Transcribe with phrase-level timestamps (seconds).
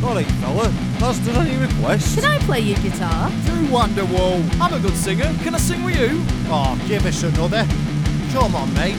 [0.00, 0.68] Golly, fella,
[0.98, 2.14] that's done any requests?
[2.14, 3.30] Can I play your guitar?
[3.44, 4.40] Through Wonderwall.
[4.60, 5.30] I'm a good singer.
[5.42, 6.22] Can I sing with you?
[6.48, 7.66] Oh, give us another.
[8.32, 8.96] Come on, mate.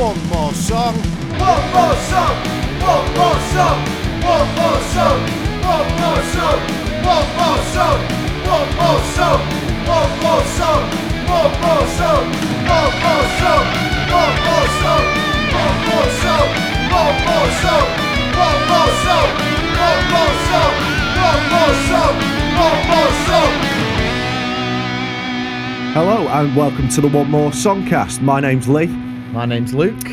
[0.00, 0.94] One more song.
[1.36, 2.36] One more song,
[2.80, 3.78] one more song,
[4.24, 5.20] one more song,
[5.60, 6.60] one more song,
[7.04, 8.00] one more song,
[8.40, 9.40] one more song,
[9.84, 10.82] one more song,
[11.28, 12.24] one more song,
[12.64, 13.66] one more song,
[14.16, 15.04] one more song,
[15.52, 16.48] one more song,
[16.88, 18.05] one more song,
[18.36, 19.30] one more song,
[19.80, 20.74] one more song,
[21.24, 22.14] one more song,
[22.52, 23.52] one more song.
[25.94, 28.20] Hello and welcome to the One More Songcast.
[28.20, 28.88] My name's Lee.
[29.32, 30.06] My name's Luke.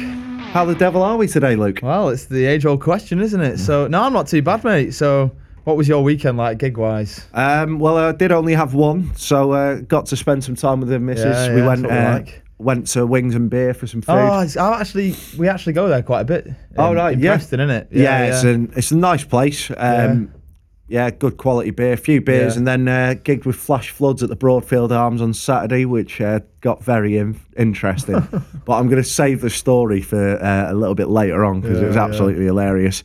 [0.54, 1.80] How the devil are we today, Luke?
[1.84, 3.58] Well, it's the age old question, isn't it?
[3.58, 4.94] So, no, I'm not too bad, mate.
[4.94, 5.31] So,
[5.66, 7.26] what was your weekend like, gig wise?
[7.34, 10.88] Um, well, I did only have one, so uh, got to spend some time with
[10.88, 11.26] the missus.
[11.26, 12.42] Yeah, we yeah, went that's what we uh, like.
[12.63, 14.13] Went to Wings and Beer for some food.
[14.13, 16.48] Oh, it's, oh, actually, we actually go there quite a bit.
[16.77, 17.36] Oh, right, in yeah.
[17.36, 17.88] Preston, innit?
[17.91, 19.72] yeah, it's a it's a nice place.
[19.76, 20.34] Um,
[20.88, 21.09] yeah.
[21.09, 22.58] good quality beer, a few beers, Yeah.
[22.59, 26.39] and then uh, gigged with Flash Floods at the Broadfield Arms on Saturday, which uh,
[26.61, 28.19] got very in- interesting.
[28.66, 31.78] but I'm going to save the story for uh, a little bit later on because
[31.80, 32.03] it Yeah, was yeah.
[32.06, 33.03] absolutely hilarious.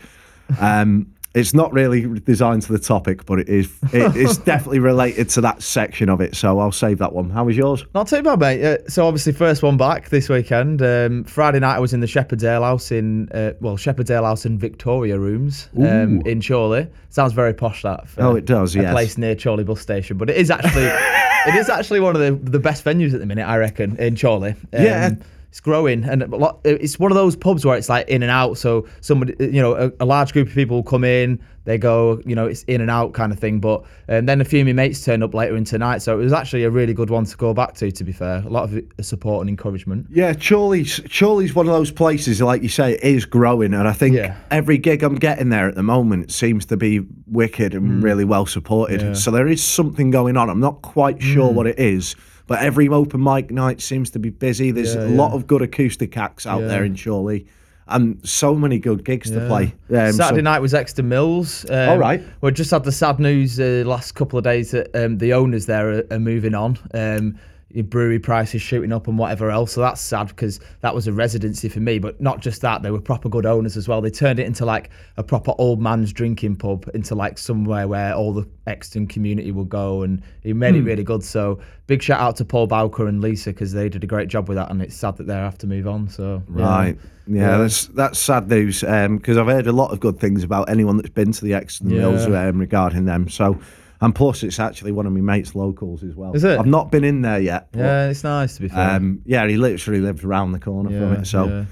[0.61, 3.70] Um, it's not really designed to the topic, but it is.
[3.92, 7.30] It is definitely related to that section of it, so I'll save that one.
[7.30, 7.84] How was yours?
[7.95, 8.62] Not too bad, mate.
[8.64, 10.83] Uh, so obviously, first one back this weekend.
[10.83, 14.25] Um, Friday night, I was in the Shepherd's Ale House in uh, well, Shepherd's Ale
[14.25, 16.89] House in Victoria Rooms um, in Chorley.
[17.11, 17.83] Sounds very posh.
[17.83, 18.92] That Oh, it does, A yes.
[18.92, 20.84] place near Chorley bus station, but it is actually
[21.47, 24.17] it is actually one of the the best venues at the minute, I reckon, in
[24.17, 24.50] Chorley.
[24.50, 25.11] Um, Yeah.
[25.51, 28.59] It's growing, and lot, it's one of those pubs where it's like in and out.
[28.59, 32.35] So somebody, you know, a, a large group of people come in, they go, you
[32.35, 33.59] know, it's in and out kind of thing.
[33.59, 36.23] But and then a few of my mates turned up later in tonight, so it
[36.23, 37.91] was actually a really good one to go back to.
[37.91, 40.07] To be fair, a lot of support and encouragement.
[40.11, 44.17] Yeah, Chorley's Chorley's one of those places, like you say, is growing, and I think
[44.17, 44.37] Yeah.
[44.51, 48.45] every gig I'm getting there at the moment seems to be wicked and really well
[48.45, 49.01] supported.
[49.01, 49.05] Mm.
[49.05, 49.11] Yeah.
[49.13, 49.17] Mm.
[49.17, 50.51] So there is something going on.
[50.51, 52.17] I'm not quite sure what it is,
[52.49, 54.73] but every open mic night seems to be busy.
[54.73, 57.47] There's Yeah, a lot of good acoustic acts out there in Chorley,
[57.86, 59.75] and so many good gigs to play.
[59.91, 61.64] Um, so- Saturday night was Euxton Mills.
[61.70, 62.20] Um, All right.
[62.41, 65.67] We just had the sad news uh, last couple of days that um, the owners
[65.67, 66.79] there are, are moving on.
[66.92, 67.39] Um,
[67.84, 69.73] brewery prices shooting up and whatever else.
[69.73, 71.98] So that's sad because that was a residency for me.
[71.98, 74.01] But not just that, they were proper good owners as well.
[74.01, 78.14] They turned it into like a proper old man's drinking pub, into like somewhere where
[78.14, 80.80] all the Euxton community will go, and he made Hmm.
[80.80, 81.23] it really good.
[81.23, 84.48] So big shout out to Paul Bowker and Lisa because they did a great job
[84.48, 86.08] with that, and it's sad that they have to move on.
[86.08, 86.42] So.
[86.48, 86.96] Right.
[87.27, 87.58] Yeah, Yeah.
[87.58, 91.11] that's that's sad news because I've heard a lot of good things about anyone that's
[91.11, 91.98] been to the Euxton Yeah.
[91.98, 93.28] Mills um, regarding them.
[93.28, 93.58] So,
[94.01, 96.33] and plus, it's actually one of my mates' locals as well.
[96.33, 96.59] Is it?
[96.59, 97.69] I've not been in there yet.
[97.73, 98.91] but, Yeah, it's nice to be fair.
[98.91, 101.27] Um, yeah, he literally lives around the corner from it.
[101.27, 101.64] So, yeah.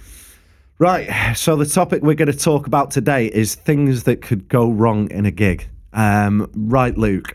[0.78, 1.36] right.
[1.36, 5.10] So the topic we're going to talk about today is things that could go wrong
[5.10, 5.68] in a gig.
[5.92, 7.32] Um, right, Luke.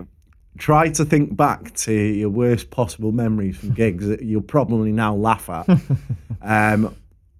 [0.57, 5.15] Try to think back to your worst possible memories from gigs that you'll probably now
[5.15, 5.67] laugh at.
[6.41, 6.95] um,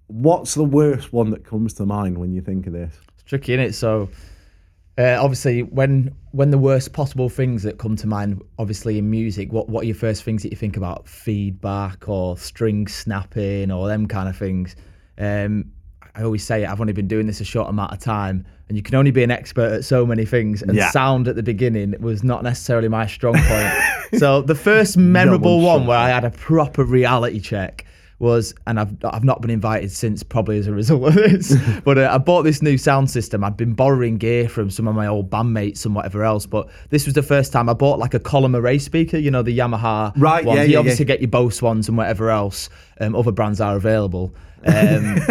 [0.06, 2.94] what's the worst one that comes to mind when you think of this?
[3.14, 3.72] It's tricky, isn't it?
[3.74, 4.08] So,
[4.98, 9.52] uh, obviously, when when the worst possible things that come to mind, obviously in music,
[9.52, 11.08] what what are your first things that you think about?
[11.08, 14.76] Feedback or string snapping or them kind of things.
[15.18, 15.72] Um,
[16.14, 16.68] I always say it.
[16.68, 19.22] I've only been doing this a short amount of time, and you can only be
[19.22, 20.60] an expert at so many things.
[20.62, 20.90] And Yeah.
[20.90, 23.72] sound at the beginning was not necessarily my strong point.
[24.18, 27.86] so the first memorable one's one strong where I had a proper reality check
[28.22, 31.54] was, and I've I've not been invited since, probably as a result of this.
[31.84, 33.44] but uh, I bought this new sound system.
[33.44, 36.46] I'd been borrowing gear from some of my old bandmates and whatever else.
[36.46, 39.18] But this was the first time I bought like a column array speaker.
[39.18, 40.56] You know the Yamaha Right, ones.
[40.58, 41.08] yeah, You yeah, obviously yeah.
[41.08, 42.70] get your Bose ones and whatever else.
[43.00, 44.34] Um, other brands are available.
[44.64, 45.16] Um,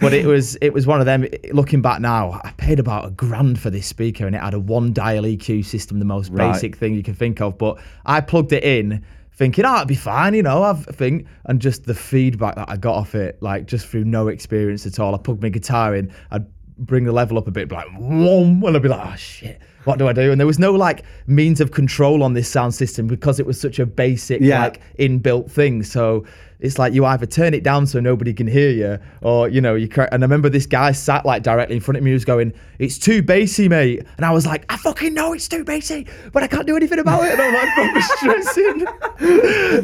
[0.00, 1.26] but it was it was one of them.
[1.52, 4.60] Looking back now, I paid about a grand for this speaker, and it had a
[4.60, 6.52] one dial EQ system, the most Right.
[6.52, 7.56] basic thing you can think of.
[7.56, 9.02] But I plugged it in,
[9.36, 10.62] thinking, "Oh, it'd be fine," you know.
[10.62, 14.28] I've think, and just the feedback that I got off it, like just through no
[14.28, 15.14] experience at all.
[15.14, 16.46] I plugged my guitar in, I'd
[16.78, 19.60] bring the level up a bit, be like, Whoom, and I'd be like, "Oh shit."
[19.84, 20.32] What do I do?
[20.32, 23.60] And there was no like means of control on this sound system because it was
[23.60, 24.60] such a basic, Yeah.
[24.60, 25.84] like inbuilt thing.
[25.84, 26.24] So
[26.60, 29.74] it's like you either turn it down so nobody can hear you, or you know
[29.74, 29.88] you.
[29.96, 32.98] And I remember this guy sat like directly in front of me, was going, "It's
[32.98, 36.46] too bassy, mate," and I was like, "I fucking know it's too bassy, but I
[36.46, 38.86] can't do anything about it." And I'm like, proper stressing.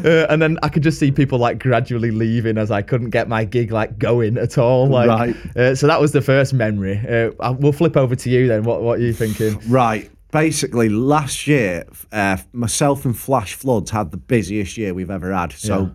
[0.05, 3.27] uh, and then I could just see people like gradually leaving as I couldn't get
[3.27, 4.87] my gig like going at all.
[4.87, 5.35] Like, Right.
[5.57, 6.97] uh, so that was the first memory.
[7.07, 8.63] Uh, I- we'll flip over to you then.
[8.63, 9.59] What What are you thinking?
[9.67, 10.09] Right.
[10.31, 15.51] Basically, last year, uh, myself and Flash Floods had the busiest year we've ever had.
[15.53, 15.89] So Yeah.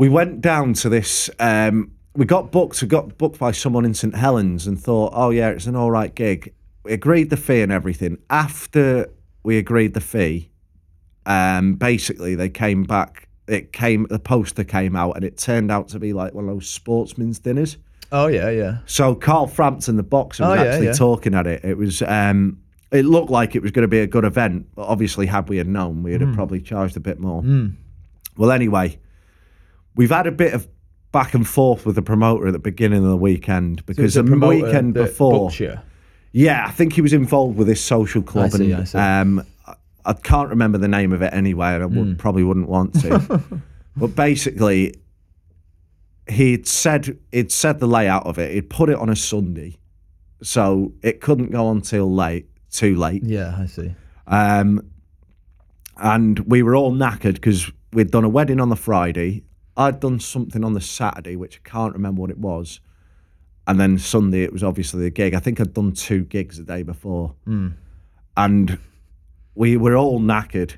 [0.00, 1.28] We went down to this.
[1.38, 2.80] Um, we got booked.
[2.80, 5.90] We got booked by someone in St Helens and thought, oh yeah, it's an all
[5.90, 6.54] right gig.
[6.84, 8.16] we agreed the fee and everything.
[8.30, 9.10] After
[9.42, 10.50] we agreed the fee,
[11.26, 13.28] um, basically they came back.
[13.46, 16.54] It came the poster came out, and it turned out to be like one of
[16.54, 17.76] those sportsmen's dinners.
[18.10, 18.78] Oh yeah, yeah.
[18.86, 20.92] So Carl Frampton, the boxer, was Oh, yeah, actually yeah.
[20.94, 21.62] talking at it.
[21.64, 22.00] It was.
[22.02, 22.58] Um,
[22.90, 25.58] it looked like it was going to be a good event, but obviously, had we
[25.58, 26.26] had known, we'd Hmm.
[26.28, 27.44] have probably charged a bit more.
[28.36, 28.98] Well, anyway,
[29.96, 30.68] we've had a bit of
[31.12, 34.36] back and forth with the promoter at the beginning of the weekend because So the,
[34.36, 35.50] weekend before,
[36.32, 38.98] yeah, I think he was involved with this social club, I see, and I see.
[38.98, 39.44] um,
[40.04, 41.98] I- can't remember the name of it anyway, and I Hmm.
[41.98, 43.42] would, probably wouldn't want to.
[43.96, 44.94] but basically,
[46.28, 48.52] he'd said he'd said the layout of it.
[48.54, 49.78] He'd put it on a Sunday,
[50.42, 53.22] so it couldn't go on till late, too late.
[53.24, 53.94] Yeah, I see.
[54.26, 54.80] Um,
[55.96, 59.42] and we were all knackered because we'd done a wedding on the Friday.
[59.80, 62.80] I'd done something on the Saturday, which I can't remember what it was.
[63.66, 65.32] And then Sunday, it was obviously a gig.
[65.32, 67.34] I think I'd done two gigs the day before.
[68.36, 68.78] And
[69.54, 70.76] we were all knackered.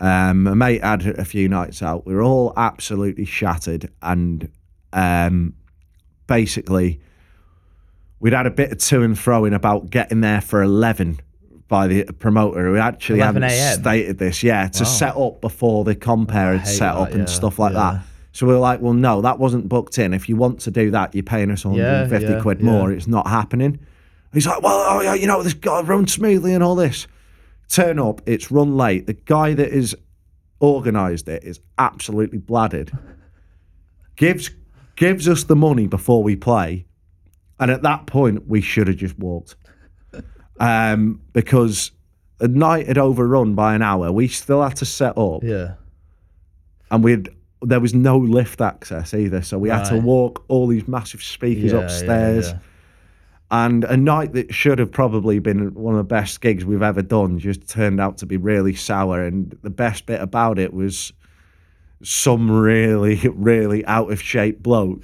[0.00, 2.06] Um, a mate had a few nights out.
[2.06, 3.90] We were all absolutely shattered.
[4.00, 4.50] And
[4.94, 5.54] um,
[6.26, 7.00] basically,
[8.20, 11.20] we'd had a bit of to and fro in about getting there for 11
[11.66, 14.42] by the promoter who actually 11 hadn't stated this.
[14.42, 17.92] Yeah, to set up before the compare had set up and yeah, stuff like yeah.
[17.92, 18.04] that.
[18.38, 20.14] So we were like, well, no, that wasn't booked in.
[20.14, 22.66] If you want to do that, you're paying us 150 yeah, quid yeah.
[22.66, 22.92] more.
[22.92, 23.80] It's not happening.
[24.32, 27.08] He's like, well, oh, yeah, you know, this guy run smoothly and all this.
[27.68, 29.08] Turn up, it's run late.
[29.08, 29.96] The guy that is
[30.62, 32.96] organised it is absolutely bladdered.
[34.14, 34.50] gives
[34.94, 36.86] gives us the money before we play,
[37.58, 39.56] and at that point we should have just walked.
[40.60, 41.90] Um, because
[42.36, 44.12] the night had overrun by an hour.
[44.12, 45.74] We still had to set up Yeah.
[46.92, 47.30] and we'd
[47.62, 50.02] there was no lift access either, so we had to Right.
[50.02, 52.48] walk all these massive speakers Yeah, yeah, upstairs.
[52.50, 52.58] yeah.
[53.50, 57.00] And a night that should have probably been one of the best gigs we've ever
[57.02, 59.24] done just turned out to be really sour.
[59.24, 61.12] And the best bit about it was
[62.02, 65.02] some really, really out of shape bloke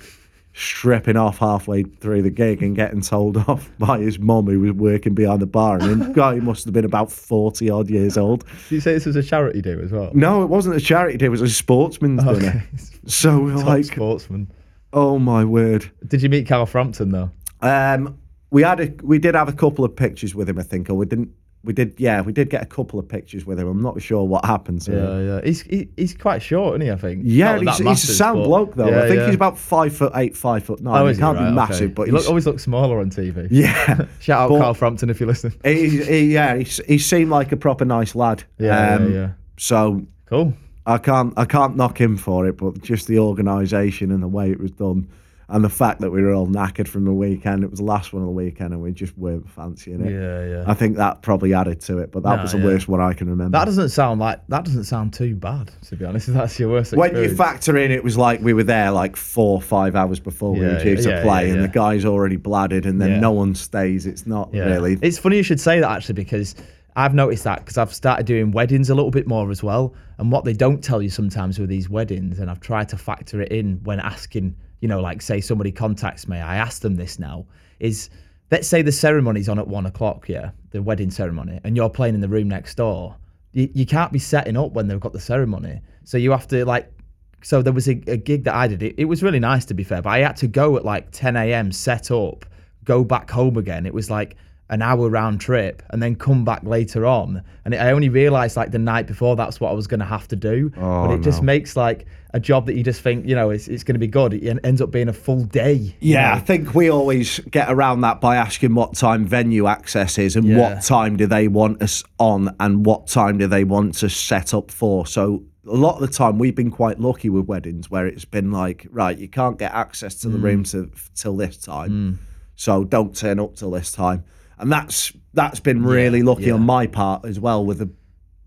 [0.54, 4.72] stripping off halfway through the gig and getting told off by his mum who was
[4.72, 5.78] working behind the bar.
[5.80, 8.44] And the guy must have been about 40 odd years old.
[8.68, 10.10] Did you say this was a charity do as well?
[10.14, 12.64] No, it wasn't a charity day, it was a sportsman's dinner.
[13.06, 14.50] So we we're Top like, sportsman.
[14.94, 15.90] oh my word.
[16.06, 17.30] Did you meet Carl Frampton though?
[17.60, 18.18] Um,
[18.50, 20.94] we had a, we did have a couple of pictures with him, I think, or
[20.94, 21.30] we didn't.
[21.64, 23.66] We did, yeah, we did get a couple of pictures with him.
[23.66, 25.28] I'm not sure what happened to Yeah, him.
[25.28, 25.40] yeah.
[25.44, 26.90] He's he, he's quite short, isn't he?
[26.92, 27.22] I think.
[27.24, 28.88] Yeah, Not he's, that he's a sound but- bloke though.
[28.90, 29.26] Yeah, I think yeah.
[29.26, 31.00] he's about five foot eight, five foot nine.
[31.02, 31.54] Oh, he can't Right, be okay.
[31.54, 33.48] massive, but he look, always looks smaller on TV.
[33.50, 35.58] yeah, Shout out But- Carl Frampton if you're listening.
[35.64, 38.44] he, he, yeah, he, he seemed like a proper nice lad.
[38.58, 39.30] Yeah, Um, yeah, yeah.
[39.56, 40.52] So Cool.
[40.86, 44.50] I can't I can't knock him for it, but just the organisation and the way
[44.50, 45.08] it was done,
[45.54, 47.62] and the fact that we were all knackered from the weekend.
[47.62, 50.10] It was the last one of the weekend, and we just weren't fancying it.
[50.10, 50.64] Yeah, yeah.
[50.66, 52.64] I think that probably added to it, but that was the yeah.
[52.64, 53.56] worst one I can remember.
[53.56, 56.26] That doesn't sound like that doesn't sound too bad to be honest.
[56.34, 59.62] That's your worst when you factor in, it was like we were there like four,
[59.62, 62.84] five hours before we were due to yeah, play, yeah, and the guy's already bladdered,
[62.84, 63.20] and then Yeah.
[63.20, 64.06] no one stays.
[64.06, 64.64] It's not Yeah.
[64.64, 64.98] really.
[65.02, 66.56] It's funny you should say that actually because
[66.96, 69.94] I've noticed that because I've started doing weddings a little bit more as well.
[70.18, 73.40] And what they don't tell you sometimes with these weddings, and I've tried to factor
[73.40, 77.18] it in when asking, you know, like say somebody contacts me, I ask them this
[77.18, 77.46] now,
[77.80, 78.10] is
[78.50, 82.14] let's say the ceremony's on at one o'clock, yeah, the wedding ceremony, and you're playing
[82.14, 83.16] in the room next door.
[83.52, 85.80] You, you can't be setting up when they've got the ceremony.
[86.04, 86.92] So you have to like
[87.40, 88.82] so there was a, a gig that I did.
[88.82, 91.10] It, it was really nice to be fair, but I had to go at like
[91.12, 91.72] 10 a.m.
[91.72, 92.44] set up,
[92.84, 93.86] go back home again.
[93.86, 94.36] It was like
[94.68, 97.42] an hour round trip, and then come back later on.
[97.64, 100.06] And it, I only realised like the night before that's what I was going to
[100.06, 100.70] have to do.
[100.76, 102.04] Oh, but it just makes like
[102.34, 104.34] a job that you just think you know it's, it's going to be good.
[104.34, 105.74] It ends up being a full day.
[106.00, 110.18] you Yeah, I think we always get around that by asking what time venue access
[110.18, 110.58] is and Yeah.
[110.58, 114.52] what time do they want us on and what time do they want us set
[114.52, 115.06] up for.
[115.06, 118.50] So a lot of the time we've been quite lucky with weddings where it's been
[118.50, 120.42] like, right, you can't get access to the Mm.
[120.42, 122.18] room to, till this time,
[122.56, 124.24] so don't turn up till this time.
[124.58, 126.52] And that's that's been really lucky yeah.
[126.54, 127.90] on my part as well with the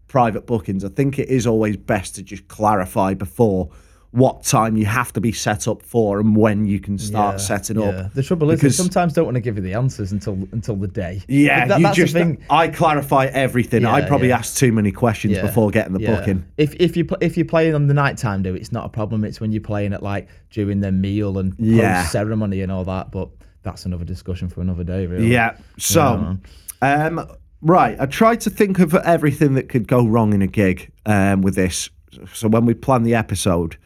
[0.07, 0.83] private bookings.
[0.85, 3.69] I think it is always best to just clarify before
[4.11, 7.37] what time you have to be set up for and when you can start Yeah,
[7.39, 7.87] setting yeah.
[7.87, 8.13] up.
[8.13, 10.77] The trouble is, they Because- sometimes don't want to give you the answers until until
[10.77, 11.21] the day.
[11.27, 12.13] Yeah, That- you that's the just.
[12.13, 12.37] thing.
[12.49, 13.85] I clarify everything.
[13.85, 14.37] I probably yeah.
[14.37, 16.15] asked too many questions Yeah, before getting the yeah.
[16.15, 16.45] booking.
[16.55, 19.25] If if you if you're playing on the nighttime, do it's not a problem.
[19.25, 22.05] It's when you're playing at like during the meal and Yeah.
[22.05, 23.11] ceremony and all that.
[23.11, 23.27] But
[23.63, 25.27] that's another discussion for another day, really.
[25.27, 25.57] Yeah.
[25.77, 26.37] So,
[26.81, 27.21] um,
[27.61, 31.41] right, I tried to think of everything that could go wrong in a gig um,
[31.41, 31.89] with this.
[32.33, 33.77] So when we plan the episode,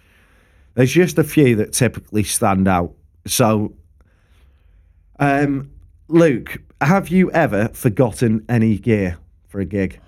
[0.75, 2.93] there's just a few that typically stand out.
[3.27, 3.73] So,
[5.19, 5.71] um,
[6.07, 9.99] Luke, have you ever forgotten any gear for a gig?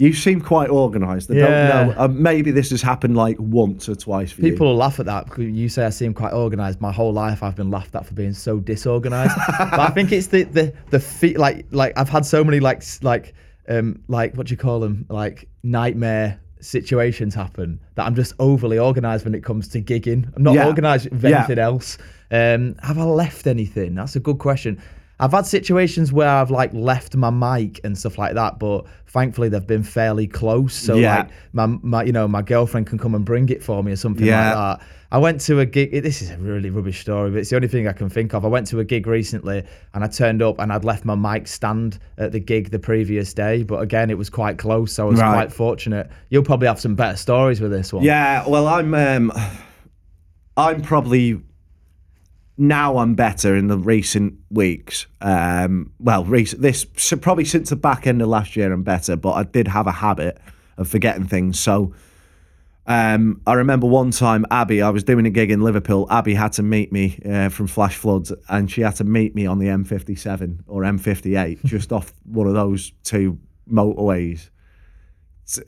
[0.00, 1.30] You seem quite organised.
[1.30, 1.46] I Yeah.
[1.86, 1.94] don't know.
[2.04, 4.70] Uh, maybe this has happened like once or twice for People you.
[4.72, 5.26] will laugh at that.
[5.26, 6.80] because You say I seem quite organised.
[6.80, 9.34] My whole life, I've been laughed at for being so disorganised.
[9.58, 12.82] but I think it's the the the fe- like like I've had so many like
[13.02, 13.34] like
[13.68, 18.78] um like what do you call them like nightmare situations happen that I'm just overly
[18.78, 20.30] organised when it comes to gigging.
[20.34, 20.66] I'm not Yeah.
[20.66, 21.38] organised with Yeah.
[21.38, 21.98] anything else.
[22.30, 23.94] Um, have I left anything?
[23.94, 24.78] That's a good question.
[25.20, 29.48] I've had situations where I've like left my mic and stuff like that, but thankfully
[29.48, 30.74] they've been fairly close.
[30.74, 31.16] So Yeah.
[31.18, 33.96] like my, my you know my girlfriend can come and bring it for me or
[33.96, 34.54] something Yeah.
[34.54, 34.86] like that.
[35.12, 35.92] I went to a gig.
[36.02, 38.44] This is a really rubbish story, but it's the only thing I can think of.
[38.44, 39.62] I went to a gig recently
[39.94, 43.32] and I turned up and I'd left my mic stand at the gig the previous
[43.32, 45.32] day, but again it was quite close, so I was Right.
[45.32, 46.10] quite fortunate.
[46.30, 48.02] You'll probably have some better stories with this one.
[48.02, 49.32] Yeah, well, I'm um,
[50.56, 51.40] I'm probably
[52.56, 55.06] now I'm better in the recent weeks.
[55.20, 59.16] Um, well, recent this so probably since the back end of last year I'm better,
[59.16, 60.38] but I did have a habit
[60.76, 61.58] of forgetting things.
[61.58, 61.94] So
[62.86, 66.06] um, I remember one time Abby, I was doing a gig in Liverpool.
[66.10, 69.46] Abby had to meet me uh, from Flash Floods, and she had to meet me
[69.46, 73.38] on the M57 or M58, just off one of those two
[73.70, 74.50] motorways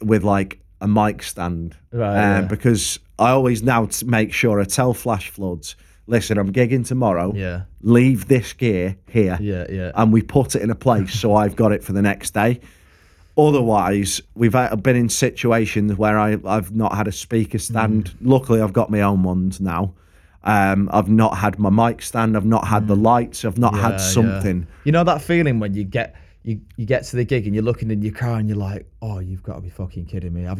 [0.02, 1.76] with like a mic stand.
[1.90, 2.48] Right, Um, yeah.
[2.48, 5.74] Because I always now make sure I tell Flash Floods,
[6.06, 7.32] listen, I'm gigging tomorrow.
[7.34, 7.62] Yeah.
[7.82, 9.38] Leave this gear here.
[9.40, 9.92] Yeah, yeah.
[9.94, 12.60] And we put it in a place so I've got it for the next day.
[13.38, 18.14] Otherwise, we've been in situations where I, I've not had a speaker stand.
[18.22, 19.92] Luckily, I've got my own ones now.
[20.42, 22.36] Um, I've not had my mic stand.
[22.36, 23.44] I've not had the lights.
[23.44, 23.96] I've not Yeah, had yeah.
[23.98, 24.66] something.
[24.84, 26.14] You know that feeling when you get
[26.46, 28.86] you, you get to the gig and you're looking in your car and you're like,
[29.02, 30.46] oh, you've got to be fucking kidding me.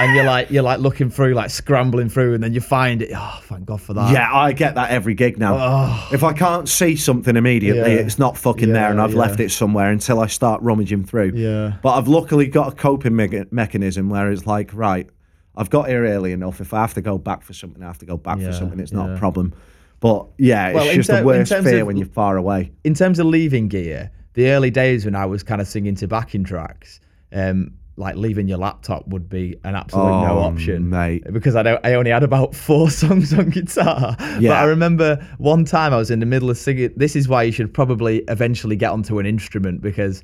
[0.00, 3.10] And you're like you're like looking through, like scrambling through, and then you find it.
[3.14, 4.12] Oh, thank God for that.
[4.12, 5.56] Yeah, I get that every gig now.
[5.58, 6.08] Oh.
[6.12, 8.00] If I can't see something immediately, Yeah.
[8.00, 9.18] it's not fucking there, and I've yeah.
[9.18, 11.32] left it somewhere until I start rummaging through.
[11.34, 11.72] Yeah.
[11.82, 15.08] But I've luckily got a coping me- mechanism where it's like, right,
[15.56, 16.60] I've got here early enough.
[16.60, 18.52] If I have to go back for something, I have to go back Yeah, for
[18.52, 18.78] something.
[18.78, 19.16] It's not yeah.
[19.16, 19.52] a problem.
[19.98, 22.70] But yeah, it's Well, just ter- the worst fear of- when you're far away.
[22.84, 26.06] in terms of leaving gear, the early days when I was kind of singing to
[26.06, 27.00] backing tracks,
[27.32, 31.24] um, like leaving your laptop would be an absolute no Oh, option, mate.
[31.32, 34.14] Because I don't, I only had about four songs on guitar.
[34.50, 36.92] But I remember one time I was in the middle of singing.
[36.94, 40.22] This is why you should probably eventually get onto an instrument because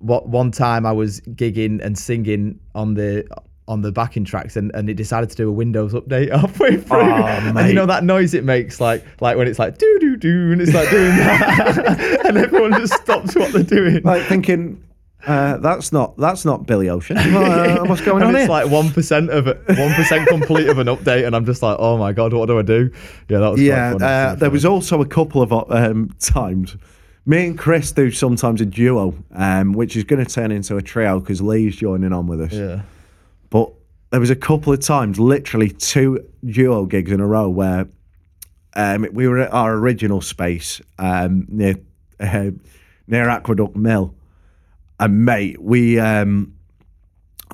[0.00, 3.26] what one time I was gigging and singing on the
[3.66, 7.00] on the backing tracks and, and it decided to do a Windows update halfway through.
[7.00, 10.52] and you know that noise it makes like like when it's like doo doo doo
[10.52, 14.02] and it's like doing that and everyone just stops what they're doing.
[14.02, 14.82] Like thinking,
[15.26, 17.16] uh, that's not that's not Billy Ocean.
[17.16, 18.48] Uh, what's going and on it's here?
[18.50, 21.96] like one percent of one percent complete of an update, and I'm just like, oh
[21.96, 22.90] my god, what do I do?
[23.30, 26.76] Yeah, that was yeah, Quite funny, uh, there was also a couple of um, times.
[27.26, 30.82] Me and Chris do sometimes a duo, um, which is going to turn into a
[30.82, 32.52] trio because Lee's joining on with us.
[32.52, 32.82] yeah.
[33.54, 33.72] But
[34.10, 37.86] there was a couple of times, literally two duo gigs in a row, where
[38.74, 41.76] um, we were at our original space um, near
[42.18, 42.50] uh,
[43.06, 44.12] near Aqueduct Mill,
[44.98, 46.52] and mate, we um,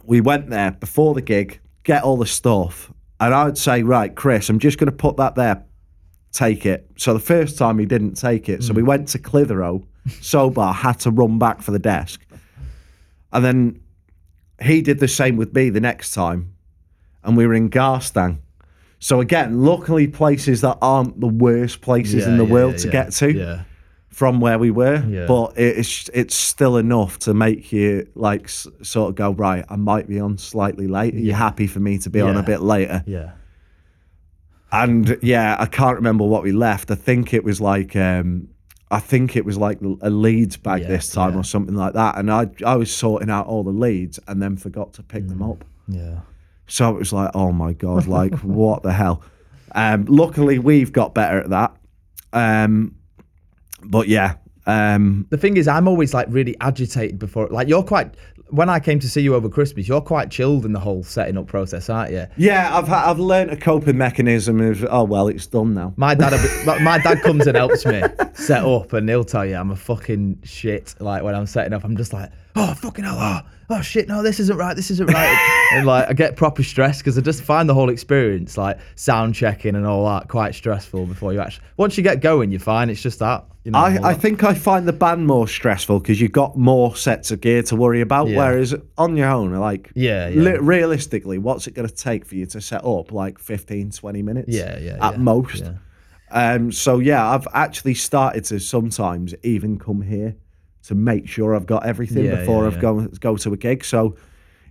[0.02, 2.90] we went there before the gig, get all the stuff,
[3.21, 5.62] and I'd say, right, Chris, I'm just going to put that there,
[6.33, 6.90] take it.
[6.97, 9.87] So the first time he didn't take it, so we went to Clitheroe,
[10.23, 12.25] sober, had to run back for the desk,
[13.35, 13.80] and then
[14.62, 16.54] he did the same with me the next time,
[17.24, 18.38] and we were in Garstang.
[18.98, 22.86] So again, luckily places that aren't the worst places in the yeah, world yeah, to
[22.88, 22.92] yeah.
[22.92, 23.62] get to Yeah.
[24.08, 25.24] from where we were, Yeah.
[25.26, 29.64] but it's it's still enough to make you like sort of go right.
[29.70, 31.14] I might be on slightly late.
[31.14, 33.02] Are you happy for me to be on a bit later?
[33.06, 33.30] Yeah.
[34.72, 36.90] And yeah, I can't remember what we left.
[36.90, 38.48] I think it was like um,
[38.90, 41.40] I think it was like a leads bag Yeah, this time yeah.
[41.40, 42.18] or something like that.
[42.18, 45.28] And I I was sorting out all the leads and then forgot to pick Mm.
[45.28, 45.64] them up.
[45.87, 46.20] Yeah.
[46.66, 49.23] So it was like, oh my god, like what the hell?
[49.75, 51.76] Um, luckily, we've got better at that.
[52.32, 52.97] Um,
[53.85, 54.35] but yeah,
[54.66, 57.49] um, The thing is, I'm always like really agitated before.
[57.49, 58.14] Like you're quite.
[58.50, 61.37] When I came to see you over Christmas, you're quite chilled in the whole setting
[61.37, 62.26] up process, aren't you?
[62.37, 65.92] yeah, I've I've learned a coping mechanism of oh well, it's done now.
[65.97, 66.33] My dad,
[66.66, 68.02] my- my dad comes and helps me
[68.35, 70.95] set up, and he'll tell you I'm a fucking shit.
[71.00, 73.40] Like when I'm setting up, I'm just like, oh fucking hell, oh,
[73.71, 77.00] oh shit, no, this isn't right, this isn't right, and like I get proper stressed
[77.00, 81.07] because I just find the whole experience, like sound checking and all that, quite stressful
[81.07, 81.64] before you actually.
[81.76, 82.90] Once you get going, you're fine.
[82.90, 83.45] It's just that.
[83.64, 84.23] You know, I, I that.
[84.23, 87.76] think I find the band more stressful because you've got more sets of gear to
[87.76, 88.28] worry about.
[88.28, 88.38] Yeah.
[88.38, 90.40] Whereas on your own, like, Yeah, yeah.
[90.40, 93.12] li- realistically, what's it going to take for you to set up?
[93.12, 94.49] Like 15, 20 minutes?
[94.49, 95.62] Yeah, yeah, At yeah, most.
[96.30, 100.37] Um, so yeah, I've actually started to sometimes even come here
[100.84, 102.80] to make sure I've got everything Yeah, before yeah, I've yeah.
[102.80, 103.84] go go to a gig.
[103.84, 104.16] So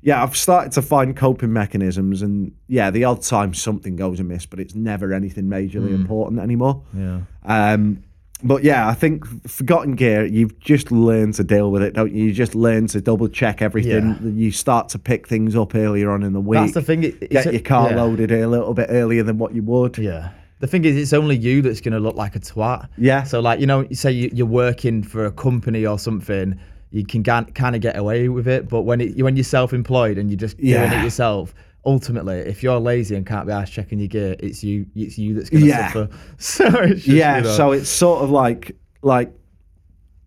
[0.01, 4.45] yeah, I've started to find coping mechanisms, and yeah, the odd time something goes amiss,
[4.45, 5.95] but it's never anything majorly Hmm.
[5.95, 6.83] important anymore.
[6.93, 7.21] Yeah.
[7.43, 8.03] Um,
[8.41, 12.23] but yeah, I think forgotten gear, you've just learned to deal with it, don't you?
[12.27, 14.17] You just learn to double check everything.
[14.23, 14.29] Yeah.
[14.29, 16.61] You start to pick things up earlier on in the week.
[16.61, 17.03] That's the thing.
[17.03, 17.97] It, Get your car yeah.
[18.01, 19.97] loaded a little bit earlier than what you would.
[19.97, 20.29] Yeah.
[20.59, 22.89] The thing is, it's only you that's going to look like a twat.
[22.97, 23.23] Yeah.
[23.23, 26.59] So, like, you know, you say you, you're working for a company or something,
[26.91, 28.67] you can kind of get away with it.
[28.67, 31.53] But when it, when you're self-employed and you're just doing it yourself,
[31.85, 34.85] ultimately, if you're lazy and can't be asked checking your gear, it's you.
[34.95, 35.87] It's you that's going to Yeah.
[35.93, 36.09] suffer.
[36.39, 39.31] So it's just, yeah, you know, so it's sort of like like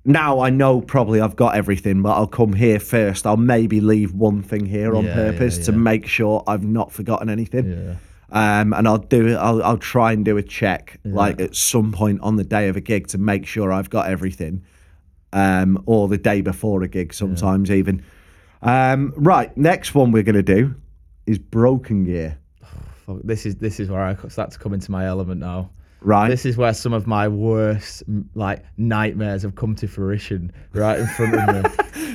[0.04, 3.26] now I know probably I've got everything, but I'll come here first.
[3.26, 6.90] I'll maybe leave one thing here on Yeah, purpose yeah, to make sure I've not
[6.90, 7.98] forgotten anything.
[8.32, 8.60] Yeah.
[8.60, 9.36] Um, and I'll do.
[9.36, 12.76] I'll, I'll try and do a check like at some point on the day of
[12.76, 14.64] a gig to make sure I've got everything.
[15.34, 18.02] Um, or the day before a gig, sometimes even.
[18.62, 20.74] Um, right, next one we're gonna do
[21.26, 22.38] is broken gear.
[23.06, 25.70] Fuck, This is this is where I start to come into my element now.
[26.04, 26.28] Right.
[26.28, 28.02] This is where some of my worst
[28.34, 31.70] like nightmares have come to fruition right in front of me.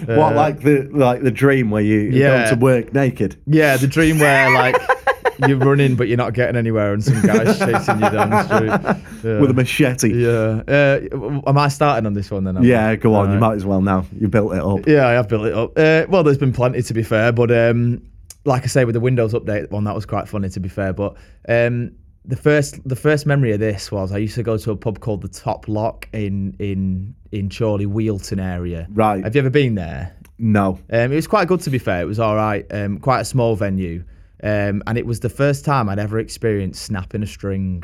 [0.15, 2.45] what Uh, like the like the dream where you Yeah.
[2.49, 3.37] go to work naked?
[3.47, 4.75] Yeah, the dream where like
[5.47, 9.03] you're running but you're not getting anywhere and some guy's chasing you down the street.
[9.23, 9.39] Yeah.
[9.39, 10.13] with a machete.
[10.13, 10.61] yeah.
[10.67, 12.57] Uh, am I starting on this one then?
[12.57, 12.61] I?
[12.61, 13.31] Yeah, go on.
[13.31, 14.05] You might as well now.
[14.19, 14.87] You built it up.
[14.87, 15.71] Yeah, I have built it up.
[15.77, 18.01] Uh, well, there's been plenty to be fair, but um,
[18.45, 20.93] like I say, with the Windows update one, that was quite funny to be fair.
[20.93, 21.15] But
[21.49, 21.91] um,
[22.25, 24.99] the first the first memory of this was I used to go to a pub
[24.99, 28.87] called the Top Lock in in in Chorley Wheelton area.
[28.91, 29.23] Right.
[29.23, 30.15] Have you ever been there?
[30.39, 30.79] No.
[30.91, 32.01] Um, it was quite good to be fair.
[32.01, 32.65] It was all right.
[32.71, 34.03] Um, quite a small venue,
[34.43, 37.83] um, and it was the first time I'd ever experienced snapping a string.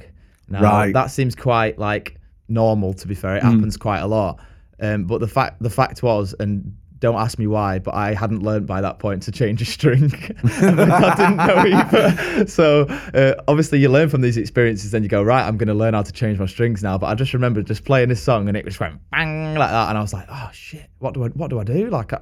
[0.50, 0.94] Now, Right.
[0.94, 2.18] That seems quite like
[2.48, 2.94] normal.
[2.94, 4.40] To be fair, it happens quite a lot.
[4.80, 8.44] Um, but the fact the fact was, and don't ask me why, but I hadn't
[8.44, 10.12] learned by that point to change a string.
[10.44, 12.48] I didn't know either.
[12.48, 14.92] So uh, obviously you learn from these experiences.
[14.92, 15.46] Then you go right.
[15.46, 16.98] I'm going to learn how to change my strings now.
[16.98, 19.89] But I just remember just playing this song and it just went bang like that,
[19.89, 21.89] and I was like, oh shit, what do I what do I do?
[21.89, 22.13] Like.
[22.13, 22.20] I,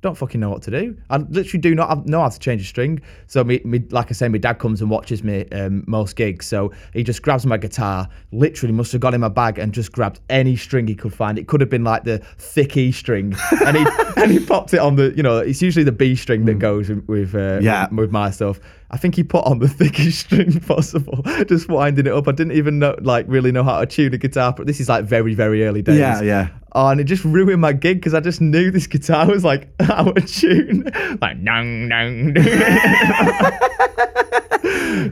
[0.00, 0.96] don't fucking know what to do.
[1.10, 3.00] I literally do not know how to change a string.
[3.26, 6.46] So me, me, like I say, my dad comes and watches me um, most gigs.
[6.46, 9.90] So he just grabs my guitar, literally must have got in my bag and just
[9.90, 11.36] grabbed any string he could find.
[11.36, 13.34] It could have been like the thick E string,
[13.66, 13.84] and he
[14.16, 16.88] and he popped it on the, you know, it's usually the B string that goes
[16.88, 17.88] with with, uh, Yeah.
[17.90, 18.60] with my stuff.
[18.90, 22.26] I think he put on the thickest string possible, just winding it up.
[22.26, 24.52] I didn't even know, like, really know how to tune a guitar.
[24.56, 25.98] But this is like very, very early days.
[25.98, 26.48] Yeah, yeah.
[26.72, 29.68] Oh, and it just ruined my gig because I just knew this guitar was like
[29.80, 30.84] out of tune,
[31.20, 32.34] like nung nung.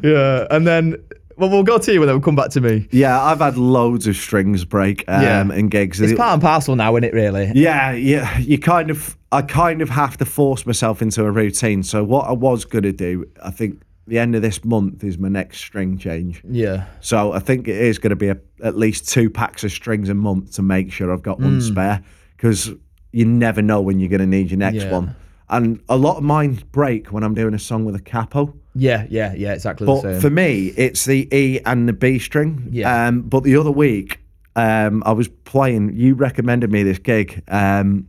[0.02, 0.96] yeah, and then
[1.36, 2.88] well, we'll go to you and then we'll come back to me.
[2.90, 5.54] Yeah, I've had loads of strings break um, Yeah.
[5.54, 6.00] in gigs.
[6.00, 7.12] It's part and parcel now, isn't it?
[7.14, 7.52] Really?
[7.54, 8.38] yeah, yeah.
[8.38, 11.83] You kind of, I kind of have to force myself into a routine.
[11.83, 15.29] So what I was gonna do, I think the end of this month is my
[15.29, 16.40] next string change.
[16.49, 16.87] Yeah.
[17.01, 20.09] So I think it is going to be a, at least two packs of strings
[20.09, 22.05] a month to make sure I've got one spare
[22.37, 22.70] because
[23.11, 24.92] you never know when you're going to need your next Yeah.
[24.92, 25.16] one.
[25.49, 28.55] And a lot of mine break when I'm doing a song with a capo.
[28.77, 29.55] Yeah, yeah, yeah.
[29.55, 30.20] Exactly But the same.
[30.20, 32.68] for me, it's the E and the B string.
[32.70, 33.09] Yeah.
[33.09, 34.20] Um, but the other week,
[34.55, 35.94] um, I was playing.
[35.96, 37.42] You recommended me this gig.
[37.49, 38.07] Um,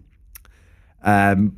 [1.03, 1.57] um,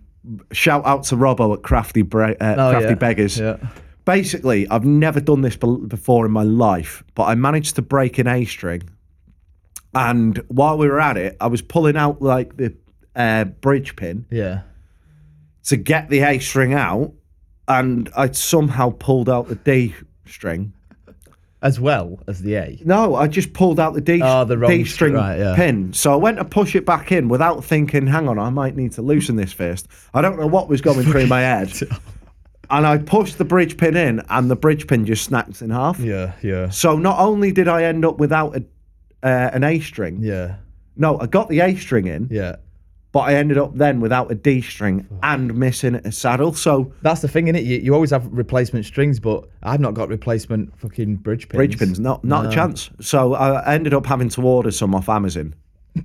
[0.52, 2.94] shout out to Robbo at Crafty Bre- uh, Oh, Crafty yeah.
[2.96, 3.40] Beggars.
[3.40, 3.58] Yeah.
[4.06, 8.18] Basically, I've never done this bel- before in my life, but I managed to break
[8.18, 8.84] an A string.
[9.94, 12.76] And while we were at it, I was pulling out like the
[13.16, 14.62] uh, bridge pin Yeah.
[15.66, 17.14] to get the A string out,
[17.68, 20.74] and I somehow pulled out the D string.
[21.62, 22.80] As well as the A.
[22.86, 25.56] No, I just pulled out the D, Oh, the D str- string right, yeah.
[25.58, 25.92] pin.
[25.92, 28.94] So I went to push it back in without thinking, hang on, I might need
[28.94, 29.88] to loosen this first.
[30.14, 31.74] I don't know what was going through my head.
[32.72, 36.00] And I pushed the bridge pin in, and the bridge pin just snapped in half.
[36.00, 38.64] Yeah, yeah, So not only did I end up without a,
[39.24, 40.58] uh, an A string, yeah,
[40.96, 42.58] no, I got the A string in, yeah.
[43.12, 46.54] But I ended up then without a D string and missing a saddle.
[46.54, 47.66] So That's the thing, innit?
[47.66, 51.58] You, you always have replacement strings, but I've not got replacement fucking bridge pins.
[51.58, 52.90] bridge pins, not not a chance.
[53.02, 55.56] So I ended up having to order some off Amazon.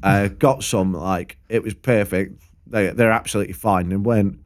[0.02, 2.42] uh, got some like it was perfect.
[2.66, 4.38] They they're absolutely fine and weren't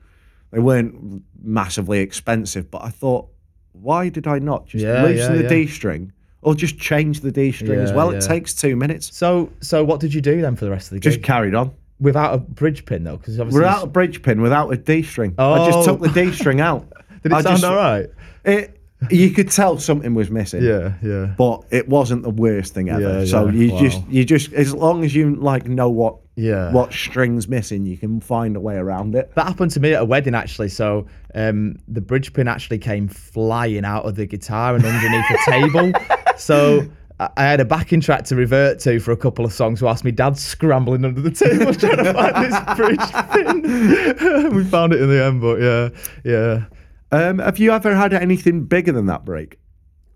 [0.51, 2.71] they weren't massively expensive.
[2.71, 3.29] But I thought,
[3.73, 5.49] why did I not just Yeah, loosen yeah, the yeah.
[5.65, 8.11] D string or just change the D string as well?
[8.11, 8.19] yeah.
[8.19, 9.17] It takes two minutes.
[9.17, 11.13] So, so what did you do then for the rest of the game?
[11.13, 11.73] Just carried on.
[12.01, 15.35] Without a bridge pin though, because obviously Without a bridge pin, without a D string.
[15.39, 15.85] I just Oh.
[15.97, 16.87] took the D string out.
[17.23, 18.07] did it I sound just- all right?
[18.45, 18.75] It
[19.11, 20.61] you could tell something was missing.
[20.63, 21.27] Yeah, yeah.
[21.39, 23.21] But it wasn't the worst thing ever.
[23.21, 23.53] Yeah, so yeah.
[23.53, 23.81] you Wow.
[23.81, 26.73] just you just as long as you like know what Yeah.
[26.73, 29.31] what strings missing, you can find a way around it.
[29.37, 30.69] That happened to me at a wedding actually.
[30.71, 35.39] So um, the bridge pin actually came flying out of the guitar and underneath the
[35.47, 35.93] table.
[36.37, 36.87] So
[37.21, 40.11] I had a backing track to revert to for a couple of songs whilst my
[40.13, 44.55] dad's scrambling under the table trying to find this bridge pin.
[44.55, 45.89] we found it in the end, but yeah,
[46.25, 46.65] yeah.
[47.11, 49.59] Um, have you ever had anything bigger than that break?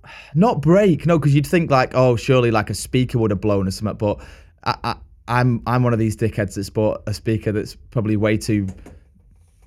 [0.34, 3.66] Not break, no, because you'd think like, oh, surely like a speaker would have blown
[3.66, 3.96] or something.
[3.96, 4.20] But
[4.62, 4.96] I, I,
[5.28, 8.68] I'm I'm one of these dickheads that's bought a speaker that's probably way too.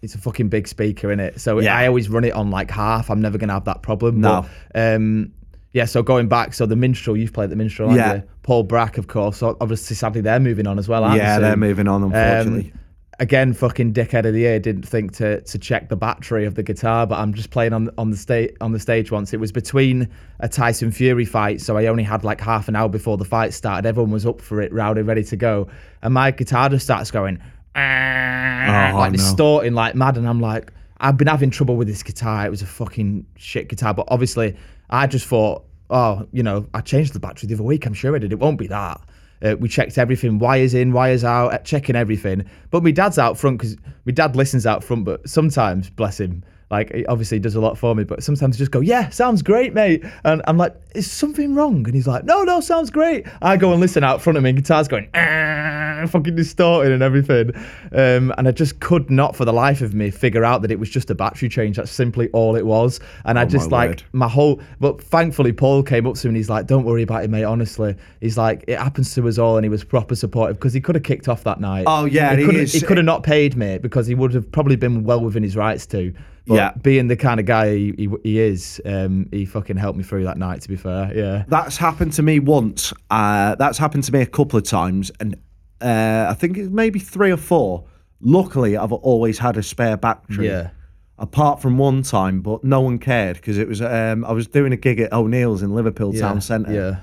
[0.01, 1.75] It's a fucking big speaker in it, so Yeah.
[1.75, 3.09] I always run it on like half.
[3.09, 4.21] I'm never gonna have that problem.
[4.21, 4.45] No.
[4.73, 5.33] But, um,
[5.75, 5.85] yeah.
[5.85, 8.15] So going back, so the minstrel you've played the minstrel, Yeah.
[8.15, 8.23] you?
[8.43, 9.37] Paul Brack, of course.
[9.37, 11.03] So obviously, sadly, they're moving on as well.
[11.03, 12.71] Aren't yeah, they, they're moving on, unfortunately.
[12.73, 12.79] Um,
[13.19, 14.57] again, fucking dickhead of the year.
[14.59, 17.89] Didn't think to to check the battery of the guitar, but I'm just playing on
[17.97, 19.33] on the stage on the stage once.
[19.33, 20.09] It was between
[20.39, 23.53] a Tyson Fury fight, so I only had like half an hour before the fight
[23.53, 23.85] started.
[23.85, 25.67] Everyone was up for it, rowdy, ready to go,
[26.01, 27.39] and my guitar just starts going
[27.75, 29.17] like no.
[29.17, 32.45] distorting like mad, and I'm like, I've been having trouble with this guitar.
[32.45, 34.55] It was a fucking shit guitar, but obviously,
[34.89, 37.85] I just thought, oh, you know, I changed the battery the other week.
[37.85, 38.31] I'm sure I did.
[38.31, 39.01] It won't be that.
[39.43, 42.45] Uh, we checked everything, wires in, wires out, uh, checking everything.
[42.71, 45.05] But my dad's out front because my dad listens out front.
[45.05, 48.03] But sometimes, bless him, like he obviously does a lot for me.
[48.03, 50.03] But sometimes just go, yeah, sounds great, mate.
[50.23, 51.85] And I'm like, is something wrong?
[51.85, 53.25] And he's like, no, no, sounds great.
[53.41, 57.51] I go and listen out front of me, guitar's going, "Ah," fucking distorted and everything.
[57.91, 60.79] Um, and I just could not, for the life of me, figure out that it
[60.79, 61.77] was just a battery change.
[61.77, 62.99] That's simply all it was.
[63.25, 64.03] And I Oh, my just like word.
[64.13, 67.23] my whole but thankfully Paul came up to me and he's like, Don't worry about
[67.23, 67.95] it, mate, honestly.
[68.21, 70.95] He's like, It happens to us all and he was proper supportive because he could
[70.95, 71.85] have kicked off that night.
[71.87, 74.33] Oh, yeah, He he could have he could have not paid me because he would
[74.33, 76.13] have probably been well within his rights to.
[76.47, 76.71] But Yeah.
[76.83, 80.25] being the kind of guy he, he, he is, um, he fucking helped me through
[80.25, 80.84] that night, to be fair.
[80.85, 81.43] Yeah.
[81.47, 82.93] That's happened to me once.
[83.09, 85.35] Uh, that's happened to me a couple of times, and
[85.81, 87.85] uh, I think it's maybe three or four.
[88.21, 90.47] Luckily, I've always had a spare battery.
[90.47, 90.69] Yeah.
[91.17, 94.73] Apart from one time, but no one cared because it was um, I was doing
[94.73, 96.73] a gig at O'Neill's in Liverpool Town Centre.
[96.73, 96.95] Yeah.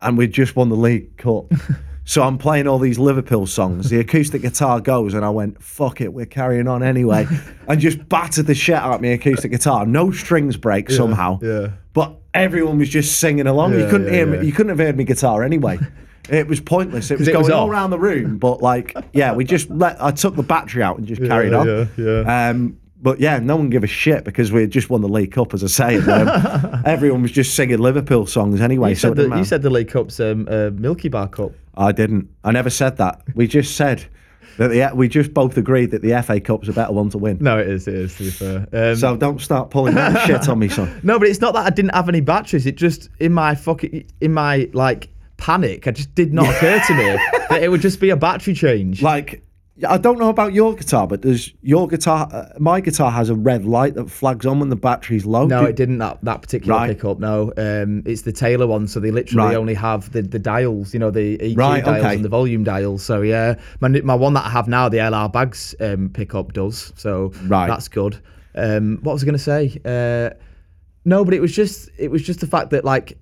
[0.00, 1.52] and we just won the league cup.
[2.08, 3.90] so I'm playing all these Liverpool songs.
[3.90, 7.26] The acoustic guitar goes, and I went, "Fuck it, we're carrying on anyway,"
[7.68, 9.84] and just battered the shit out of my acoustic guitar.
[9.84, 11.38] No strings break somehow.
[11.42, 11.72] yeah.
[11.92, 13.74] But everyone was just singing along.
[13.74, 14.40] Yeah, you couldn't yeah, hear yeah.
[14.40, 14.46] me.
[14.46, 15.78] You couldn't have heard me guitar anyway.
[16.30, 17.10] It was pointless.
[17.10, 20.02] It was it going was all around the room, but like, yeah, we just let.
[20.02, 21.66] I took the battery out and just carried on.
[21.66, 22.48] yeah, yeah.
[22.48, 25.32] Um, but yeah, no one gave a shit because we had just won the League
[25.32, 25.98] Cup, as I say.
[25.98, 28.90] Um, everyone was just singing Liverpool songs anyway.
[28.90, 31.52] You so said, didn't the, you said the League Cup's um, uh, Milky Bar Cup.
[31.76, 32.28] I didn't.
[32.44, 33.22] I never said that.
[33.34, 34.04] We just said
[34.58, 37.38] that the, we just both agreed that the FA Cup's a better one to win.
[37.40, 38.66] No, it is, it is, to be fair.
[38.72, 41.00] Um, So don't start pulling that shit on me, son.
[41.04, 42.66] No, but it's not that I didn't have any batteries.
[42.66, 46.94] It just in my fucking in my like panic, it just did not occur to
[46.94, 47.04] me
[47.48, 49.00] that it would just be a battery change.
[49.00, 49.44] Like,
[49.86, 52.28] I don't know about your guitar, but does your guitar?
[52.32, 55.46] Uh, my guitar has a red light that flags on when the battery's low.
[55.46, 55.98] no, it didn't.
[55.98, 56.88] That, that particular Right.
[56.96, 57.20] pickup.
[57.20, 58.88] No, um, it's the Taylor one.
[58.88, 59.56] So they literally Right.
[59.56, 60.92] only have the, the dials.
[60.94, 62.14] You know, the EQ Right, dials okay.
[62.16, 63.02] and the volume dials.
[63.04, 66.92] So yeah, my my one that I have now, the LR Baggs um, pickup does.
[66.96, 67.68] So Right.
[67.68, 68.18] that's good.
[68.54, 69.80] Um, what was I going to say?
[69.84, 70.34] Uh,
[71.04, 73.16] no, but it was just it was just the fact that like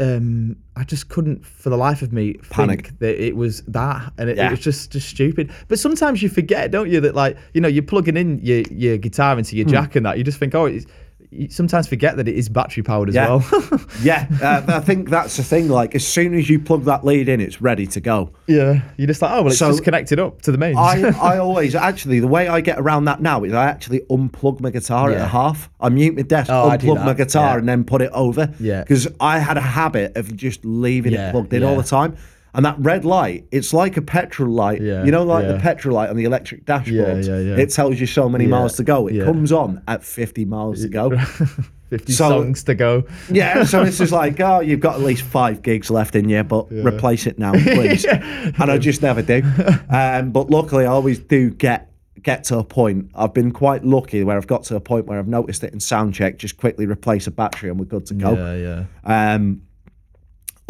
[0.00, 2.86] um, I just couldn't for the life of me Panic.
[2.86, 4.48] think that it was that, and it, Yeah.
[4.48, 5.50] it was just just stupid.
[5.68, 8.96] But sometimes you forget, don't you, that like you know you're plugging in your your
[8.96, 9.56] guitar into Hmm.
[9.58, 10.86] your jack and that you just think, oh, it's,
[11.32, 13.28] you sometimes forget that it is battery powered as Yeah.
[13.28, 13.80] well.
[14.02, 15.68] Yeah, uh, I think that's the thing.
[15.68, 18.32] Like, as soon as you plug that lead in, it's ready to go.
[18.46, 20.76] yeah, you're just like, oh well, it's So- just connected up to the mains.
[20.78, 24.60] I, I always actually the way I get around that now is I actually unplug
[24.60, 25.24] my guitar at Yeah.
[25.24, 25.70] a half.
[25.80, 27.58] I mute my desk, Oh, unplug my guitar, yeah.
[27.58, 28.52] and then put it over.
[28.58, 28.80] Yeah.
[28.82, 32.16] Because I had a habit of just leaving it plugged in all the time.
[32.54, 34.80] And that red light, it's like a petrol light.
[34.80, 37.24] Yeah, You know, like the petrol light on the electric dashboard.
[37.24, 37.56] yeah, yeah.
[37.56, 39.06] It tells you so many Yeah, miles to go.
[39.06, 39.24] It yeah.
[39.24, 41.16] comes on at 50 miles to go.
[41.90, 43.04] Fifty So- songs to go.
[43.30, 46.44] Yeah, so it's just like, oh, you've got at least five gigs left in you,
[46.44, 48.04] but replace it now, please.
[48.04, 49.42] And I just never do.
[49.88, 51.88] Um, but luckily, I always do get
[52.22, 53.10] get to a point.
[53.14, 55.80] I've been quite lucky where I've got to a point where I've noticed it in
[55.80, 58.34] sound check, just quickly replace a battery and we're good to go.
[58.34, 59.62] Yeah, yeah, Um,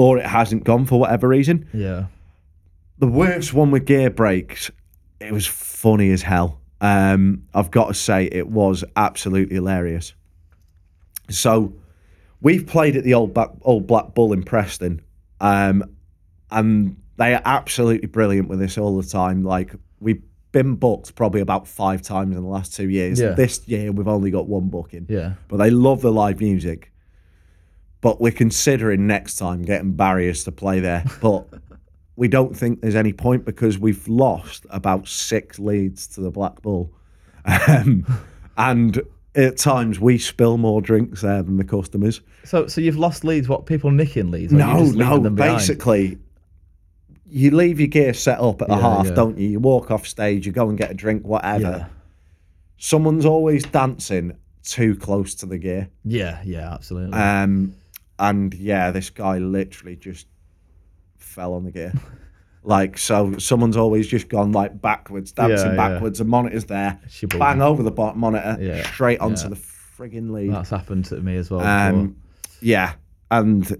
[0.00, 1.68] or it hasn't gone for whatever reason.
[1.74, 2.06] yeah.
[3.00, 4.70] The worst one with gear brakes,
[5.20, 6.58] it was funny as hell.
[6.80, 10.14] Um, I've got to say, it was absolutely hilarious.
[11.28, 11.74] So,
[12.40, 15.02] we've played at the old Black, old Black Bull in Preston,
[15.40, 15.84] um,
[16.50, 19.44] and they are absolutely brilliant with this all the time.
[19.44, 23.20] Like we've been booked probably about five times in the last two years.
[23.20, 23.32] Yeah.
[23.32, 25.34] This year we've only got one booking, Yeah.
[25.48, 26.90] but they love the live music.
[28.00, 31.04] But we're considering next time getting barriers to play there.
[31.20, 31.46] But
[32.16, 36.60] we don't think there's any point because we've lost about six leads to the Black
[36.62, 36.92] Bull.
[37.44, 38.06] Um,
[38.58, 39.00] and
[39.34, 42.20] at times we spill more drinks there than the customers.
[42.44, 43.48] So, so you've lost leads.
[43.48, 44.52] What people nicking leads?
[44.52, 45.18] No, no.
[45.30, 46.18] Basically,
[47.26, 49.14] you leave your gear set up at the Yeah, half, yeah.
[49.14, 49.48] don't you?
[49.48, 51.62] You walk off stage, you go and get a drink, whatever.
[51.62, 51.86] Yeah.
[52.76, 55.88] Someone's always dancing too close to the gear.
[56.04, 57.18] Yeah, yeah, absolutely.
[57.18, 57.74] Um,
[58.20, 60.26] and yeah, this guy literally just
[61.18, 61.92] fell on the gear.
[62.62, 65.76] Like so, someone's always just gone like backwards, dancing Yeah, yeah.
[65.76, 66.18] backwards.
[66.18, 67.00] The monitor's there,
[67.38, 69.48] bang over the monitor, Yeah, straight onto yeah.
[69.48, 70.52] the frigging lead.
[70.52, 71.62] That's happened to me as well.
[71.62, 72.16] Um,
[72.60, 72.96] yeah,
[73.30, 73.74] and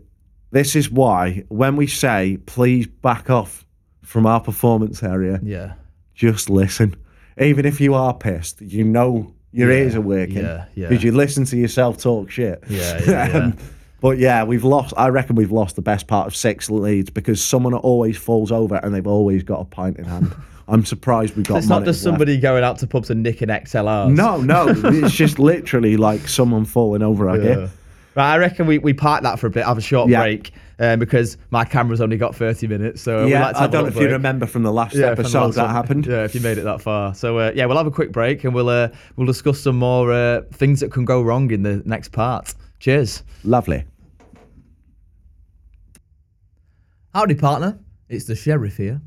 [0.51, 3.67] this is why when we say please back off
[4.03, 5.49] from our performance area, before.
[5.51, 5.73] yeah,
[6.15, 6.97] just listen.
[7.39, 10.89] Even if you are pissed, you know your ears are working yeah, yeah.
[10.89, 12.65] because you listen to yourself talk shit.
[12.67, 13.53] Yeah, yeah, yeah.
[14.01, 14.95] But yeah, we've lost.
[14.97, 18.77] I reckon we've lost the best part of six leads because someone always falls over
[18.77, 20.35] and they've always got a pint in hand.
[20.69, 21.59] I'm surprised we got.
[21.59, 22.05] it's not just left.
[22.05, 24.15] somebody going out to pubs and nicking XLRs.
[24.15, 27.69] No, no, it's just literally like someone falling over our Yeah.
[28.17, 30.21] Right, I reckon we, we park that for a bit, have a short Yeah.
[30.23, 33.03] break, um, because my camera's only got 30 minutes.
[33.03, 35.17] So Yeah, like to I don't know if you remember from the last Yeah, from
[35.17, 35.75] the episode last that one.
[35.75, 36.07] happened.
[36.07, 37.15] Yeah, if you made it that far.
[37.15, 40.13] So uh, yeah, we'll have a quick break and we'll uh, we'll discuss some more
[40.13, 42.55] uh, things that can go wrong in the next part.
[42.81, 43.23] Cheers.
[43.45, 43.85] Lovely.
[47.13, 47.79] Howdy, partner.
[48.09, 49.03] It's the sheriff here.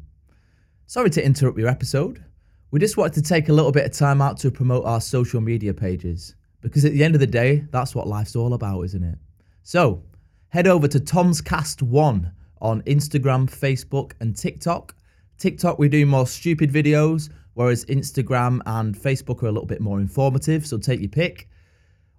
[0.86, 2.24] Sorry to interrupt your episode.
[2.70, 5.42] We just wanted to take a little bit of time out to promote our social
[5.42, 9.04] media pages because at the end of the day, that's what life's all about, isn't
[9.04, 9.18] it?
[9.64, 10.04] So,
[10.50, 12.32] head over to Tom's Cast One
[12.62, 14.96] on Instagram, Facebook, and TikTok.
[15.40, 20.00] TikTok, we do more stupid videos, whereas Instagram and Facebook are a little bit more
[20.00, 20.66] informative.
[20.68, 21.50] So, take your pick.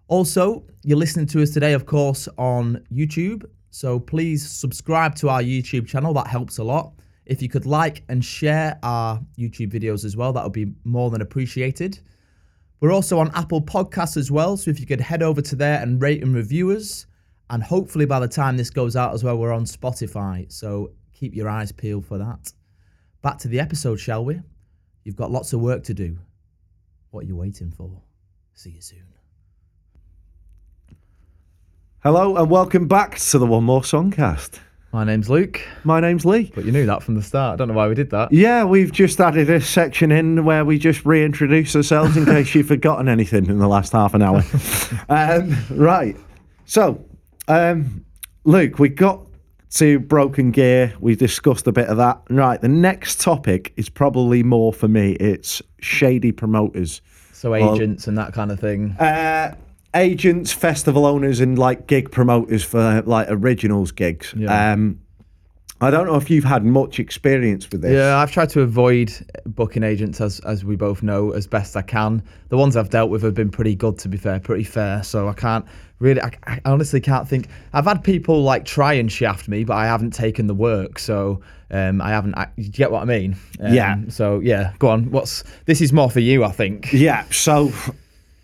[0.08, 3.44] Also, you're listening to us today, of course, on YouTube.
[3.70, 6.12] So please subscribe to our YouTube channel.
[6.14, 6.92] That helps a lot.
[7.26, 11.10] If you could like and share our YouTube videos as well, that would be more
[11.10, 12.00] than appreciated.
[12.80, 14.58] We're also on Apple Podcasts as well.
[14.58, 17.06] So if you could head over to there and rate and review us.
[17.48, 20.52] And hopefully by the time this goes out as well, we're on Spotify.
[20.52, 22.52] So keep your eyes peeled for that.
[23.22, 24.40] Back to the episode, shall we?
[25.02, 26.18] You've got lots of work to do.
[27.10, 28.02] What are you waiting for?
[28.52, 29.13] See you soon.
[32.04, 34.60] Hello and welcome back to the One More Songcast.
[34.92, 35.58] My name's Luke.
[35.84, 36.52] My name's Lee.
[36.54, 37.54] But you knew that from the start.
[37.54, 38.30] I don't know why we did that.
[38.30, 42.66] Yeah, we've just added a section in where we just reintroduce ourselves in case you've
[42.68, 44.42] forgotten anything in the last half an hour.
[45.08, 46.14] um, right.
[46.66, 47.02] So,
[47.48, 48.04] um,
[48.44, 49.26] Luke, we got
[49.76, 50.92] to broken gear.
[51.00, 52.20] We discussed a bit of that.
[52.28, 52.60] Right.
[52.60, 55.12] The next topic is probably more for me.
[55.12, 57.00] It's shady promoters.
[57.32, 58.90] So Well- agents and that kind of thing.
[59.00, 59.54] Uh,
[59.94, 64.35] agents, festival owners, and like gig promoters for like originals gigs.
[64.37, 64.72] Yeah.
[64.72, 65.00] Um,
[65.80, 67.92] I don't know if you've had much experience with this.
[67.92, 69.12] Yeah, I've tried to avoid
[69.44, 72.22] booking agents as as we both know as best I can.
[72.48, 75.02] The ones I've dealt with have been pretty good, to be fair, pretty fair.
[75.02, 75.64] So I can't
[75.98, 77.48] really, I, I honestly can't think.
[77.72, 80.98] I've had people like try and shaft me, but I haven't taken the work.
[80.98, 82.37] So um, I haven't.
[82.37, 83.37] I, you get what I mean?
[83.61, 83.96] Um, Yeah.
[84.09, 85.11] So yeah, go on.
[85.11, 86.92] What's this is more for you, I think.
[86.92, 87.72] Yeah, so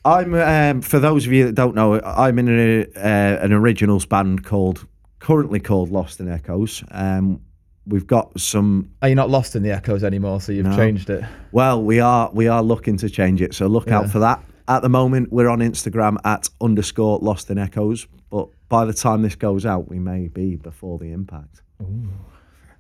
[0.05, 4.07] I'm um, for those of you that don't know, I'm in a, uh, an originals
[4.07, 4.87] band called
[5.19, 6.83] currently called Lost in Echoes.
[6.91, 7.43] Um,
[7.87, 8.91] we've got some.
[9.03, 10.41] Are you not lost in the echoes anymore?
[10.41, 10.77] So you've No.
[10.77, 11.23] changed it.
[11.53, 13.99] Well, we are we are looking to change it, so look Yeah.
[13.99, 14.43] out for that.
[14.69, 19.21] At the moment, we're on Instagram at underscore Lost in Echoes, but by the time
[19.23, 21.61] this goes out, we may be before the impact.
[21.83, 22.09] Ooh.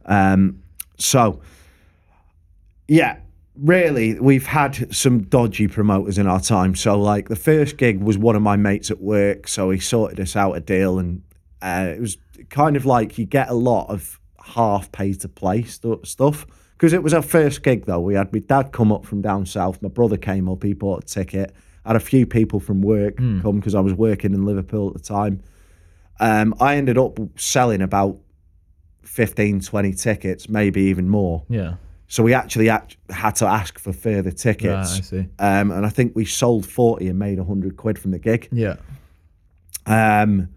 [0.06, 0.60] Um,
[0.98, 1.40] so
[2.88, 3.16] yeah,
[3.56, 6.74] really, we've had some dodgy promoters in our time.
[6.74, 9.48] So, like, the first gig was one of my mates at work.
[9.48, 11.22] So, he sorted us out a deal, and
[11.62, 15.62] uh, it was kind of like you get a lot of half pay to play
[15.62, 16.46] stu- stuff.
[16.72, 18.00] Because it was our first gig, though.
[18.00, 21.04] We had my dad come up from down south, my brother came up, he bought
[21.04, 21.54] a ticket.
[21.84, 24.94] I had a few people from work come because I was working in Liverpool at
[24.94, 25.42] the time.
[26.20, 28.18] Um, I ended up selling about
[29.02, 31.44] 15, 20 tickets, maybe even more.
[31.48, 31.74] Yeah.
[32.10, 34.66] So we actually act- had to ask for further tickets.
[34.66, 35.28] Right, I see.
[35.38, 38.48] Um, and I think we sold 40 and made 100 quid from the gig.
[38.50, 38.74] Yeah.
[39.86, 40.48] Um,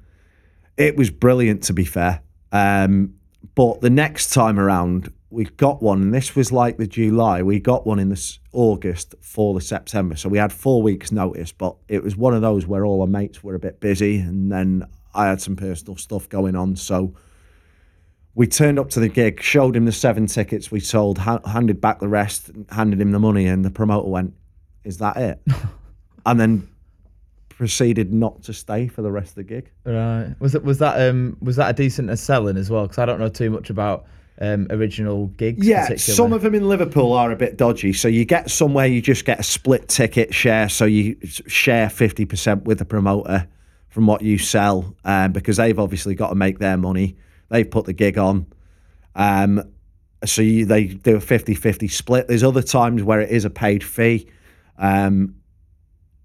[0.78, 2.22] it was brilliant, to be fair.
[2.52, 3.14] Um,
[3.54, 7.44] but the next time around, we got one, and this was like the July.
[7.44, 10.16] We got one in this August for the September.
[10.16, 13.08] So we had four weeks' notice, but it was one of those where all our
[13.08, 16.76] mates were a bit busy, and then I had some personal stuff going on.
[16.76, 17.14] So
[18.36, 21.80] we turned up to the gig, showed him the seven tickets we sold, ha- handed
[21.80, 24.34] back the rest, handed him the money, and the promoter went,
[24.84, 25.40] "Is that it?"
[26.26, 26.68] and then
[27.50, 29.70] proceeded not to stay for the rest of the gig.
[29.86, 30.36] Right.
[30.40, 32.84] Was it was that um was that a decent as selling as well?
[32.84, 34.06] Because I don't know too much about
[34.42, 35.66] um original gigs.
[35.66, 37.94] Yeah, some of them in Liverpool are a bit dodgy.
[37.94, 42.26] So you get somewhere you just get a split ticket share, so you share fifty
[42.26, 43.48] percent with the promoter
[43.90, 47.16] from what you sell, um, because they've obviously got to make their money.
[47.54, 48.48] They've put the gig on,
[49.14, 49.62] um,
[50.26, 52.28] so you, they do a 50-50 split.
[52.28, 54.28] There's other times where it is a paid fee.
[54.78, 55.36] Um,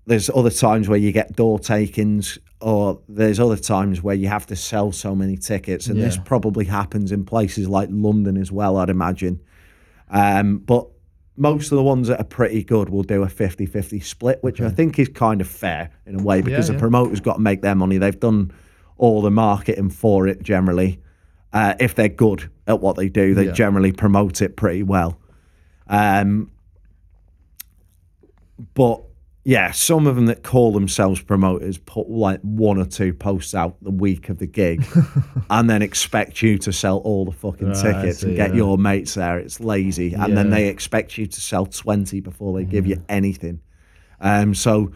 [0.07, 4.47] there's other times where you get door takings, or there's other times where you have
[4.47, 8.79] to sell so many tickets, and this probably happens in places like London as well,
[8.79, 9.39] I'd imagine.
[10.09, 10.89] Um, but
[11.37, 14.71] most of the ones that are pretty good will do a 50-50 split, which I
[14.71, 16.75] think is kind of fair in a way because yeah.
[16.75, 17.99] the promoter's got to make their money.
[17.99, 18.51] They've done
[18.97, 21.01] all the marketing for it generally.
[21.53, 23.53] Uh, if they're good at what they do, they Yeah.
[23.53, 25.19] generally promote it pretty well.
[25.89, 26.51] Um,
[28.75, 29.03] but
[29.45, 33.77] yeah, some of them that call themselves promoters put like one or two posts out
[33.83, 34.85] the week of the gig
[35.51, 38.57] and then expect you to sell all the fucking Right, I tickets and get yeah.
[38.57, 39.39] your mates there.
[39.39, 40.13] It's lazy.
[40.13, 43.61] And then they expect you to sell 20 before they give you anything.
[44.21, 44.91] Um, so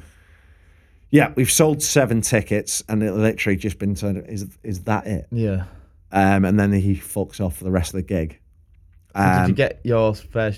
[1.10, 4.26] yeah, we've sold seven tickets and it literally just been turned.
[4.28, 5.28] Is is that it?
[5.30, 5.64] Yeah.
[6.12, 8.38] Um, and then he fucks off for the rest of the gig.
[9.14, 10.14] did Um, you get your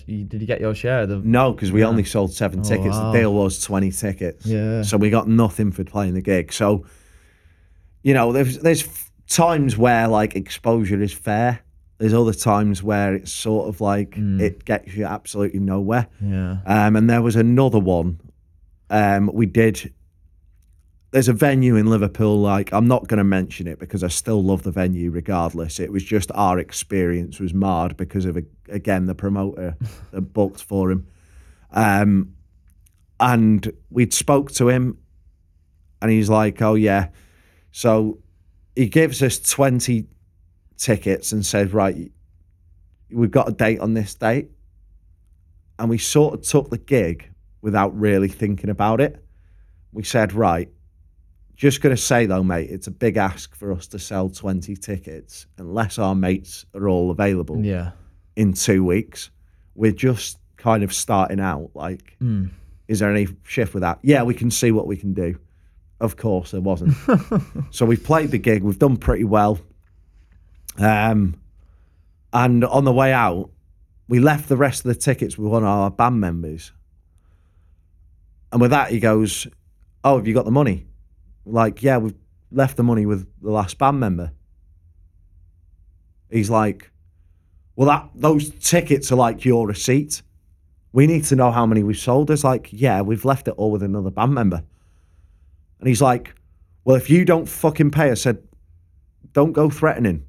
[0.07, 1.23] you- Did you get your share of them?
[1.31, 2.89] No, because we only sold seven Oh, tickets.
[2.97, 3.13] wow.
[3.13, 4.47] The deal was twenty tickets.
[4.47, 4.83] Yeah.
[4.83, 6.53] So we got nothing for playing the gig.
[6.53, 6.85] So,
[8.03, 8.85] you know, there's there's
[9.29, 11.61] times where like exposure is fair.
[11.99, 14.41] There's other times where it's sort of like Hmm.
[14.41, 16.07] it gets you absolutely nowhere.
[16.21, 16.59] Yeah.
[16.67, 18.21] Um, and there was another one.
[18.91, 19.93] Um, we did.
[21.15, 22.41] There's a venue in Liverpool.
[22.41, 25.79] Like I'm not going to mention it because I still love the venue regardless.
[25.79, 28.37] It was just our experience was marred because of
[28.69, 29.77] again the promoter
[30.11, 31.07] that booked for him.
[31.71, 32.35] Um,
[33.21, 34.99] and we'd spoke to him,
[36.03, 37.11] and he's like, "Oh yeah,"
[37.71, 38.19] so
[38.75, 40.09] he gives us twenty
[40.77, 42.11] tickets and says, "Right,
[43.13, 44.51] we've got a date on this date."
[45.79, 49.25] and we sort of took the gig without really thinking about it.
[49.93, 50.69] We said, right,
[51.57, 54.75] just going to say though, mate, it's a big ask for us to sell 20
[54.77, 57.93] tickets unless our mates are all available Yeah.
[58.37, 59.31] in two weeks.
[59.75, 61.71] We're just kind of starting out.
[61.75, 62.47] Like, Hmm.
[62.89, 63.99] is there any shift with that?
[64.03, 65.39] Yeah, we can see what we can do.
[66.01, 66.95] Of course, there wasn't.
[67.71, 69.59] so we've played the gig, we've done pretty well.
[70.79, 71.37] Um,
[72.33, 73.51] and on the way out,
[74.09, 76.73] we left the rest of the tickets with one of our band members.
[78.53, 79.47] And with that, he goes,
[80.03, 80.87] Oh, have you got the money?
[81.47, 82.15] Like, yeah, we've
[82.51, 84.33] left the money with the last band member.
[86.31, 86.91] He's like,
[87.77, 90.23] Well, that those tickets are like your receipt.
[90.93, 92.31] We need to know how many we've sold.
[92.31, 94.63] It's like, yeah, we've left it all with another band member.
[95.79, 96.35] And he's like,
[96.85, 98.43] Well, if you don't fucking pay, I said,
[99.33, 100.25] Don't go threatening.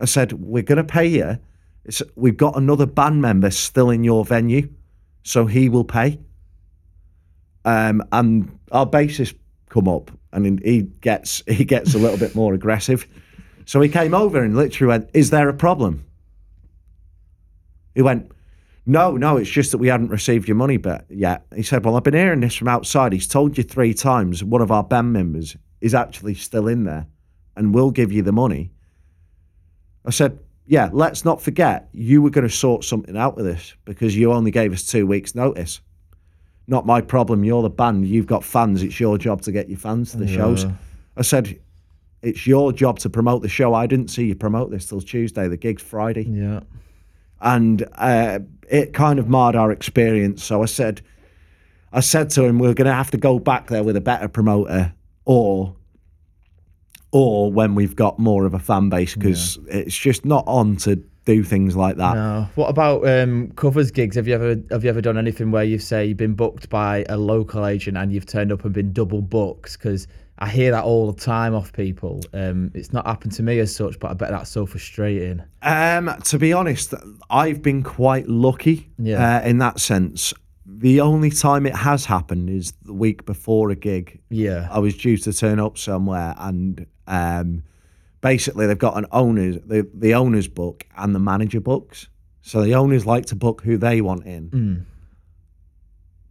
[0.00, 1.38] I said, We're gonna pay you.
[1.84, 4.68] It's, we've got another band member still in your venue,
[5.22, 6.20] so he will pay.
[7.64, 9.34] Um, and our bassist
[9.70, 13.06] come up, and he gets he gets a little bit more aggressive.
[13.64, 16.04] So he came over and literally went, "Is there a problem?"
[17.94, 18.30] He went,
[18.84, 21.96] "No, no, it's just that we hadn't received your money but yet." He said, "Well,
[21.96, 23.14] I've been hearing this from outside.
[23.14, 24.44] He's told you three times.
[24.44, 27.06] One of our band members is actually still in there,
[27.56, 28.72] and will give you the money."
[30.04, 30.38] I said,
[30.70, 34.32] yeah, let's not forget you were going to sort something out with this because you
[34.32, 35.80] only gave us two weeks' notice.
[36.70, 37.42] Not my problem.
[37.42, 38.06] You're the band.
[38.06, 38.82] You've got fans.
[38.84, 40.64] It's your job to get your fans to the shows.
[41.16, 41.58] I said,
[42.22, 43.74] it's your job to promote the show.
[43.74, 45.48] I didn't see you promote this till Tuesday.
[45.48, 46.60] The gig's Friday Yeah.
[47.40, 50.44] and uh, it kind of marred our experience.
[50.44, 51.02] So I said,
[51.92, 54.28] I said to him, we're going to have to go back there with a better
[54.28, 54.92] promoter,
[55.24, 55.74] or,
[57.10, 61.02] or when we've got more of a fan base, because it's just not on to
[61.24, 62.14] do things like that.
[62.14, 62.48] No.
[62.54, 64.16] What about um, covers gigs?
[64.16, 67.04] Have you ever have you ever done anything where you've say you've been booked by
[67.08, 69.74] a local agent and you've turned up and been double booked?
[69.78, 70.06] Because
[70.38, 72.22] I hear that all the time off people.
[72.32, 75.42] Um, it's not happened to me as such, but I bet that's so frustrating.
[75.62, 76.94] Um, to be honest,
[77.28, 79.38] I've been quite lucky Yeah.
[79.38, 80.32] uh, in that sense.
[80.64, 84.18] The only time it has happened is the week before a gig.
[84.30, 84.68] Yeah.
[84.70, 87.64] I was due to turn up somewhere, and um,
[88.20, 92.08] basically they've got an owners the the owners book and the manager books.
[92.42, 94.86] So the owners like to book who they want in,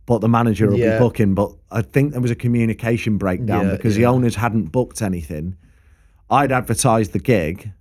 [0.06, 0.82] but the manager will Hmm.
[0.84, 0.98] Yeah.
[0.98, 1.36] be booking.
[1.36, 5.56] But I think there was a communication breakdown Yeah, because the owners hadn't booked anything.
[6.30, 7.72] I'd advertised the gig,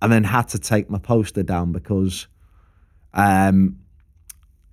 [0.00, 2.26] and then had to take my poster down because,
[3.14, 3.78] um,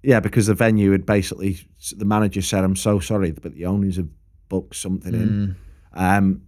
[0.04, 1.58] yeah, because the venue had basically
[1.96, 4.08] the manager said, "I'm so sorry, but the owners have
[4.50, 5.20] booked something Mm.
[5.20, 5.56] in.
[5.94, 6.42] Um,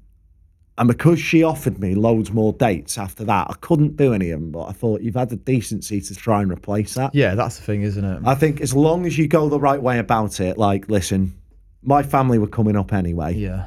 [0.81, 4.39] and because she offered me loads more dates after that, I couldn't do any of
[4.39, 4.49] them.
[4.49, 7.13] But I thought you've had the decency to try and replace that.
[7.13, 8.23] Yeah, that's the thing, isn't it?
[8.25, 11.39] I think as long as you go the right way about it, like, listen,
[11.83, 13.35] my family were coming up anyway.
[13.35, 13.65] yeah.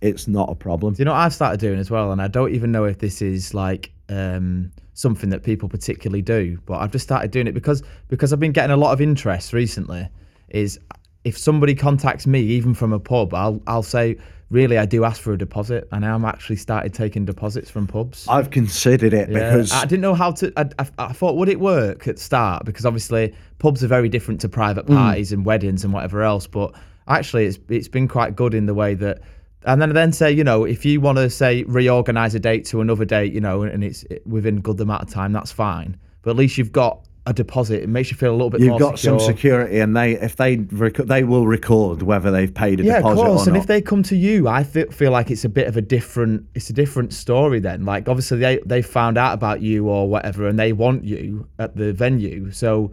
[0.00, 0.94] It's not a problem.
[0.94, 2.10] Do you know what I've started doing as well?
[2.10, 6.58] And I don't even know if this is like um, something that people particularly do,
[6.66, 9.52] but I've just started doing it because because I've been getting a lot of interest
[9.52, 10.08] recently.
[10.48, 10.80] Is
[11.22, 14.16] if somebody contacts me, even from a pub, I'll I'll say,
[14.52, 18.26] really, I do ask for a deposit, and I'm actually started taking deposits from pubs.
[18.28, 20.52] I've considered it Yeah, because I didn't know how to.
[20.56, 22.64] I, I, I thought, would it work at start?
[22.64, 24.96] Because obviously, pubs are very different to private Mm.
[24.96, 26.46] parties and weddings and whatever else.
[26.46, 26.74] But
[27.08, 29.20] actually, it's it's been quite good in the way that.
[29.64, 32.80] And then then say, you know, if you want to say reorganize a date to
[32.80, 35.96] another date, you know, and it's within good amount of time, that's fine.
[36.22, 37.82] But at least you've got a deposit.
[37.84, 39.20] It makes you feel a little bit you've got secure.
[39.20, 42.94] some security, and they if they rec- they will record whether they've paid a Yeah,
[42.96, 43.40] of deposit course.
[43.42, 43.60] or And not.
[43.60, 46.46] if they come to you, I fe- feel like it's a bit of a different.
[46.54, 47.84] It's a different story then.
[47.84, 51.76] Like obviously they they found out about you or whatever, and they want you at
[51.76, 52.50] the venue.
[52.50, 52.92] So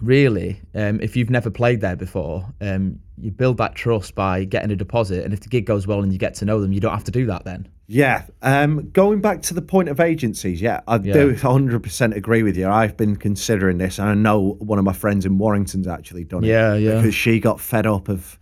[0.00, 4.70] really, um, if you've never played there before, um, you build that trust by getting
[4.72, 5.24] a deposit.
[5.24, 7.04] And if the gig goes well and you get to know them, you don't have
[7.04, 7.68] to do that then.
[7.92, 8.24] Yeah.
[8.40, 12.68] Um, going back to the point of agencies, yeah, I do 100% agree with you.
[12.68, 16.42] I've been considering this, and I know one of my friends in Warrington's actually done
[16.44, 16.48] it.
[16.48, 16.96] Yeah, yeah.
[16.96, 18.38] Because she got fed up of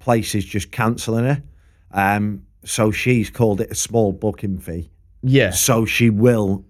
[0.00, 1.42] places just cancelling her.
[1.92, 4.90] Um, so she's called it a small booking fee.
[5.22, 5.50] Yeah.
[5.50, 6.64] So she will,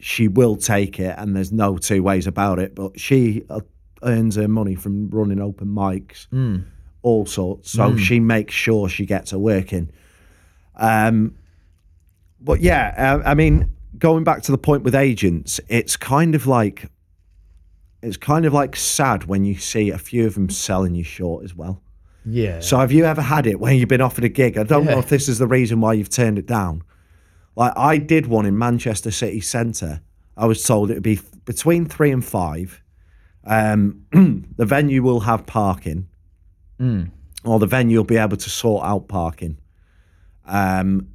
[0.00, 2.74] she will take it, and there's no two ways about it.
[2.74, 3.60] But she uh,
[4.02, 6.62] earns her money from running open mics, Hmm.
[7.02, 7.70] all sorts.
[7.70, 9.90] So she makes sure she gets her work in.
[10.76, 11.36] Um,
[12.40, 16.46] but yeah, uh, I mean, going back to the point with agents, it's kind of
[16.46, 16.90] like
[18.02, 21.44] it's kind of like sad when you see a few of them selling you short
[21.44, 21.82] as well.
[22.24, 22.60] Yeah.
[22.60, 24.56] So have you ever had it when you've been offered a gig?
[24.56, 26.82] I don't know if this is the reason why you've turned it down.
[27.56, 30.00] Like I did one in Manchester City Centre.
[30.36, 32.82] I was told it would be between three and five.
[33.44, 34.06] Um,
[34.56, 36.08] the venue will have parking,
[37.44, 39.58] or the venue will be able to sort out parking.
[40.46, 41.08] Um,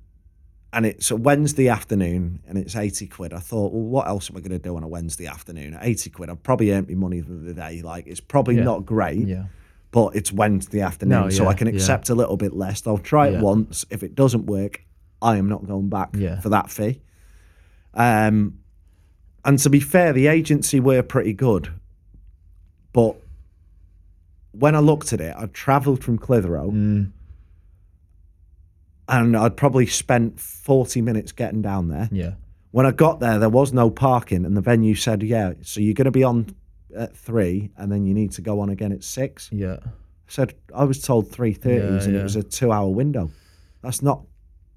[0.75, 3.33] and it's a Wednesday afternoon, and it's eighty quid.
[3.33, 5.73] I thought, well, what else am I going to do on a Wednesday afternoon?
[5.73, 7.81] At eighty quid, I've probably earned my money for the day.
[7.81, 8.63] Like it's probably Yeah.
[8.65, 9.45] not great yeah.
[9.91, 11.73] but it's Wednesday afternoon, No, so I can yeah.
[11.73, 12.85] accept a little bit less.
[12.85, 13.41] I'll try it Yeah.
[13.41, 13.85] once.
[13.89, 14.81] If it doesn't work,
[15.21, 16.39] I am not going back Yeah.
[16.41, 16.99] for that fee.
[17.93, 18.59] Um,
[19.45, 21.69] and to be fair, the agency were pretty good,
[22.91, 23.15] but
[24.51, 27.11] when I looked at it, I'd travelled from Clitheroe, Mm.
[29.07, 32.09] And I'd probably spent forty minutes getting down there.
[32.11, 32.33] Yeah.
[32.71, 35.93] When I got there, there was no parking, and the venue said, "Yeah, so you're
[35.93, 36.47] going to be on
[36.95, 39.49] at three, and then you need to go on again at six.
[39.51, 39.77] Yeah.
[40.27, 42.19] said I was told three thirties Yeah, and yeah.
[42.21, 43.29] it was a two hour window.
[43.81, 44.23] That's not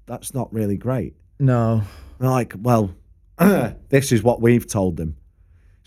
[0.05, 1.15] that's not really great.
[1.39, 1.73] No.
[1.73, 1.83] And
[2.19, 2.93] they're like, well,
[3.89, 5.15] this is what we've told them.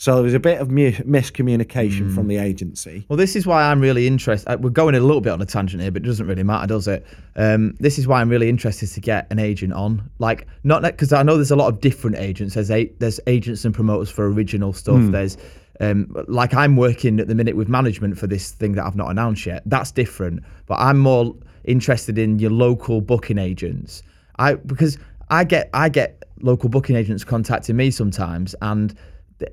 [0.03, 2.15] So there was a bit of mu- miscommunication Mm.
[2.17, 3.07] from the agency.
[3.09, 4.61] Well, this is why I'm really interested.
[4.61, 6.89] We're going a little bit on a tangent here, but it doesn't really matter, does
[6.89, 7.07] it?
[7.37, 10.11] Um, this is why I'm really interested to get an agent on.
[10.19, 12.55] Like, not because I know there's a lot of different agents.
[12.55, 14.97] There's a, there's agents and promoters for original stuff.
[14.97, 15.13] Hmm.
[15.13, 15.37] There's
[15.79, 19.09] um, like I'm working at the minute with management for this thing that I've not
[19.09, 19.63] announced yet.
[19.67, 20.43] That's different.
[20.67, 21.33] But I'm more
[21.63, 24.03] interested in your local booking agents.
[24.41, 24.99] I because
[25.31, 28.93] I get I get local booking agents contacting me sometimes, and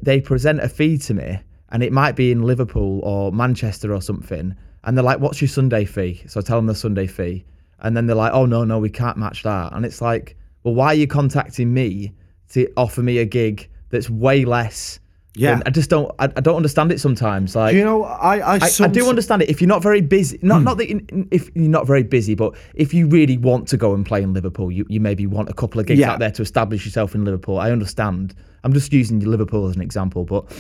[0.02, 4.02] they present a fee to me, and it might be in Liverpool or Manchester or
[4.02, 7.46] something, and they're like, "What's your Sunday fee?" So I tell them the Sunday fee,
[7.80, 10.76] and then they're like, "Oh no, no, we can't match that," and it's like, "Well,
[10.76, 12.14] why are you contacting me
[12.50, 15.00] to offer me a gig that's way less?"
[15.40, 15.62] Yeah.
[15.66, 16.12] I just don't.
[16.20, 17.56] I, I don't understand it sometimes.
[17.56, 20.02] Like, Do you know, I I, I, I do understand it if you're not very
[20.02, 20.38] busy.
[20.42, 20.64] Not hmm.
[20.66, 23.94] not that you, if you're not very busy, but if you really want to go
[23.94, 26.12] and play in Liverpool, you, you maybe want a couple of gigs Yeah.
[26.12, 27.58] out there to establish yourself in Liverpool.
[27.60, 28.36] I understand.
[28.64, 30.52] I'm just using Liverpool as an example, but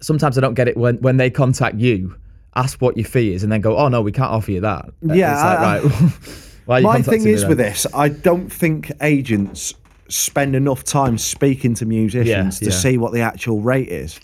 [0.00, 2.16] sometimes I don't get it when when they contact you,
[2.54, 4.86] ask what your fee is, and then go, "Oh no, we can't offer you that."
[5.02, 6.12] Yeah, it's like, right.
[6.64, 7.48] why are you My thing is then?
[7.50, 9.74] with this, I don't think agents
[10.08, 12.70] spend enough time speaking to musicians to yeah.
[12.70, 14.18] see what the actual rate is.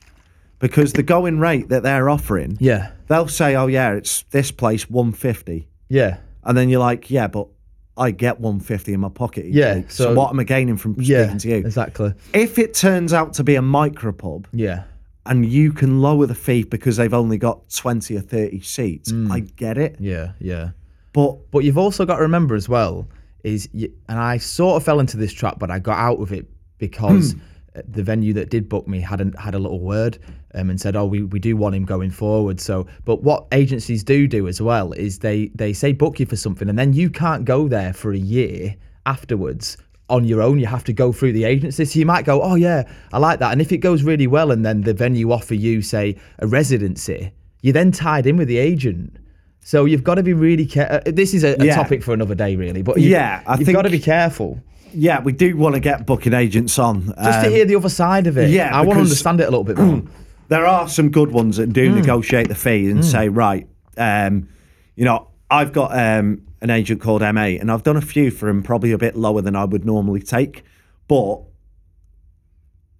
[0.58, 4.88] Because the going rate that they're offering, Yeah, they'll say, "Oh yeah, it's this place
[4.88, 7.48] 150." yeah, And then you're like, "Yeah, but
[7.96, 9.90] I get 150 in my pocket Yeah, week.
[9.90, 11.24] So, so- what am I gaining from yeah.
[11.24, 12.14] speaking to you?" Exactly.
[12.32, 14.84] If it turns out to be a micropub Yeah,
[15.26, 19.30] and you can lower the fee because they've only got 20 or 30 seats, mm.
[19.32, 19.96] I get it.
[19.98, 20.70] yeah, yeah.
[21.12, 23.08] But But you've also got to remember as well
[23.44, 26.32] is, you, and I sort of fell into this trap, but I got out of
[26.32, 26.46] it
[26.78, 27.34] because
[27.76, 30.18] uh, the venue that did book me had a, had a little word
[30.54, 34.04] um, and said, "Oh, we, we do want him going forward." So, but what agencies
[34.04, 37.08] do do as well is they they say book you for something, and then you
[37.08, 38.76] can't go there for a year
[39.06, 39.76] afterwards
[40.08, 40.58] on your own.
[40.58, 41.84] You have to go through the agency.
[41.84, 44.50] So you might go, "Oh yeah, I like that," and if it goes really well,
[44.50, 47.32] and then the venue offer you say a residency,
[47.62, 49.16] you're then tied in with the agent.
[49.64, 51.12] So you've got to be really careful.
[51.12, 51.74] This is a, a Yeah.
[51.76, 52.82] topic for another day, really.
[52.82, 54.60] But you, Yeah, I you've think- got to be careful
[54.94, 57.06] Yeah, we do want to get booking agents on.
[57.06, 58.50] just to Um, hear the other side of it.
[58.50, 60.02] yeah, I want to understand it a little bit more.
[60.48, 64.48] there are some good ones that do negotiate the fee and say, right, um,
[64.96, 68.48] you know, I've got um, an agent called MA, and I've done a few for
[68.48, 70.62] him, probably a bit lower than I would normally take,
[71.08, 71.40] but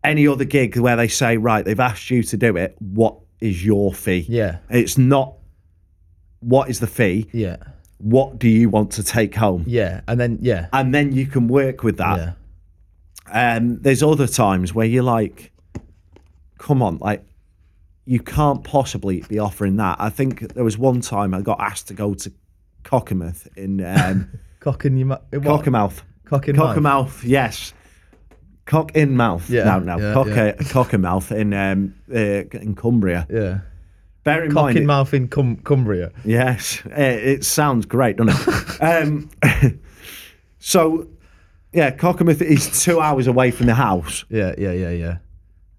[0.05, 3.65] any other gig where they say, right, they've asked you to do it, what is
[3.65, 4.25] your fee?
[4.29, 4.59] Yeah.
[4.71, 5.35] It's not
[6.43, 7.57] what is the fee, yeah,
[7.99, 9.65] what do you want to take home?
[9.67, 12.35] yeah, and then yeah, And then you can work with that.
[13.33, 15.53] yeah, Um, there's other times where you're like,
[16.59, 17.25] come on, like,
[18.05, 19.97] you can't possibly be offering that.
[20.01, 22.33] I think there was one time I got asked to go to
[22.85, 24.29] Cockermouth in um,
[24.61, 25.21] cock in your mouth.
[25.31, 26.03] Cockermouth.
[26.25, 26.77] Cock in mouth.
[26.77, 27.73] Cockermouth, yes.
[28.65, 29.49] Cock in mouth.
[29.49, 29.99] Yeah, No, no.
[29.99, 30.35] yeah, Cock, yeah.
[30.35, 33.27] uh, Cockermouth in um, uh, in Cumbria.
[33.31, 33.61] Yeah,
[34.25, 36.13] Bear in cock mind, in it- mouth in Cum- Cumbria.
[36.25, 36.93] Yes, it,
[37.29, 38.83] it sounds great, doesn't it?
[38.83, 39.31] um,
[40.59, 41.09] so,
[41.73, 45.17] yeah, Cockermouth is two hours away from the house, Yeah, yeah, yeah, yeah.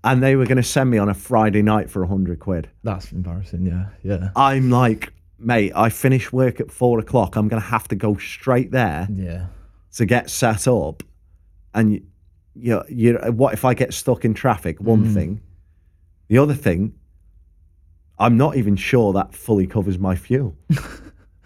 [0.03, 2.69] and they were going to send me on a Friday night for a hundred quid.
[2.83, 3.65] That's embarrassing.
[3.65, 7.35] Yeah, yeah, I'm like, mate, I finish work at four o'clock.
[7.35, 9.45] I'm going to have to go straight there yeah,
[9.93, 11.01] to get set up,
[11.73, 12.01] and you,
[12.55, 14.81] you, you what if I get stuck in traffic?
[14.81, 15.13] One Mm.
[15.13, 15.41] thing,
[16.27, 16.93] the other thing,
[18.23, 20.55] I'm not even sure that fully covers my fuel.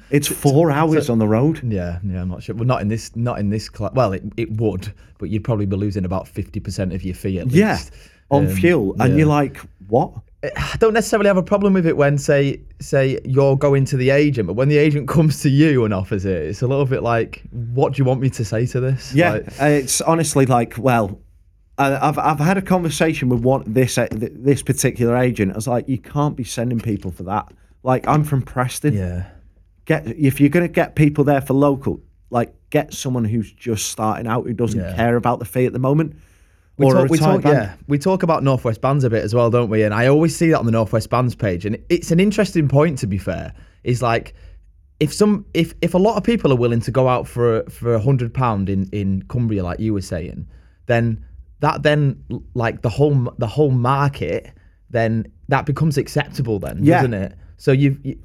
[0.09, 1.61] It's four hours on the road.
[1.63, 2.21] yeah, yeah.
[2.21, 2.55] I'm not sure.
[2.55, 3.91] Well, not in this, not in this class.
[3.93, 7.39] Well, it, it would, but you'd probably be losing about fifty percent of your fee
[7.39, 7.57] at least.
[7.57, 7.78] Yeah,
[8.32, 9.17] on Um, fuel, and yeah.
[9.17, 9.57] you're like,
[9.89, 10.13] what?
[10.43, 14.11] I don't necessarily have a problem with it when say say you're going to the
[14.11, 17.03] agent, but when the agent comes to you and offers it, it's a little bit
[17.03, 19.13] like, what do you want me to say to this?
[19.13, 21.19] Yeah, Like, it's honestly like, well,
[21.78, 25.51] I've I've had a conversation with one this uh, this particular agent.
[25.51, 27.53] I was like, you can't be sending people for that.
[27.84, 28.93] Like, I'm from Preston.
[28.95, 29.28] yeah,
[29.86, 32.01] Get if you're gonna get people there for local,
[32.32, 34.95] like get someone who's just starting out who doesn't Yeah.
[34.95, 36.15] care about the fee at the moment.
[36.80, 37.55] We talk, we talk, band.
[37.57, 39.82] yeah, we talk about Northwest Bands a bit as well, don't we?
[39.84, 42.99] And I always see that on the Northwest Bands page, and it's an interesting point.
[42.99, 43.53] To be fair,
[43.84, 44.34] is like
[44.99, 47.69] if some if if a lot of people are willing to go out for a-
[47.69, 50.47] for a hundred pound in in Cumbria, like you were saying,
[50.88, 51.23] then
[51.60, 54.51] that then like the whole the whole market
[54.89, 56.97] then that becomes acceptable then, Yeah.
[56.97, 57.34] doesn't it?
[57.58, 58.05] So you've.
[58.05, 58.18] You,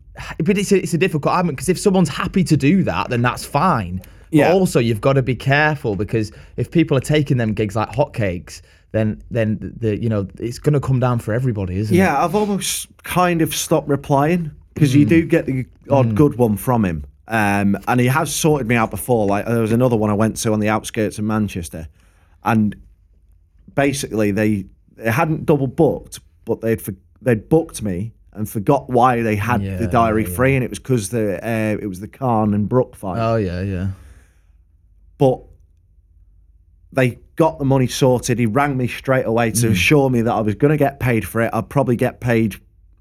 [0.45, 3.23] but it's a, it's a difficult argument because if someone's happy to do that, then
[3.23, 3.97] that's fine.
[4.31, 4.53] But Yeah.
[4.53, 8.61] also you've got to be careful because if people are taking them gigs like hotcakes,
[8.93, 11.99] then then the you know it's going to come down for everybody, isn't it?
[11.99, 16.57] Yeah, I've almost kind of stopped replying because you do get the odd good one
[16.59, 17.05] from him.
[17.29, 19.27] Um, and he has sorted me out before.
[19.27, 21.89] Like there was another one I went to on the outskirts of Manchester,
[22.45, 22.77] and
[23.75, 24.67] basically they,
[24.97, 29.63] they hadn't double booked, but they'd for, they'd booked me and forgot why they had
[29.63, 32.55] Yeah, the diary yeah, free, and it was because the uh, it was the Khan
[32.55, 33.19] and Brook fight.
[33.19, 33.89] Oh yeah, yeah.
[35.19, 35.43] but
[36.93, 38.39] they got the money sorted.
[38.39, 39.73] He rang me straight away to Mm.
[39.73, 41.51] assure me that I was going to get paid for it.
[41.53, 42.57] I'd probably get paid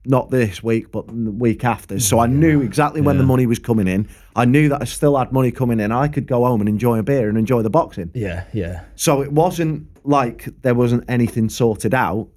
[0.06, 2.00] not this week, but the week after.
[2.00, 4.10] So I knew exactly when the money was coming in.
[4.36, 5.92] I knew that I still had money coming in.
[5.92, 8.10] I could go home and enjoy a beer and enjoy the boxing.
[8.14, 8.86] Yeah, yeah.
[8.96, 12.30] So it wasn't like there wasn't anything sorted out.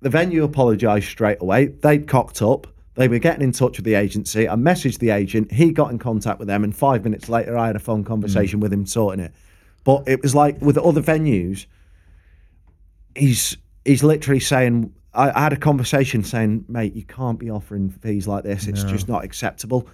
[0.00, 1.66] The venue apologised straight away.
[1.66, 2.68] They'd cocked up.
[2.94, 4.48] They were getting in touch with the agency.
[4.48, 5.52] I messaged the agent.
[5.52, 8.58] He got in contact with them, and five minutes later, I had a phone conversation
[8.58, 8.62] mm.
[8.62, 9.32] with him sorting it.
[9.84, 11.66] But it was like with other venues,
[13.16, 14.94] he's he's literally saying.
[15.18, 18.66] I, I had a conversation saying, "Mate, you can't be offering fees like this.
[18.66, 19.88] It's just not acceptable."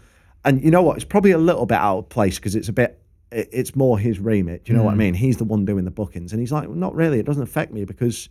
[0.45, 0.97] And you know what?
[0.97, 3.01] It's probably a little bit out of place because it's a bit.
[3.33, 4.65] it- It's more his remit.
[4.65, 4.99] Do you know what I hmm.
[4.99, 5.15] mean?
[5.15, 7.19] He's the one doing the bookings, and he's like, well, "Not really.
[7.19, 8.29] It doesn't affect me because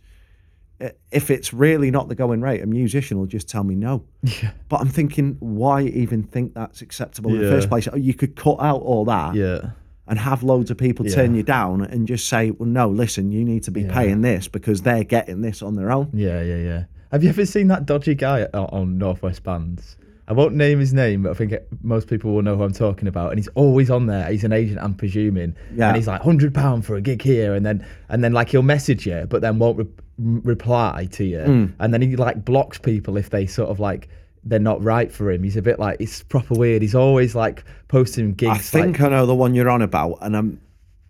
[1.12, 4.04] if it's really not the going rate, a musician will just tell me no."
[4.42, 4.52] Yeah.
[4.68, 7.88] But I'm thinking, why even think that's acceptable in the first place?
[7.92, 9.70] Oh, You could cut out all that Yeah.
[10.06, 11.38] And have loads of people turn Yeah.
[11.38, 14.82] you down and just say, well, no, listen, you need to be paying this because
[14.82, 16.10] they're getting this on their own.
[16.12, 16.84] Yeah, yeah, yeah.
[17.10, 19.96] Have you ever seen that dodgy guy on Northwest Bands?
[20.26, 21.52] I won't name his name, but I think
[21.82, 23.30] most people will know who I'm talking about.
[23.30, 24.26] And he's always on there.
[24.30, 25.54] He's an agent, I'm presuming.
[25.74, 25.88] Yeah.
[25.88, 28.62] And he's like hundred pound for a gig here, and then and then like he'll
[28.62, 29.86] message you, but then won't re-
[30.18, 31.40] reply to you.
[31.42, 31.66] Hmm.
[31.78, 34.08] And then he like blocks people if they sort of like
[34.44, 35.42] they're not right for him.
[35.42, 36.82] He's a bit like it's proper weird.
[36.82, 38.50] He's always like posting gigs.
[38.52, 40.60] I think like, I know the one you're on about, and I'm,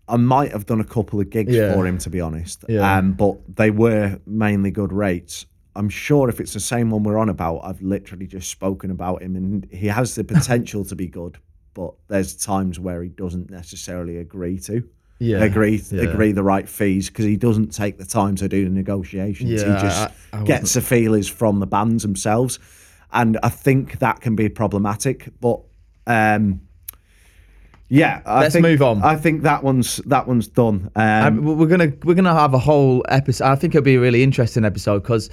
[0.09, 1.73] I might have done a couple of gigs Yeah.
[1.75, 2.65] for him, to be honest.
[2.69, 2.97] Yeah.
[2.99, 5.47] Um, but they were mainly good rates.
[5.77, 9.23] I'm sure if it's the same one we're on about, I've literally just spoken about
[9.23, 11.39] him, and he has the potential to be good.
[11.75, 16.03] But there's times where he doesn't necessarily agree to Yeah, agree yeah.
[16.03, 19.51] agree the right fees because he doesn't take the time to do the negotiations.
[19.51, 22.61] Yeah, he just I- I gets the feelers from the bands themselves,
[23.15, 25.29] and I think that can be problematic.
[25.41, 25.61] But
[26.07, 26.61] um,
[27.89, 29.03] yeah, I Let's think, move on.
[29.03, 30.91] I think that one's that one's done.
[30.97, 33.45] Um, Um, we're gonna we're gonna have a whole episode.
[33.47, 35.31] I think it'll be a really interesting episode because,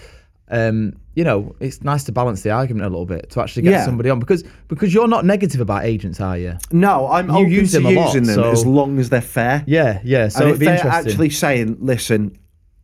[0.50, 3.72] um, you know, it's nice to balance the argument a little bit to actually get
[3.72, 3.86] Yeah.
[3.86, 6.58] somebody on because because you're not negative about agents, are you?
[6.72, 9.22] no, I'm you use to them a lot, using them so- as long as they're
[9.22, 9.64] fair.
[9.66, 10.28] Yeah, yeah.
[10.28, 12.38] So and if they're actually saying, "Listen,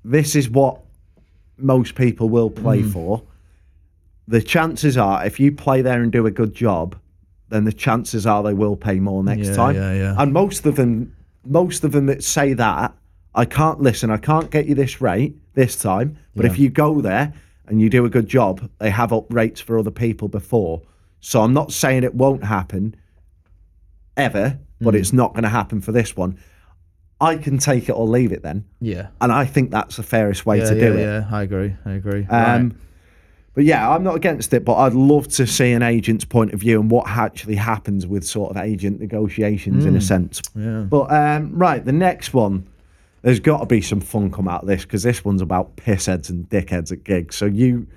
[0.06, 0.80] this is what
[1.58, 2.92] most people will play Mm.
[2.94, 3.24] for,"
[4.28, 6.96] the chances are, if you play there and do a good job,
[7.50, 9.76] then the chances are they will pay more next Yeah, time.
[9.76, 10.16] yeah, yeah.
[10.18, 11.16] And most of them,
[11.46, 12.94] most of them that say that,
[13.34, 14.10] I can't listen.
[14.10, 16.18] I can't get you this rate this time.
[16.36, 17.34] But if you go there
[17.68, 20.82] and you do a good job, they have up rates for other people before.
[21.22, 22.96] So I'm not saying it won't happen
[24.16, 24.98] ever, but Mm.
[24.98, 26.38] it's not going to happen for this one.
[27.20, 28.66] I can take it or leave it then.
[28.80, 29.08] yeah.
[29.22, 31.02] And I think that's the fairest way Yeah, to yeah, do it.
[31.02, 31.76] yeah, I agree.
[31.86, 32.26] I agree.
[32.30, 32.30] Um,
[32.70, 32.72] right.
[33.58, 36.60] But yeah, I'm not against it, but I'd love to see an agent's point of
[36.60, 40.48] view and what actually happens with sort of agent negotiations in a sense.
[40.50, 40.64] Hmm.
[40.64, 40.82] Yeah.
[40.82, 42.70] But um, right, the next one,
[43.24, 46.30] there's got to be some fun come out of this because this one's about pissheads
[46.30, 47.36] and dickheads at gigs.
[47.36, 47.88] So you,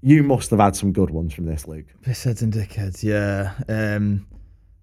[0.00, 1.84] you must have had some good ones from this, Luke.
[2.00, 3.52] Pissheads and dickheads, yeah.
[3.68, 4.26] Um,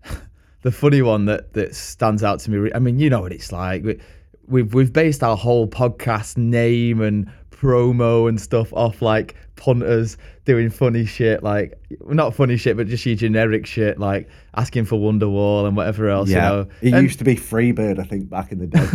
[0.61, 2.69] the funny one that that stands out to me.
[2.75, 3.83] I mean, you know what it's like.
[3.83, 3.99] We,
[4.47, 10.69] we've we've based our whole podcast name and promo and stuff off like punters doing
[10.69, 11.73] funny shit, like
[12.07, 16.29] not funny shit, but just your generic shit, like asking for Wonderwall and whatever else.
[16.29, 18.87] You know, it and, used to be Freebird, I think, back in the day.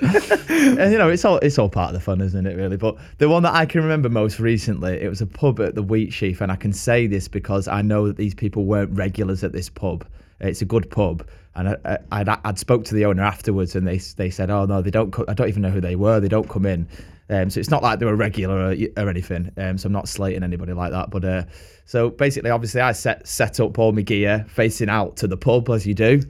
[0.80, 2.56] and you know, it's all it's all part of the fun, isn't it?
[2.56, 2.76] Really.
[2.76, 5.82] But the one that I can remember most recently, it was a pub at the
[5.82, 9.44] Wheat Sheaf, and I can say this because I know that these people weren't regulars
[9.44, 10.06] at this pub.
[10.40, 13.86] It's a good pub, and I, I, I'd, I'd spoke to the owner afterwards, and
[13.86, 15.12] they they said, "Oh no, they don't.
[15.12, 16.20] Co- I don't even know who they were.
[16.20, 16.88] They don't come in."
[17.30, 19.50] Um, so it's not like they were regular or, or anything.
[19.56, 21.10] Um, so I'm not slating anybody like that.
[21.10, 21.44] But uh,
[21.86, 25.70] so basically, obviously, I set set up all my gear facing out to the pub
[25.70, 26.20] as you do.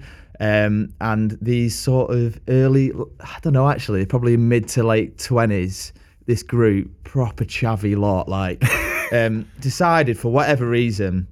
[0.40, 5.92] Um, and these sort of early, I don't know, actually, probably mid to late twenties,
[6.26, 8.62] this group, proper chavvy lot, like,
[9.12, 11.28] um, decided for whatever reason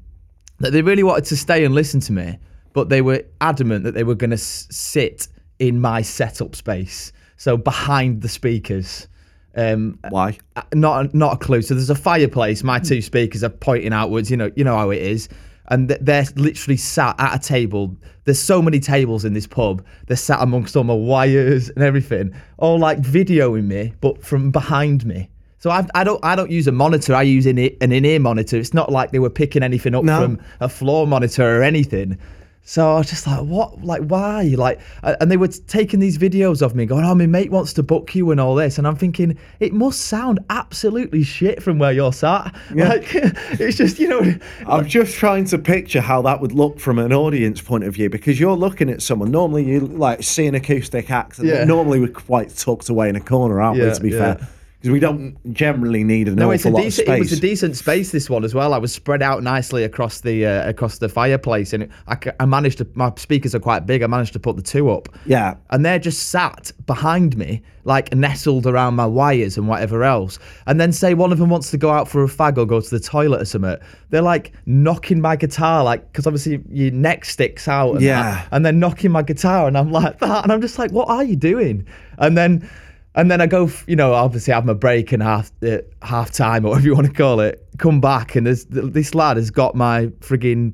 [0.60, 2.38] that they really wanted to stay and listen to me,
[2.72, 5.26] but they were adamant that they were going to s- sit
[5.58, 9.08] in my setup space, so behind the speakers.
[9.54, 10.38] Um, Why?
[10.56, 11.62] uh, not not a clue.
[11.62, 12.62] So there's a fireplace.
[12.62, 14.30] My two speakers are pointing outwards.
[14.30, 15.28] You know, you know how it is.
[15.68, 17.96] And they're literally sat at a table.
[18.24, 19.84] There's so many tables in this pub.
[20.06, 25.06] They're sat amongst all my wires and everything, all like videoing me, but from behind
[25.06, 25.28] me.
[25.58, 27.14] So I, I don't I don't use a monitor.
[27.14, 28.56] I use an, an in-ear monitor.
[28.58, 30.20] It's not like they were picking anything up No.
[30.20, 32.18] from a floor monitor or anything.
[32.64, 33.82] So I was just like, what?
[33.82, 34.54] Like, why?
[34.56, 37.82] Like, and they were taking these videos of me going, oh, my mate wants to
[37.82, 38.78] book you and all this.
[38.78, 42.54] And I'm thinking, it must sound absolutely shit from where you're sat.
[42.72, 44.34] Like, it's just, you know,
[44.66, 48.08] I'm just trying to picture how that would look from an audience point of view
[48.08, 49.32] because you're looking at someone.
[49.32, 51.64] Normally, you like see an acoustic act, and Yeah.
[51.64, 53.92] normally we're quite tucked away in a corner, aren't we?
[53.92, 54.36] To be yeah.
[54.36, 54.48] fair,
[54.82, 57.08] because we don't generally need an no, awful it's a lot decent.
[57.08, 58.10] of It was a decent space.
[58.10, 58.74] This one as well.
[58.74, 62.88] I was spread out nicely across the uh, across the fireplace, and I managed to.
[62.94, 64.02] My speakers are quite big.
[64.02, 65.08] I managed to put the two up.
[65.24, 70.40] yeah, and they're just sat behind me, like nestled around my wires and whatever else.
[70.66, 72.80] And then say one of them wants to go out for a fag or go
[72.80, 73.76] to the toilet or something.
[74.10, 77.92] They're like knocking my guitar, like because obviously your neck sticks out.
[77.92, 78.22] And Yeah.
[78.22, 81.08] that, and then knocking my guitar, and I'm like that, and I'm just like, what
[81.08, 81.86] are you doing?
[82.18, 82.68] And then.
[83.14, 86.30] And then I go, you know, obviously I have my break and half uh, half
[86.30, 87.66] time or whatever you want to call it.
[87.76, 90.72] Come back and there's this lad has got my frigging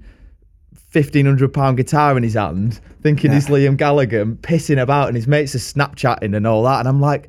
[0.75, 5.17] fifteen hundred pound guitar in his hand, thinking he's Liam Gallagher, and pissing about, and
[5.17, 7.29] his mates are Snapchatting and all that, and I'm like,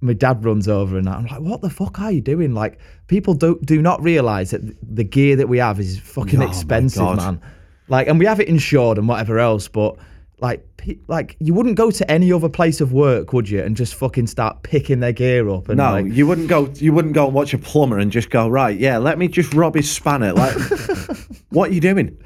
[0.00, 2.52] my dad runs over and I'm like, what the fuck are you doing?
[2.52, 6.46] Like, people do do not realize that the gear that we have is fucking Oh
[6.48, 7.40] expensive, man.
[7.86, 9.96] Like, and we have it insured and whatever else, but.
[10.40, 10.64] Like,
[11.08, 14.28] like you wouldn't go to any other place of work, would you, and just fucking
[14.28, 15.68] start picking their gear up?
[15.68, 16.70] And no, like, you wouldn't go.
[16.76, 18.78] You wouldn't go and watch a plumber and just go right.
[18.78, 20.32] Yeah, let me just rob his spanner.
[20.32, 20.54] Like,
[21.50, 22.16] what are you doing?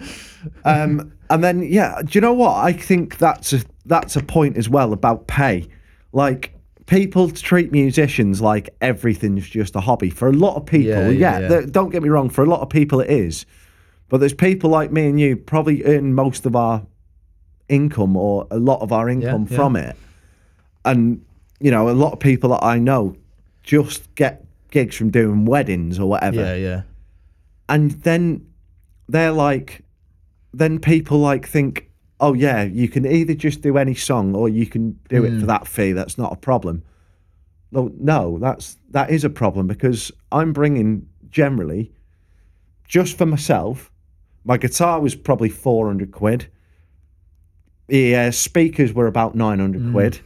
[0.64, 2.56] Um, and then yeah, do you know what?
[2.56, 5.68] I think that's a that's a point as well about pay.
[6.12, 6.54] Like
[6.86, 10.10] people treat musicians like everything's just a hobby.
[10.10, 11.60] For a lot of people, Yeah, yeah, yeah, yeah.
[11.70, 12.28] don't get me wrong.
[12.28, 13.46] For a lot of people, it is.
[14.08, 16.86] But there's people like me and you probably earn most of our
[17.72, 19.56] income or a lot of our income yeah.
[19.56, 19.96] from it.
[20.84, 21.24] And,
[21.60, 23.16] you know, a lot of people that I know
[23.62, 26.40] just get gigs from doing weddings or whatever.
[26.40, 26.82] Yeah, yeah.
[27.68, 28.46] And then
[29.08, 29.82] they're like,
[30.52, 31.88] then people like think,
[32.20, 35.36] oh, yeah, you can either just do any song or you can do it for
[35.36, 35.46] hmm.
[35.46, 35.92] that fee.
[35.92, 36.82] That's not a problem.
[37.70, 41.90] No, no, that's that is a problem because I'm bringing generally
[42.86, 43.90] just for myself.
[44.44, 46.48] My guitar was probably four hundred quid.
[47.92, 49.92] The uh, speakers were about nine hundred Mm.
[49.92, 50.20] quid.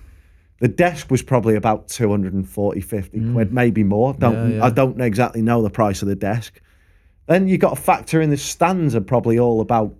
[0.60, 4.14] The desk was probably about 240, 50 quid, maybe more.
[4.14, 4.50] Don't Mm.
[4.50, 4.64] Yeah, yeah.
[4.64, 6.60] I don't exactly know the price of the desk.
[7.26, 9.92] Then you got to factor in the stands are probably all about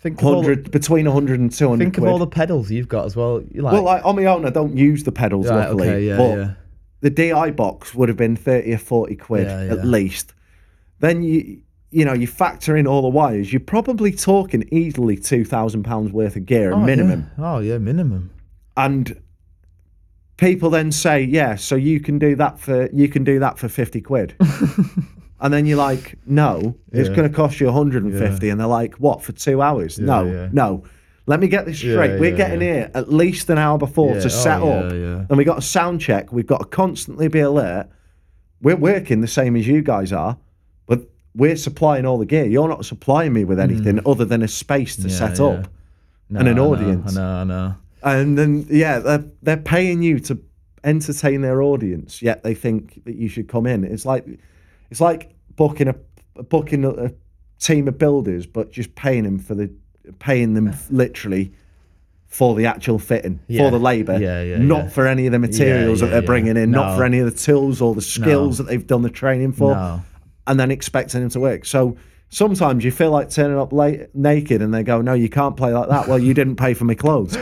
[0.00, 2.12] Think of all the, 100 between 100 and 200 think of quid.
[2.12, 3.42] all the pedals you've got as well.
[3.52, 5.88] Like, well, like on my own, I don't use the pedals, Right, luckily.
[5.88, 6.50] okay, yeah, but yeah.
[7.00, 10.34] the DI box would have been 30 or 40 quid at least.
[11.00, 11.62] Then you
[11.96, 16.44] you know, you factor in all the wires, you're probably talking easily £2,000 worth of
[16.44, 17.30] gear, Oh, minimum.
[17.38, 17.54] Yeah.
[17.54, 18.30] Oh yeah, minimum.
[18.76, 19.18] And
[20.36, 23.68] people then say, yeah, so you can do that for you can do that for
[23.70, 24.34] 50 quid.
[25.40, 29.22] and then you're like, no, it's going to cost you 150 and they're like, what
[29.22, 29.98] for 2 hours?
[29.98, 30.48] no, yeah.
[30.52, 30.84] no.
[31.28, 32.20] Let me get this Yeah, straight.
[32.20, 32.72] We're yeah, getting yeah.
[32.74, 34.92] here at least an hour before Yeah, to oh, set yeah, up.
[34.92, 35.24] yeah.
[35.28, 36.30] Then we got a sound check.
[36.30, 37.88] We've got to constantly be alert.
[38.62, 40.36] We're working the same as you guys are,
[41.36, 42.46] we're supplying all the gear.
[42.46, 45.10] You're not supplying me with anything other than a space to Mm.
[45.10, 45.44] Yeah, set yeah.
[45.46, 45.68] up
[46.30, 47.16] No, and an I know, audience.
[47.16, 47.74] I know, I know.
[48.02, 50.38] And then yeah, they're they're paying you to
[50.84, 53.84] entertain their audience, yet they think that you should come in.
[53.84, 54.24] It's like
[54.90, 55.94] it's like booking a
[56.42, 57.10] booking a, a
[57.58, 59.70] team of builders, but just paying them for the
[60.20, 61.52] paying them literally
[62.28, 63.64] for the actual fitting, Yeah.
[63.64, 66.70] for the labour, Yeah, yeah, not for any of the materials that they're bringing in,
[66.70, 68.64] not for any of the tools or the skills No.
[68.64, 70.02] that they've done the training for, No.
[70.46, 71.64] And then expecting him to work.
[71.64, 71.96] So.
[72.28, 75.72] Sometimes you feel like turning up late naked, and they go, "No, you can't play
[75.72, 77.36] like that." Well, you didn't pay for my clothes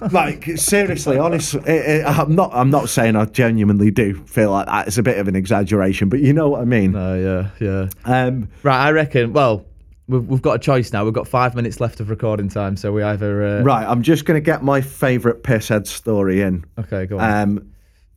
[0.12, 2.50] like seriously, honestly, It, it, I'm not.
[2.52, 4.88] I'm not saying I genuinely do feel like that.
[4.88, 6.96] It's a bit of an exaggeration, but you know what I mean.
[6.96, 7.88] Oh yeah, yeah.
[8.04, 9.32] Um, Right, I reckon.
[9.32, 9.64] Well,
[10.08, 11.04] we've, we've got a choice now.
[11.04, 13.44] We've got five minutes left of recording time, so we either.
[13.60, 13.86] Uh, right.
[13.86, 16.64] I'm just going to get my favourite pisshead story in.
[16.78, 17.42] Okay, go on.
[17.42, 17.72] Um,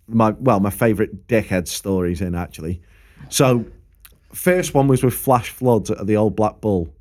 [0.07, 2.81] my well, my favourite dickhead stories in actually.
[3.29, 3.65] So,
[4.33, 6.93] first one was with Flash Floods at the Old Black Bull.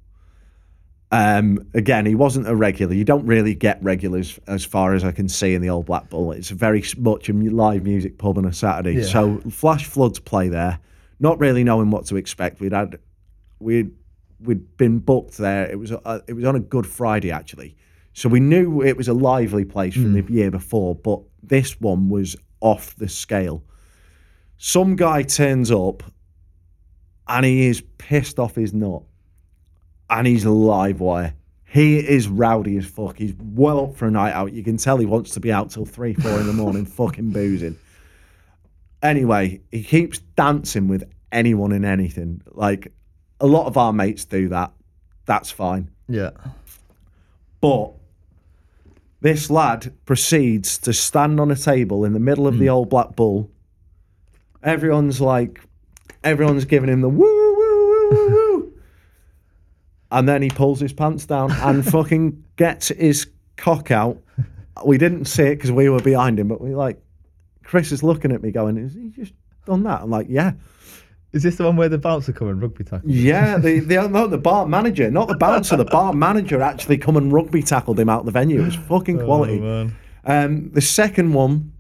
[1.10, 2.94] Um, again, he wasn't a regular.
[2.94, 6.08] You don't really get regulars as far as I can see in the Old Black
[6.08, 6.32] Bull.
[6.32, 9.00] It's very much a live music pub on a Saturday.
[9.00, 9.04] Yeah.
[9.04, 10.78] So Flash Floods play there,
[11.20, 12.60] not really knowing what to expect.
[12.60, 12.98] We'd had
[13.58, 13.90] we'd
[14.40, 15.70] we'd been booked there.
[15.70, 17.76] It was uh, it was on a Good Friday actually,
[18.14, 20.94] so we knew it was a lively place from the year before.
[20.94, 23.62] But this one was off the scale.
[24.56, 26.02] Some guy turns up,
[27.28, 29.02] and he is pissed off his nut,
[30.10, 31.34] and he's live wire.
[31.64, 33.16] He is rowdy as fuck.
[33.16, 34.52] He's well up for a night out.
[34.52, 37.30] You can tell he wants to be out till three, four in the morning, fucking
[37.30, 37.78] boozing.
[39.02, 42.42] Anyway, he keeps dancing with anyone and anything.
[42.50, 42.92] Like
[43.40, 44.72] a lot of our mates do that.
[45.24, 45.90] That's fine.
[46.08, 46.30] yeah.
[47.60, 47.92] But
[49.22, 52.72] this lad proceeds to stand on a table in the middle of the hmm.
[52.72, 53.50] old Black Bull.
[54.62, 55.60] Everyone's like,
[56.24, 58.72] everyone's giving him the woo, woo, woo, woo, woo.
[60.10, 64.18] And then he pulls his pants down and fucking gets his cock out.
[64.84, 67.00] We didn't see it because we were behind him, but we like,
[67.64, 69.32] Chris is looking at me going, "Is he just
[69.64, 70.02] done that?
[70.02, 70.52] I'm like, Yeah.
[71.32, 73.10] Is this the one where the bouncer come and rugby tackle?
[73.10, 77.16] Yeah, the the no, the bar manager, not the bouncer, the bar manager actually come
[77.16, 78.60] and rugby tackled him out the venue.
[78.60, 79.58] It was fucking quality.
[79.62, 79.90] Oh,
[80.24, 81.71] um, the second one,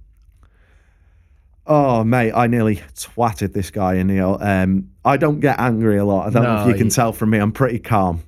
[1.66, 4.24] oh mate, I nearly twatted this guy in here.
[4.40, 6.26] Um, I don't get angry a lot.
[6.26, 7.38] I don't know if you can you- tell from me.
[7.38, 8.22] I'm pretty calm.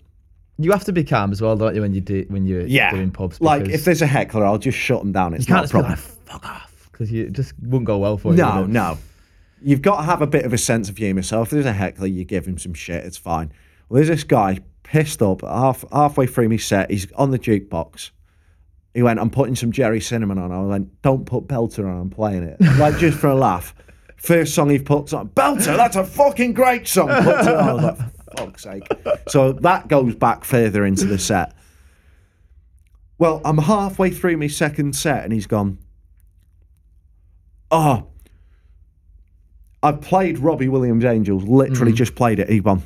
[0.57, 2.93] You have to be calm as well, don't you, when you do when you're Yeah,
[2.93, 3.41] doing pubs?
[3.41, 5.35] like because if there's a heckler, I'll just shut them down.
[5.35, 6.41] It's you can't not a just be problem.
[6.41, 8.39] like fuck off because you it just wouldn't go well for you.
[8.39, 8.73] No, would it?
[8.73, 8.99] no.
[9.61, 11.23] You've got to have a bit of a sense of humour.
[11.23, 13.05] So if there's a heckler, you give him some shit.
[13.05, 13.51] It's fine.
[13.89, 16.89] Well, there's this guy pissed up half halfway through my set.
[16.91, 18.11] He's on the jukebox.
[18.95, 22.01] He went, "I'm putting some Gerry Cinnamon on." I went, "Don't put Belter on.
[22.01, 23.75] I'm playing it like just for a laugh."
[24.17, 25.77] First song he puts on, Belter.
[25.77, 27.09] That's a fucking great song.
[27.09, 27.69] Puts it on.
[27.69, 28.83] I was like, "For fuck's sake!"
[29.29, 31.55] So that goes back further into the set.
[33.19, 35.79] Well, I'm halfway through my second set, and he's gone.
[37.71, 38.07] Oh,
[39.85, 41.97] I've played Robbie Williams Angels, literally mm-hmm.
[41.97, 42.49] just played it.
[42.49, 42.83] He gone,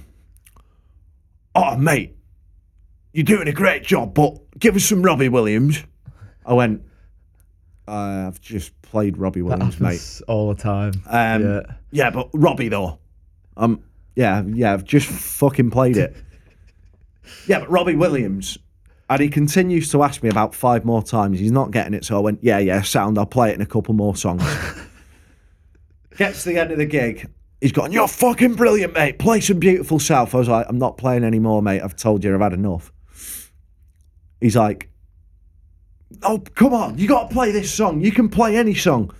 [1.54, 2.16] Oh, mate,
[3.12, 5.84] you're doing a great job, but give us some Robbie Williams.
[6.48, 6.82] I went,
[7.86, 10.20] I've just played Robbie That Williams, mate.
[10.26, 10.92] all the time.
[11.06, 11.60] Um, yeah.
[11.92, 12.10] yeah.
[12.10, 12.98] but Robbie though,
[13.56, 13.82] um,
[14.16, 16.16] yeah, yeah, I've just fucking played it.
[17.46, 18.58] yeah, but Robbie Williams,
[19.10, 21.38] And he continues to ask me about five more times.
[21.38, 23.18] He's not getting it, so I went, "Yeah, yeah, sound.
[23.18, 24.42] I'll play it in a couple more songs."
[26.16, 27.30] Gets to the end of the gig.
[27.60, 29.18] He's gone, You're fucking brilliant, mate.
[29.18, 30.34] Play some beautiful South.
[30.34, 31.80] I was like, I'm not playing anymore, mate.
[31.80, 32.92] I've told you I've had enough.
[34.40, 34.90] He's like,
[36.22, 36.98] Oh, come on.
[36.98, 38.00] You got to play this song.
[38.00, 39.12] You can play any song.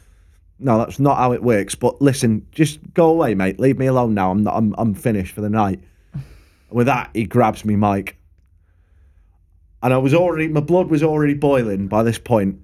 [0.59, 1.75] No, that's not how it works.
[1.75, 3.61] But listen, just go away, mate.
[3.61, 4.31] Leave me alone now.
[4.31, 5.81] I'm not, I'm, I'm finished for the night.
[6.71, 8.17] With that, he grabs me mic.
[9.83, 12.61] And I was already, my blood was already boiling by this point.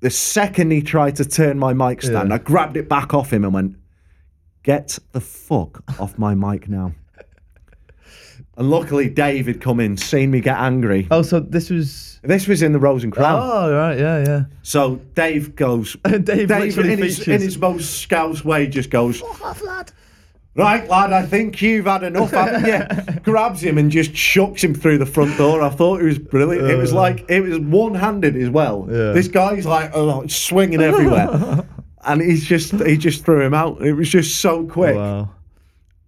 [0.00, 2.34] The second he tried to turn my mic stand, Yeah.
[2.36, 3.76] I grabbed it back off him and went,
[4.64, 6.94] Get the fuck off my mic now.
[8.58, 11.06] And luckily, Dave had come in, seen me get angry.
[11.12, 12.18] Oh, so this was.
[12.24, 13.40] This was in the Rose and Crown.
[13.40, 14.44] Oh, right, yeah, yeah.
[14.62, 19.22] So Dave goes, Dave literally in, his, features- in his most scouse way just goes,
[19.62, 19.92] lad.
[20.56, 23.20] Right, lad, I think you've had enough, haven't you?
[23.22, 25.62] Grabs him and just chucks him through the front door.
[25.62, 26.68] I thought it was brilliant.
[26.68, 26.96] It was uh.
[26.96, 28.88] like, it was one handed as well.
[28.90, 29.12] Yeah.
[29.12, 31.64] This guy's like oh, swinging everywhere.
[32.04, 33.80] and he's just, he just threw him out.
[33.82, 34.96] It was just so quick.
[34.96, 35.30] Wow.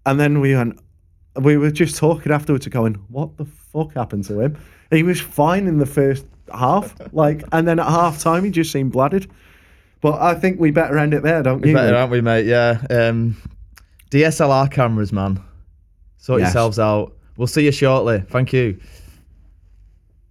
[0.04, 0.80] And then we went,
[1.36, 4.56] we were just talking afterwards, to going, "What the fuck happened to him?
[4.90, 8.72] He was fine in the first half, like, and then at half time he just
[8.72, 9.30] seemed blooded."
[10.00, 11.74] But I think we better end it there, don't you?
[11.74, 12.46] Better, aren't we, mate?
[12.46, 12.80] Yeah.
[12.88, 13.36] Um,
[14.10, 15.40] DSLR cameras, man.
[16.16, 16.48] Sort Yes.
[16.48, 17.14] yourselves out.
[17.36, 18.20] We'll see you shortly.
[18.28, 18.78] Thank you.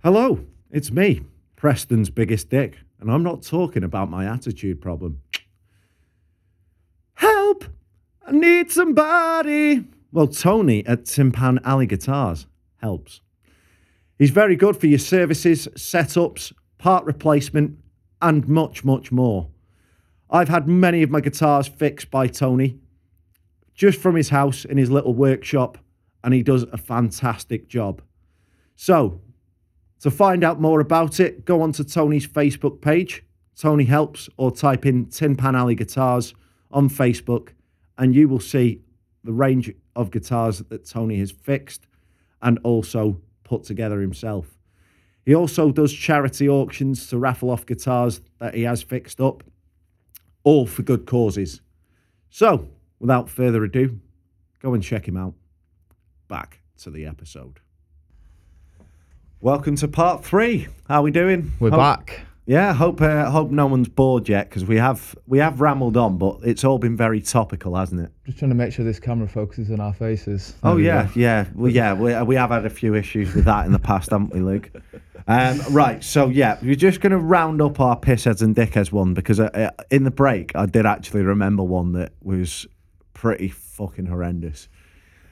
[0.04, 0.40] Hello,
[0.72, 1.22] it's me,
[1.56, 5.22] Preston's biggest dick, and I'm not talking about my attitude problem.
[7.16, 7.66] Help!
[8.26, 9.86] I need somebody.
[10.12, 12.48] Well, Tony at Tin Pan Alley Guitars
[12.78, 13.22] helps.
[14.18, 17.78] He's very good for your services, setups, part replacement,
[18.22, 19.50] and much, much more.
[20.30, 22.80] I've had many of my guitars fixed by Tony
[23.74, 25.78] just from his house in his little workshop,
[26.24, 28.02] and he does a fantastic job.
[28.76, 29.22] So,
[30.02, 33.24] to find out more about it, go onto Tony's Facebook page,
[33.56, 36.34] Tony Helps, or type in Tin Pan Alley Guitars
[36.72, 37.50] on Facebook,
[37.98, 38.82] and you will see
[39.24, 41.86] the range of guitars that Tony has fixed
[42.42, 44.58] and also put together himself.
[45.26, 49.44] He also does charity auctions to raffle off guitars that he has fixed up,
[50.44, 51.62] all for good causes.
[52.30, 52.70] So,
[53.00, 54.00] without further ado,
[54.62, 55.34] go and check him out.
[56.30, 57.60] Back to the episode.
[59.42, 60.68] Welcome to part three.
[60.88, 61.52] How are we doing?
[61.60, 62.22] We're back.
[62.50, 66.18] Yeah, hope uh, hope no one's bored yet because we have we have rambled on,
[66.18, 68.12] but it's all been very topical, hasn't it?
[68.26, 70.56] Just trying to make sure this camera focuses on our faces.
[70.64, 71.12] Oh we yeah, go.
[71.14, 71.94] yeah, well, yeah.
[71.94, 74.72] We, we have had a few issues with that in the past, haven't we, Luke?
[75.28, 76.04] Um, right.
[76.04, 79.52] So yeah, we're just going to round up our pissheads and dickheads one because uh,
[79.54, 82.66] uh, in the break I did actually remember one that was
[83.14, 84.70] pretty fucking horrendous.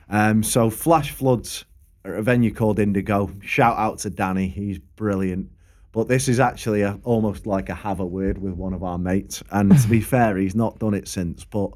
[0.07, 1.65] Um, so flash floods
[2.05, 3.31] at a venue called Indigo.
[3.41, 5.49] Shout out to Danny, he's brilliant.
[5.97, 8.99] But this is actually a, almost like a have a word with one of our
[8.99, 9.41] mates.
[9.49, 11.43] And to be fair, he's not done it since.
[11.43, 11.71] But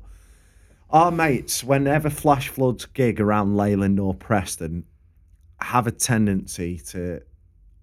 [0.92, 4.86] our mates, whenever flash floods gig around Leyland or Preston,
[5.60, 7.24] have a tendency to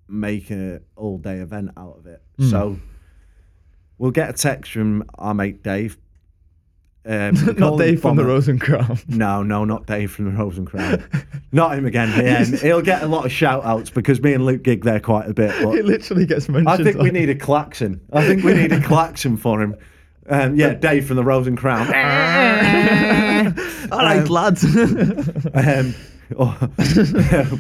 [0.07, 2.23] make a all day event out of it.
[2.37, 2.51] Hmm.
[2.51, 2.79] So
[3.99, 5.99] we'll get a text from our mate Dave.
[7.09, 8.25] Um, Not Dave from the.
[8.25, 8.99] Rose and Crown.
[9.09, 11.03] No, no, not Dave from the Rose and Crown.
[11.53, 12.11] not him again.
[12.23, 15.27] Yeah, he'll get a lot of shout outs because me and Luke gig there quite
[15.27, 15.51] a bit.
[15.75, 16.69] it literally gets mentioned.
[16.69, 18.01] I think we need a klaxon.
[18.13, 19.75] I think we need a klaxon for him.
[20.29, 21.87] Um, yeah, Dave from the Rose and Crown.
[23.91, 24.65] All right, lads.
[24.65, 25.95] Um,
[26.39, 26.69] oh,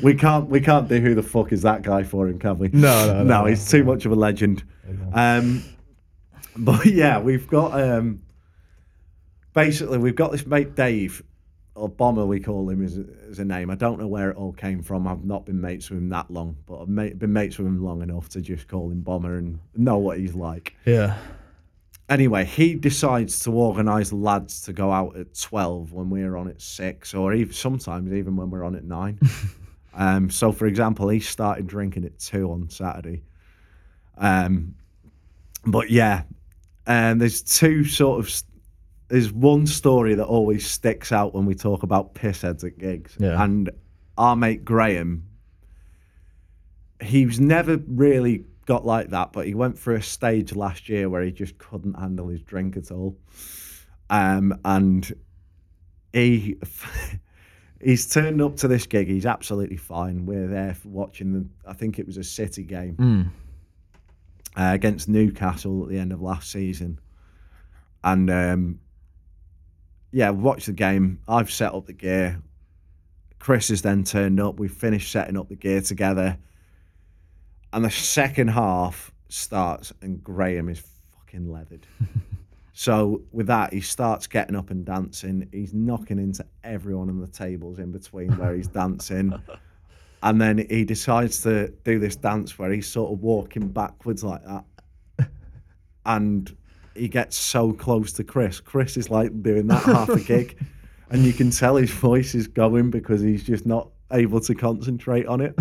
[0.02, 2.68] we can't we can't do who the fuck is that guy for him, can we?
[2.68, 3.40] No, no, no, no.
[3.40, 3.46] no.
[3.46, 4.62] He's too much of a legend.
[5.14, 5.64] Um,
[6.58, 8.20] but yeah, we've got um,
[9.58, 11.22] basically we've got this mate Dave
[11.74, 13.70] or Bomber we call him as a, as a name.
[13.70, 15.06] I don't know where it all came from.
[15.06, 18.02] I've not been mates with him that long, but I've been mates with him long
[18.02, 21.16] enough to just call him Bomber and know what he's like yeah.
[22.08, 26.60] anyway, he decides to organise lads to go out at 12 when we're on at
[26.60, 29.20] 6, or even, sometimes even when we're on at 9.
[29.94, 33.22] um, so, for example, he started drinking at 2 on Saturday.
[34.16, 34.74] Um,
[35.64, 36.22] but yeah,
[36.88, 38.42] and there's two sort of.
[39.08, 43.16] There's one story that always sticks out when we talk about pissheads at gigs.
[43.18, 43.42] Yeah.
[43.42, 43.70] And
[44.18, 45.24] our mate Graham,
[47.02, 51.22] he's never really got like that, but he went through a stage last year where
[51.22, 53.16] he just couldn't handle his drink at all.
[54.10, 55.10] Um, and
[56.12, 56.56] he
[57.82, 59.08] he's turned up to this gig.
[59.08, 60.26] He's absolutely fine.
[60.26, 61.46] We're there for watching the.
[61.66, 63.28] I think it was a City game Mm.
[64.56, 66.98] uh, against Newcastle at the end of last season,
[68.04, 68.80] and um,
[70.10, 71.20] yeah, watch the game.
[71.28, 72.40] I've set up the gear.
[73.38, 74.58] Chris has then turned up.
[74.58, 76.38] We finished setting up the gear together.
[77.72, 80.82] And the second half starts, and Graham is
[81.14, 81.86] fucking leathered.
[82.72, 85.48] so with that, he starts getting up and dancing.
[85.52, 89.34] He's knocking into everyone on the tables in between where he's dancing.
[90.20, 94.42] And then he decides to do this dance where he's sort of walking backwards like
[94.44, 94.64] that.
[96.04, 96.56] And
[96.98, 98.60] he gets so close to Chris.
[98.60, 100.58] Chris is like doing that half a gig.
[101.10, 105.26] And you can tell his voice is going because he's just not able to concentrate
[105.26, 105.58] on it.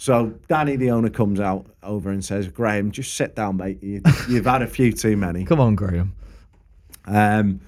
[0.00, 3.82] So Danny, the owner, comes out over and says, "Graham, just sit down, mate.
[3.82, 6.14] You, you've had a few too many." Come on, Graham.
[7.06, 7.60] Um,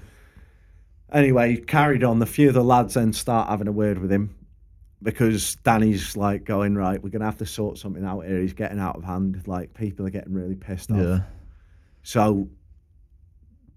[1.11, 2.19] anyway, he carried on.
[2.19, 4.33] The few of the lads then start having a word with him
[5.03, 7.03] because Danny's like going right.
[7.03, 8.39] We're gonna have to sort something out here.
[8.39, 9.43] He's getting out of hand.
[9.45, 10.99] Like people are getting really pissed off.
[10.99, 11.19] Yeah.
[12.03, 12.47] So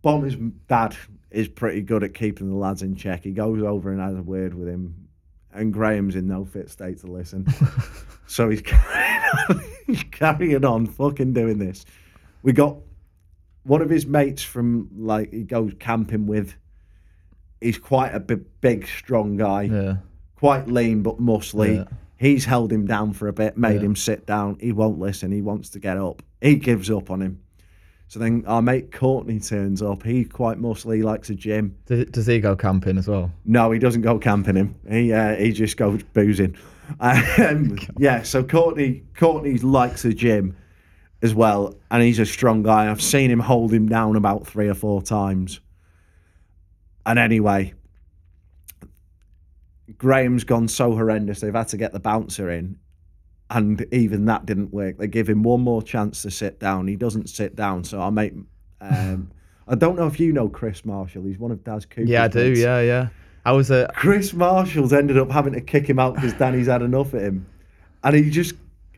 [0.04, 0.36] Bomber's
[0.68, 0.94] dad
[1.30, 3.24] is pretty good at keeping the lads in check.
[3.24, 5.08] He goes over and has a word with him,
[5.52, 7.46] and Graham's in no fit state to listen.
[8.26, 11.84] so he's carrying on, he's carrying on, fucking doing this.
[12.42, 12.76] We got
[13.64, 16.54] one of his mates from like he goes camping with.
[17.62, 19.96] He's quite a big, big strong guy, Yeah.
[20.36, 21.76] quite lean but muscly.
[21.76, 21.84] Yeah.
[22.18, 23.86] He's held him down for a bit, made Yeah.
[23.86, 24.58] him sit down.
[24.60, 25.32] He won't listen.
[25.32, 26.22] He wants to get up.
[26.42, 27.40] He gives up on him.
[28.08, 30.02] So then our mate Courtney turns up.
[30.02, 31.76] He quite mostly likes a gym.
[31.86, 33.32] Does, does he go camping as well?
[33.44, 34.76] No, he doesn't go camping him.
[34.88, 36.56] He uh, he just goes boozing.
[37.00, 40.54] Um, yeah, so Courtney Courtney likes a gym
[41.22, 42.90] as well, and he's a strong guy.
[42.90, 45.60] I've seen him hold him down about three or four times.
[47.06, 47.72] And anyway,
[49.96, 52.78] Graham's gone so horrendous they've had to get the bouncer in,
[53.50, 54.98] and even that didn't work.
[54.98, 56.86] They give him one more chance to sit down.
[56.86, 58.32] He doesn't sit down, so I make.
[58.80, 59.30] Um,
[59.68, 61.24] I don't know if you know Chris Marshall.
[61.24, 62.52] He's one of Daz Cooper's Yeah, I do.
[62.52, 63.08] Yeah, yeah.
[63.46, 63.90] I was a.
[63.94, 67.46] Chris Marshall's ended up having to kick him out because Danny's had enough of him,
[68.02, 68.54] and he just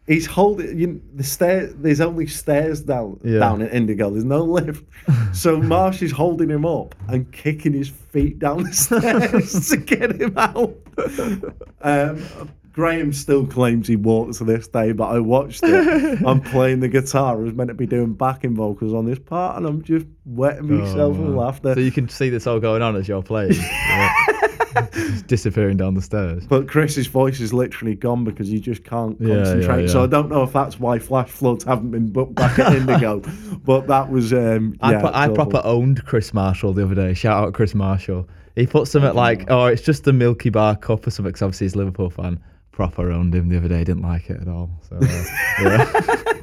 [0.07, 1.67] he's holding you know, the stair.
[1.67, 3.41] There's only stairs down Yeah.
[3.41, 4.11] down at Indigo.
[4.11, 4.85] There's no lift,
[5.33, 10.21] so Marsh is holding him up and kicking his feet down the stairs to get
[10.21, 10.77] him out.
[11.83, 12.25] Um,
[12.77, 16.23] Graham still claims he walked to this day, but I watched it.
[16.27, 17.33] I'm playing the guitar.
[17.33, 20.79] I was meant to be doing backing vocals on this part, and I'm just wetting
[20.79, 21.71] myself with laughter.
[21.71, 23.55] Oh, So you can see this all going on as you're playing.
[24.77, 25.23] Yeah.
[25.27, 26.47] Disappearing down the stairs.
[26.47, 29.83] But Chris's voice is literally gone because he just can't Yeah, concentrate.
[29.83, 30.05] yeah, So.
[30.05, 33.21] I don't know if that's why Flash Floods haven't been booked back at Indigo.
[33.65, 37.15] but that was um I, pro- I proper owned Chris Marshall the other day.
[37.15, 38.29] Shout out Chris Marshall.
[38.55, 41.67] He put something like, "Oh, it's just the Milky Bar cup or something." Because obviously
[41.67, 42.39] he's a Liverpool fan.
[42.77, 43.83] Proper owned him the other day.
[43.85, 44.69] Didn't like it at all.
[44.89, 45.05] So uh,
[45.63, 46.43] yeah,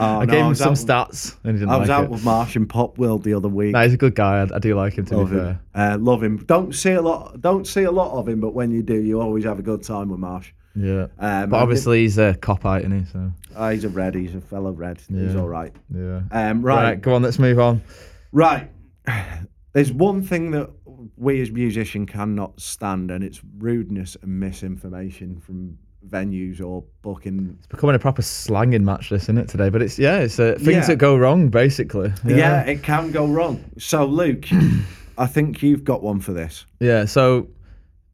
[0.00, 1.98] Oh, I no, gave him was some out, stats and he didn't I was like
[1.98, 2.10] out it.
[2.10, 3.72] with Marsh and Pop World the other week.
[3.72, 4.42] No, he's a good guy.
[4.42, 5.58] I, I do like him to love be him.
[5.74, 5.92] fair.
[5.94, 6.36] Uh, love him.
[6.46, 7.40] Don't see a lot.
[7.40, 9.82] Don't see a lot of him, but when you do, you always have a good
[9.82, 10.52] time with Marsh.
[10.76, 11.08] Yeah.
[11.18, 13.04] Um, but obviously he's a cop out, isn't he?
[13.12, 14.14] So Oh, he's a red.
[14.14, 15.00] He's a fellow red.
[15.12, 15.74] He's all right.
[15.92, 16.20] yeah.
[16.30, 16.82] Um, Right.
[16.84, 17.00] right.
[17.00, 17.22] go on.
[17.22, 17.82] Let's move on.
[18.30, 18.70] Right.
[19.72, 20.70] There's one thing that
[21.16, 25.78] we as musicians cannot stand, and it's rudeness and misinformation from
[26.08, 27.56] venues or booking.
[27.58, 29.68] It's becoming a proper slanging match, this, isn't it today?
[29.68, 30.86] But it's yeah, it's uh, things Yeah.
[30.86, 32.12] that go wrong basically.
[32.24, 32.62] Yeah.
[32.62, 33.64] it can go wrong.
[33.78, 34.46] So, Luke,
[35.18, 36.64] I think you've got one for this.
[36.80, 37.48] Yeah, so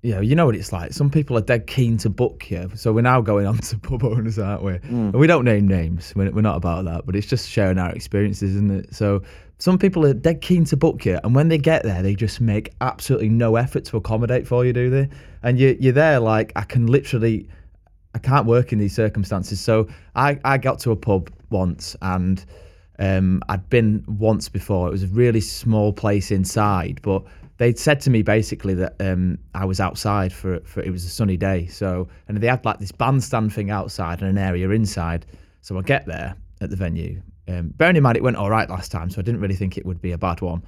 [0.02, 0.92] yeah, you know what it's like.
[0.92, 2.70] Some people are dead keen to book you.
[2.74, 4.74] So we're now going on to pub owners, aren't we?
[4.82, 6.12] And we don't name names.
[6.14, 8.94] We're, we're not about that, but it's just sharing our experiences, isn't it?
[8.94, 9.22] So
[9.58, 12.40] some people are dead keen to book you, and when they get there, they just
[12.40, 15.08] make absolutely no effort to accommodate for you, do they?
[15.42, 17.48] And you, you're there like I can literally,
[18.14, 19.60] I can't work in these circumstances.
[19.60, 22.44] So I, I got to a pub once and
[22.98, 24.88] um, I'd been once before.
[24.88, 27.22] It was a really small place inside, but
[27.58, 31.08] they'd said to me basically that um, I was outside for, for it was a
[31.08, 31.66] sunny day.
[31.66, 35.26] So and they had like this bandstand thing outside and an area inside.
[35.60, 37.22] So I get there at the venue.
[37.46, 39.76] Um, bearing in mind it went all right last time, so I didn't really think
[39.76, 40.62] it would be a bad one.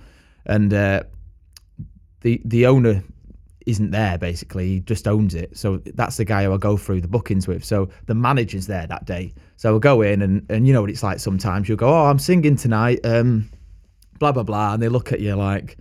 [0.44, 1.02] And uh,
[2.20, 3.02] the the owner
[3.66, 4.66] isn't there basically.
[4.68, 5.56] He just owns it.
[5.56, 7.64] So that's the guy who i go through the bookings with.
[7.64, 9.34] So the manager's there that day.
[9.56, 11.68] So i'll go in and and you know what it's like sometimes.
[11.68, 13.50] You'll go oh i'm singing tonight um
[14.20, 14.74] blah blah blah.
[14.74, 15.78] And they look at you like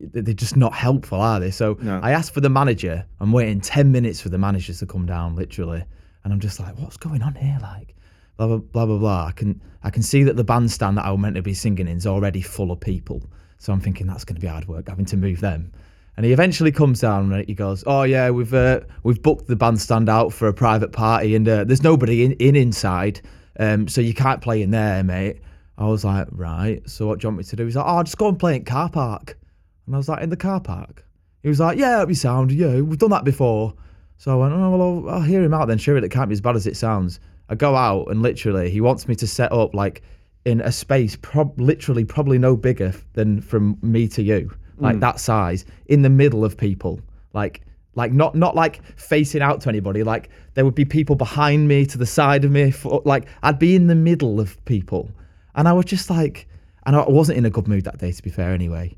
[0.00, 1.50] they're just not helpful are they?
[1.50, 1.98] So No.
[2.02, 3.06] i asked for the manager.
[3.20, 5.82] I'm waiting 10 minutes for the managers to come down literally.
[6.24, 7.58] And i'm just like what's going on here?
[7.62, 7.94] Like
[8.36, 11.10] blah blah blah blah blah i can i can see that the bandstand that i
[11.10, 13.22] was meant to be singing in is already full of people
[13.58, 15.72] so i'm thinking that's going to be hard work having to move them
[16.16, 19.56] and he eventually comes down and he goes, "Oh yeah, we've uh, we've booked the
[19.56, 23.20] bandstand out for a private party, and uh, there's nobody in, in inside,
[23.58, 25.40] um, so you can't play in there, mate."
[25.78, 28.02] I was like, "Right, so what do you want me to do?" He's like, "Oh,
[28.02, 29.38] just go and play in car park,"
[29.86, 31.06] and I was like, "In the car park?"
[31.42, 32.52] He was like, "Yeah, it'll be sound.
[32.52, 33.74] Yeah, we've done that before."
[34.18, 35.78] So I went, oh, well, I'll, I'll hear him out then.
[35.78, 37.18] Surely it can't be as bad as it sounds.
[37.52, 40.02] I go out and literally he wants me to set up like
[40.46, 45.00] in a space, prob- literally probably no bigger than from me to you, like hmm.
[45.00, 47.00] that size, in the middle of people,
[47.32, 47.62] like.
[47.94, 50.02] Like not not like facing out to anybody.
[50.02, 52.70] Like there would be people behind me, to the side of me.
[52.70, 55.10] For, like I'd be in the middle of people,
[55.56, 56.48] and I was just like,
[56.86, 58.96] and I wasn't in a good mood that day, to be fair, anyway.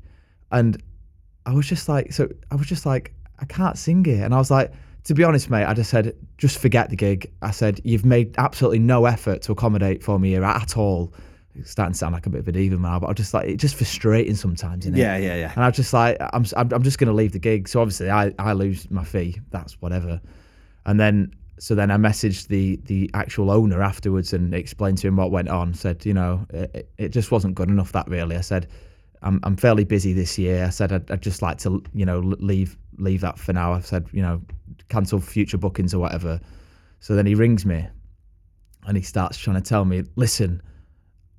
[0.53, 0.81] And
[1.45, 4.21] I was just like, so I was just like, I can't sing it.
[4.21, 4.71] And I was like,
[5.05, 7.31] to be honest, mate, I just said, just forget the gig.
[7.41, 11.13] I said, you've made absolutely no effort to accommodate for me here at all.
[11.53, 13.47] It's starting to sound like a bit of a diva now, but I just like,
[13.47, 14.97] it's just frustrating sometimes, innit?
[14.97, 15.53] Yeah, yeah, yeah.
[15.55, 17.69] And I was just like, I'm, I'm, I'm just going to leave the gig.
[17.69, 19.39] So obviously I, I lose my fee.
[19.51, 20.19] That's whatever.
[20.87, 25.17] And then, so then I messaged the, the actual owner afterwards and explained to him
[25.17, 25.75] what went on.
[25.75, 28.35] Said, you know, it, it just wasn't good enough that really.
[28.35, 28.67] I said,
[29.21, 30.65] I'm, I'm fairly busy this year.
[30.65, 33.73] I said, I'd, I'd just like to, you know, leave, leave that for now.
[33.73, 34.41] I've said, you know,
[34.89, 36.39] cancel future bookings or whatever.
[36.99, 37.87] So then he rings me
[38.87, 40.61] and he starts trying to tell me, listen,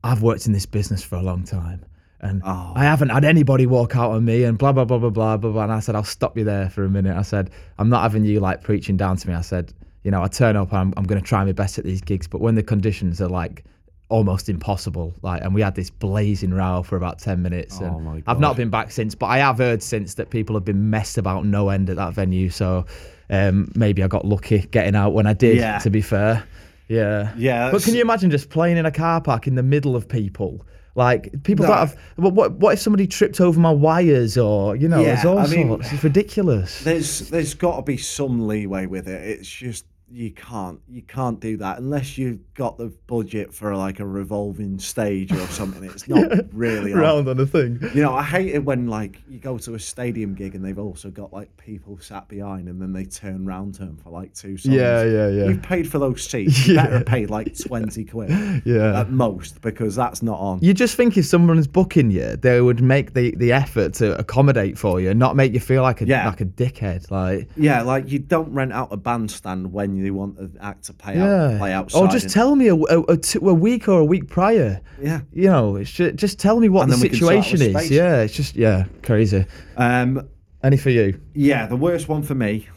[0.05, 1.84] I've worked in this business for a long time
[2.20, 2.72] and Oh.
[2.74, 5.51] I haven't had anybody walk out on me and blah, blah, blah, blah, blah, blah,
[5.51, 5.62] blah.
[5.64, 7.16] And I said, I'll stop you there for a minute.
[7.16, 9.34] I said, I'm not having you like preaching down to me.
[9.34, 9.72] I said,
[10.03, 12.28] you know, I turn up, I'm, I'm going to try my best at these gigs,
[12.28, 13.64] but when the conditions are like
[14.09, 17.80] almost impossible, like, and we had this blazing row for about 10 minutes.
[17.80, 20.64] And Oh I've not been back since, but I have heard since that people have
[20.64, 22.49] been messed about no end at that venue.
[22.51, 22.87] So
[23.31, 25.79] um, maybe I got lucky getting out when I did, Yeah.
[25.79, 26.45] to be fair.
[26.89, 27.33] Yeah.
[27.37, 30.09] Yeah, But can you imagine just playing in a car park in the middle of
[30.09, 30.64] people?
[30.95, 31.70] Like people No.
[31.72, 31.97] don't have.
[32.16, 35.03] What, what what if somebody tripped over my wires or you know?
[35.05, 35.93] there's all I mean- sorts.
[35.93, 36.83] It's ridiculous.
[36.85, 39.20] There's there's got to be some leeway with it.
[39.29, 43.99] It's just you can't you can't do that unless you've got the budget for like
[43.99, 45.83] a revolving stage or something.
[45.83, 46.99] It's not really on.
[47.01, 47.81] Round on a thing.
[47.93, 50.79] You know, I hate it when like you go to a stadium gig and they've
[50.79, 54.33] also got like people sat behind and then they turn round to them for like
[54.33, 54.75] two songs.
[54.77, 55.45] Yeah, yeah, yeah.
[55.49, 56.69] You've paid for those seats.
[56.69, 56.85] You Yeah.
[56.85, 58.31] better paid like twenty quid
[58.65, 59.01] Yeah.
[59.01, 60.61] at most because that's not on.
[60.63, 64.79] You just think if someone's booking you, they would make the, the effort to accommodate
[64.79, 66.29] for you, and not make you feel like a Yeah.
[66.29, 67.11] like a dickhead.
[67.11, 70.93] Like Yeah, like you don't rent out a bandstand when you want an act to
[70.93, 71.99] play out, yeah, play outside.
[72.01, 74.81] or just tell me a, a, a, two, a week or a week prior.
[75.01, 75.21] Yeah.
[75.33, 77.45] You know, it's ju- just tell me what And the then we can sort out
[77.45, 77.91] situation is.
[77.91, 79.47] Yeah, it's just yeah, crazy.
[79.77, 80.29] Um,
[80.63, 81.21] Any for you?
[81.35, 82.69] yeah, the worst one for me.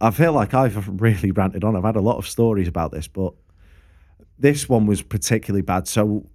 [0.00, 1.76] I feel like I've really ranted on.
[1.76, 3.32] I've had a lot of stories about this, but
[4.38, 5.88] this one was particularly bad.
[5.88, 6.26] So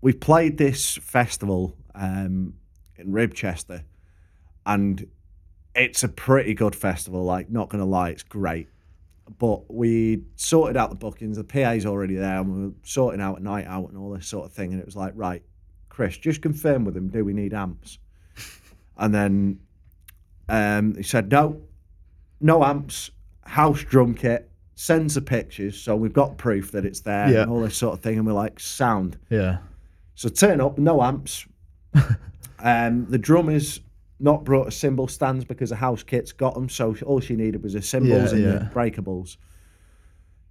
[0.00, 2.54] we played this festival um,
[2.96, 3.84] in Ribchester,
[4.66, 5.06] and
[5.74, 7.24] it's a pretty good festival.
[7.24, 8.68] Like, not gonna lie, it's great.
[9.38, 11.36] But we sorted out the bookings.
[11.38, 14.26] The PA's already there, and we were sorting out a night out and all this
[14.26, 14.72] sort of thing.
[14.72, 15.42] And it was like, right,
[15.88, 17.08] Chris, just confirm with him.
[17.08, 17.98] Do we need amps?
[18.96, 19.58] And then
[20.48, 21.60] um, he said, no,
[22.40, 23.10] no amps,
[23.42, 25.76] house drum kit, sends the pictures.
[25.80, 27.42] So we've got proof that it's there Yeah.
[27.42, 28.18] and all this sort of thing.
[28.18, 29.18] And we're like, sound.
[29.30, 29.58] Yeah.
[30.14, 31.44] So turn up, no amps.
[32.60, 33.80] um, the drummers
[34.20, 36.68] not brought a cymbal stands because the house kit's got them.
[36.68, 38.58] So all she needed was the cymbals Yeah, and yeah.
[38.58, 39.36] the breakables.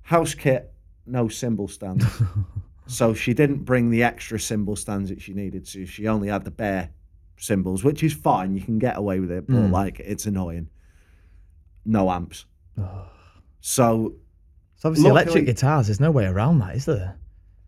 [0.04, 0.74] House kit,
[1.06, 2.06] no cymbal stands.
[2.88, 5.68] so she didn't bring the extra cymbal stands that she needed.
[5.68, 6.90] So she only had the bare
[7.38, 8.54] cymbals, which is fine.
[8.56, 9.72] You can get away with it, but Mm.
[9.72, 10.70] like it's annoying.
[11.86, 12.46] No amps.
[13.62, 14.16] So
[14.76, 15.88] So obviously, electric guitars.
[15.88, 17.18] There's no way around that, is there?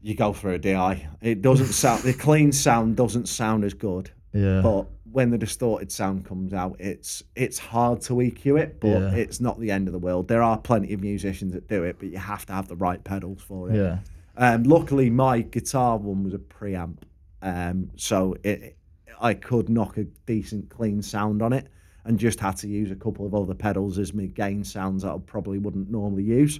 [0.01, 1.07] you go for a DI.
[1.21, 4.11] It doesn't sound the clean sound doesn't sound as good.
[4.35, 4.61] Yeah.
[4.61, 9.11] But when the distorted sound comes out, it's it's hard to EQ it, but Yeah.
[9.15, 10.27] it's not the end of the world.
[10.27, 13.01] There are plenty of musicians that do it, but you have to have the right
[13.03, 13.75] pedals for it.
[13.77, 13.99] yeah.
[14.37, 16.97] Um, luckily, my guitar one was a preamp,
[17.41, 18.77] um, so it
[19.21, 21.67] I could knock a decent clean sound on it,
[22.03, 25.13] and just had to use a couple of other pedals as my gain sounds that
[25.13, 26.59] I probably wouldn't normally use.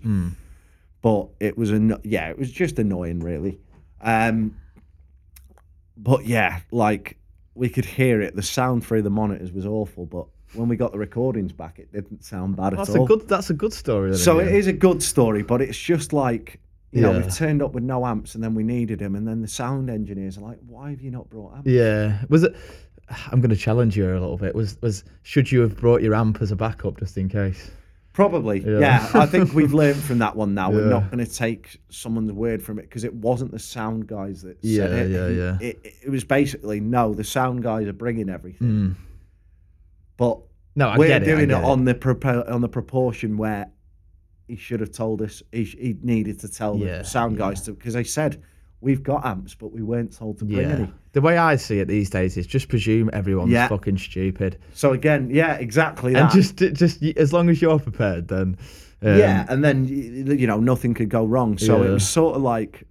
[1.02, 3.60] But it was an yeah, it was just annoying, really.
[4.00, 4.56] Um,
[5.98, 7.18] but yeah, like
[7.56, 8.36] we could hear it.
[8.36, 11.92] The sound through the monitors was awful, but when we got the recordings back, it
[11.92, 13.06] didn't sound bad That's at all.
[13.06, 13.28] That's a good.
[13.30, 14.12] That's a good story.
[14.12, 14.54] Then, So again.
[14.54, 16.60] it is a good story, but it's just like
[16.92, 19.42] you know we've turned up with no amps and then we needed them, and then
[19.42, 22.22] the sound engineers are like, "Why have you not brought amps?" Yeah.
[22.30, 22.56] Was it?
[23.32, 24.56] I'm going to challenge you a little bit.
[24.56, 27.70] Was was should you have brought your amp as a backup just in case?
[28.16, 28.80] Probably, Yeah.
[28.80, 29.12] yeah.
[29.14, 30.72] I think we've learned from that one now.
[30.72, 34.42] We're not going to take someone's word from it because it wasn't the sound guys
[34.44, 35.12] that said Yeah, it.
[35.12, 35.58] yeah, He- yeah.
[35.60, 38.96] It, it was basically no, the sound guys are bringing everything,
[40.18, 40.42] but Hmm.
[40.78, 41.24] No, I we're it.
[41.24, 43.68] Doing it, get on the propo- on the proportion where
[44.48, 47.72] he should have told us he, he needed to tell Yeah, the sound guys to
[47.74, 48.42] because they said
[48.86, 50.76] we've got amps, but we weren't told to bring Yeah.
[50.76, 50.92] any.
[51.14, 53.68] The way I see it these days is just presume everyone's Yeah.
[53.68, 56.22] fucking stupid, So again, yeah, exactly that.
[56.22, 58.58] and just just as long as you're prepared, then
[59.02, 61.58] um, yeah, and then you know nothing could go wrong.
[61.58, 62.84] So it was sort of like,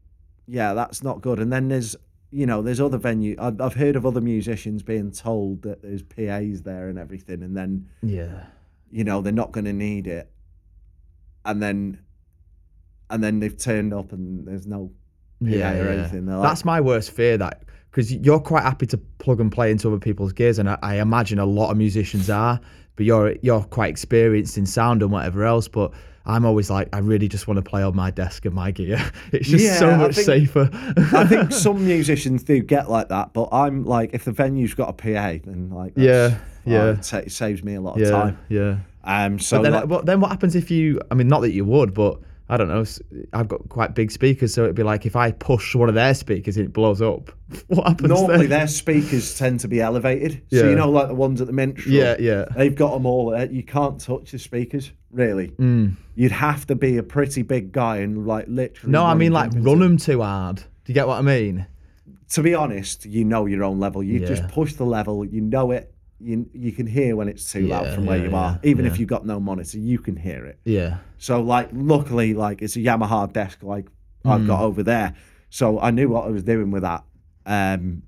[0.49, 1.39] yeah, that's not good.
[1.39, 1.95] And then there's
[2.31, 3.37] you know there's other venue.
[3.39, 7.57] I've, I've heard of other musicians being told that there's PAs there and everything, and
[7.57, 8.47] then yeah,
[8.91, 10.29] you know they're not going to need it,
[11.45, 12.01] and then
[13.11, 14.91] and then they've turned up and there's no
[15.41, 16.27] yeah, or anything.
[16.27, 17.37] They're like, That's my worst fear.
[17.39, 20.79] That because you're quite happy to plug and play into other people's gears, and I,
[20.83, 22.61] I imagine a lot of musicians are.
[22.97, 25.67] But you're you're quite experienced in sound and whatever else.
[25.67, 25.93] But
[26.27, 28.99] I'm always like, I really just want to play on my desk and my gear.
[29.33, 30.71] It's just Yeah, so I much think- safer.
[31.13, 34.89] I think some musicians do get like that, but I'm like, if the venue's got
[34.91, 36.83] a PA, then like, Yeah, that's- yeah.
[36.83, 38.39] oh, it, sa- it saves me a lot of yeah, time.
[38.49, 38.77] yeah.
[39.03, 40.99] Um, so But then, like, but then what happens if you?
[41.11, 42.85] I mean, not that you would, but I don't know.
[43.33, 46.13] I've got quite big speakers, so it'd be like if I push one of their
[46.13, 47.31] speakers and it blows up.
[47.69, 48.59] What happens normally then?
[48.59, 50.43] their speakers tend to be elevated.
[50.53, 50.71] So Yeah.
[50.71, 51.95] you know, like the ones at the minstrel.
[51.95, 52.45] Yeah, yeah.
[52.57, 53.31] They've got them all.
[53.31, 53.47] there.
[53.51, 55.49] You can't touch the speakers, really.
[55.59, 55.95] Mm.
[56.17, 58.93] You'd have to be a pretty big guy and like literally.
[58.93, 60.57] No, I mean like run them too hard.
[60.57, 61.67] Do you get what I mean?
[62.31, 64.03] To be honest, you know your own level.
[64.03, 65.25] You just push the level.
[65.25, 65.94] You know it.
[66.25, 68.61] You you can hear when it's too loud from where yeah, you are.
[68.63, 68.91] yeah, Even yeah.
[68.93, 70.59] if you've got no monitor, you can hear it.
[70.65, 70.99] Yeah.
[71.19, 73.87] So like, luckily, like it's a Yamaha desk like
[74.25, 74.69] I've got Mm.
[74.69, 75.15] over there.
[75.51, 77.05] So I knew what I was doing with that.
[77.47, 78.03] Um,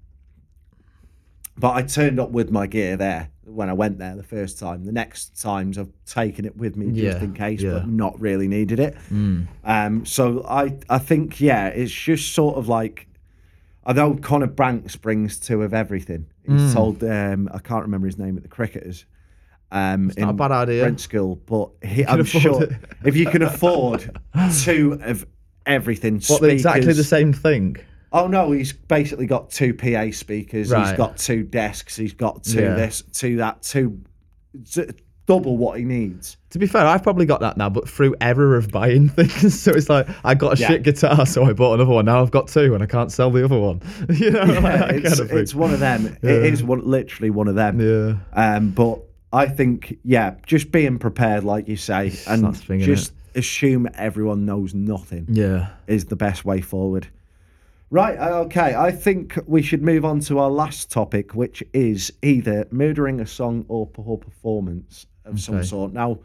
[1.59, 4.85] but I turned up with my gear there when I went there the first time.
[4.85, 7.73] The next times I've taken it with me just Yeah, in case, yeah.
[7.73, 8.97] but not really needed it.
[9.13, 9.47] Mm.
[9.65, 13.06] Um, so I I think yeah, it's just sort of like.
[13.89, 16.27] I know Connor Branks brings two of everything.
[16.47, 16.75] He's Mm.
[16.75, 19.07] told um, I can't remember his name at the cricketers.
[19.71, 20.83] Um, not a bad idea.
[20.83, 22.73] French School, but he, I'm sure it.
[23.05, 24.11] if you can afford
[24.63, 25.25] two of
[25.67, 26.41] everything, What?
[26.43, 27.77] they're exactly the same thing.
[28.13, 30.73] Oh no, he's basically got two PA speakers.
[30.73, 31.97] He's got two desks.
[31.97, 32.75] He's got two Yeah.
[32.75, 34.01] this, two that, two
[35.27, 36.37] double what he needs.
[36.51, 39.61] To be fair, I've probably got that now, but through error of buying things.
[39.61, 40.69] So it's like I got a Yeah.
[40.69, 42.05] shit guitar, so I bought another one.
[42.07, 43.81] Now I've got two, and I can't sell the other one.
[44.09, 46.17] you know, like it's, kind of it's one of them.
[46.23, 46.31] Yeah.
[46.31, 47.81] It is one, literally one of them.
[47.81, 48.17] Yeah.
[48.57, 49.01] Um, but
[49.33, 54.47] I think, yeah, just being prepared, like you say, and That's thing, just assume everyone
[54.47, 55.69] knows nothing Yeah.
[55.89, 57.09] is the best way forward.
[57.91, 58.75] Right, uh, okay.
[58.75, 63.27] I think we should move on to our last topic, which is either murdering a
[63.27, 65.93] song or poor performance of some sort.
[65.93, 66.19] Now,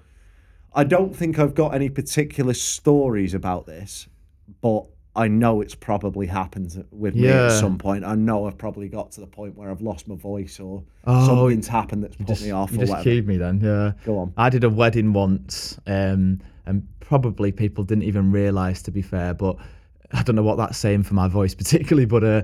[0.73, 4.07] I don't think I've got any particular stories about this,
[4.61, 7.47] but I know it's probably happened with me Yeah.
[7.47, 8.05] at some point.
[8.05, 11.27] I know I've probably got to the point where I've lost my voice or Oh,
[11.27, 13.23] something's happened that's put Just, me off you just whatever.
[13.27, 13.59] me then.
[13.59, 13.91] Yeah.
[14.05, 14.33] Go on.
[14.37, 19.33] I did a wedding once, um, and probably people didn't even realise, to be fair,
[19.33, 19.57] but
[20.13, 22.43] I don't know what that's saying for my voice particularly, but uh,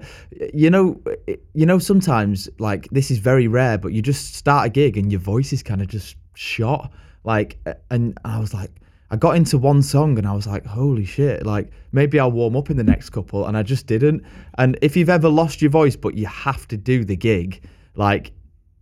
[0.53, 1.01] you know,
[1.53, 5.11] you know, sometimes like this is very rare, but you just start a gig and
[5.11, 6.91] your voice is kind of just shot.
[7.23, 7.57] Like,
[7.89, 8.71] and I was like,
[9.09, 12.57] I got into one song and I was like, holy shit, like maybe I'll warm
[12.57, 14.23] up in the next couple, and I just didn't.
[14.57, 17.63] And if you've ever lost your voice, but you have to do the gig,
[17.95, 18.31] like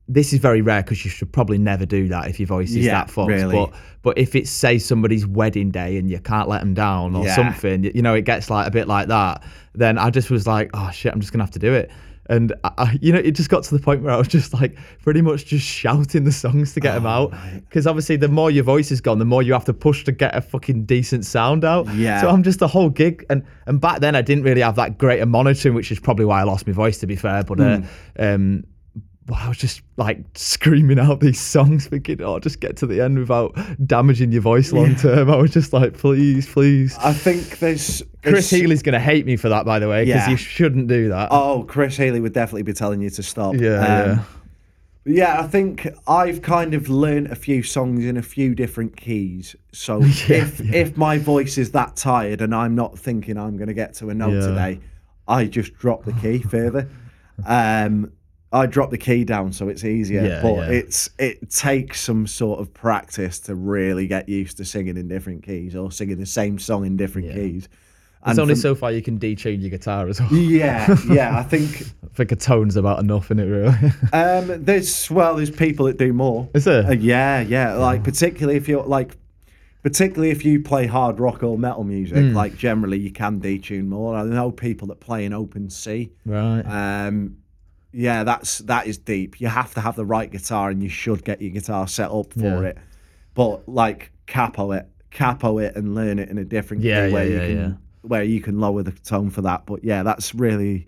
[0.07, 2.85] this is very rare because you should probably never do that if your voice is
[2.85, 3.29] Yeah, that fucked.
[3.29, 3.55] really.
[3.55, 3.73] But
[4.03, 7.35] but if it's say somebody's wedding day and you can't let them down or Yeah.
[7.35, 9.41] something, you know, it gets like a bit like that.
[9.73, 11.89] Then I just was like, oh shit, I'm just gonna have to do it.
[12.27, 14.51] And I, I, you know, it just got to the point where I was just
[14.53, 17.33] like, pretty much just shouting the songs to get them Oh, out.
[17.67, 20.11] Because obviously, the more your voice is gone, the more you have to push to
[20.11, 21.87] get a fucking decent sound out.
[21.93, 22.21] Yeah.
[22.21, 24.97] So I'm just the whole gig, and and back then I didn't really have that
[24.97, 27.43] great a monitoring, which is probably why I lost my voice, to be fair.
[27.43, 27.83] But uh, Hmm.
[28.19, 28.63] um,
[29.27, 33.01] well, I was just like screaming out these songs, thinking, "Oh, just get to the
[33.01, 33.57] end without
[33.87, 38.49] damaging your voice long term." I was just like, "Please, please." I think there's, Chris
[38.49, 40.29] Healy's gonna hate me for that, by the way, because Yeah.
[40.29, 41.29] you shouldn't do that.
[41.31, 43.55] Oh, Chris Haley would definitely be telling you to stop.
[43.55, 44.19] yeah, Um, yeah.
[45.07, 49.55] Yeah, I think I've kind of learned a few songs in a few different keys.
[49.71, 53.75] So if if my voice is that tired and I'm not thinking I'm going to
[53.75, 54.47] get to a note Yeah.
[54.47, 54.79] today,
[55.27, 56.87] I just drop the key further.
[57.45, 58.11] Um,
[58.53, 60.69] I drop the key down so it's easier, Yeah, but yeah.
[60.69, 65.43] it's it takes some sort of practice to really get used to singing in different
[65.43, 67.33] keys or singing the same song in different Yeah.
[67.35, 67.67] keys.
[68.27, 70.33] And only from- so far you can detune your guitar as well.
[70.33, 71.37] yeah, yeah.
[71.37, 73.75] I think I think a tone's about enough in it, really.
[74.13, 76.47] Um, there's well, there's people that do more.
[76.53, 76.85] Is there?
[76.87, 77.73] Uh, yeah, yeah.
[77.73, 79.15] Like particularly if you're like,
[79.83, 82.33] particularly if you play hard rock or metal music, Hmm.
[82.33, 84.15] like generally you can detune more.
[84.15, 86.11] I know people that play in open C.
[86.25, 86.61] right.
[86.61, 87.37] Um,
[87.95, 89.39] yeah, that's that is deep.
[89.39, 92.33] You have to have the right guitar, and you should get your guitar set up
[92.33, 92.69] for Yeah.
[92.69, 92.77] it.
[93.33, 97.25] But like capo it, capo it, and learn it in a different Yeah, key where
[97.25, 99.65] yeah, you can where you can lower the tone for that.
[99.65, 100.87] But yeah, that's really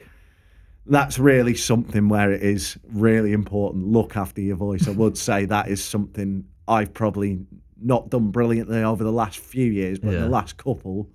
[0.85, 3.87] that's really something where it is really important.
[3.87, 4.87] Look after your voice.
[4.87, 7.39] I would say that is something I've probably
[7.81, 11.09] not done brilliantly over the last few years, but the last couple,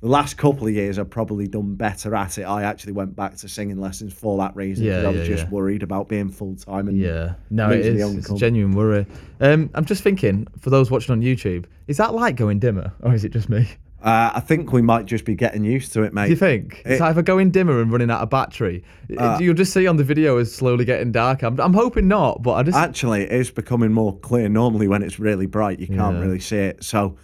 [0.00, 2.42] the last couple of years, I've probably done better at it.
[2.44, 4.86] I actually went back to singing lessons for that reason.
[4.86, 5.50] 'cause Yeah, I was yeah, just yeah.
[5.50, 6.86] worried about being full time.
[6.88, 8.16] And Yeah, no, it is.
[8.18, 9.06] It's a genuine worry.
[9.40, 13.12] Um, I'm just thinking, for those watching on YouTube, is that light going dimmer, or
[13.14, 13.68] is it just me?
[14.00, 16.26] Uh, I think we might just be getting used to it, mate.
[16.26, 18.84] Do you think it's It- either going dimmer and running out of battery?
[19.18, 21.42] Uh, You'll just see on the video it's slowly getting dark.
[21.42, 24.48] I'm, I'm hoping not, but I just Actually, it is becoming more clear.
[24.48, 26.84] Normally, when it's really bright, you can't really see it.
[26.84, 27.16] So,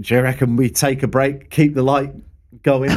[0.00, 2.12] do you reckon we take a break, keep the light
[2.62, 2.90] going?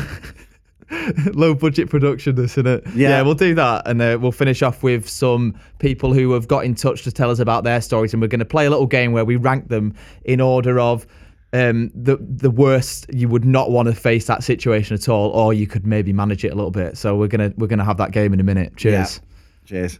[1.33, 2.83] low budget production, this isn't it?
[2.95, 3.21] Yeah.
[3.21, 6.75] we'll do that, and uh, we'll finish off with some people who have got in
[6.75, 9.11] touch to tell us about their stories, and we're going to play a little game
[9.11, 9.93] where we rank them
[10.23, 11.05] in order of.
[11.53, 15.53] Um, the the worst you would not want to face that situation at all, or
[15.53, 16.97] you could maybe manage it a little bit.
[16.97, 18.75] So we're gonna we're gonna have that game in a minute.
[18.75, 19.21] Cheers.
[19.63, 19.99] Cheers.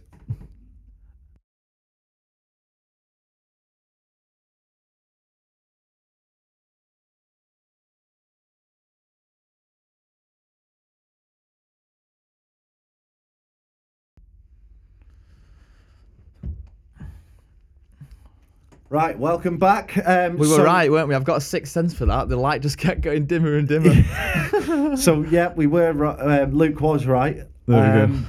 [18.88, 19.98] Right, welcome back.
[20.06, 21.14] Um, We were so- right, weren't we?
[21.14, 22.28] I've got a sixth sense for that.
[22.28, 23.92] The light just kept going dimmer and dimmer.
[24.96, 26.06] So yeah, we were.
[26.06, 27.36] Um, Luke was right.
[27.36, 28.04] There we go.
[28.04, 28.28] Um,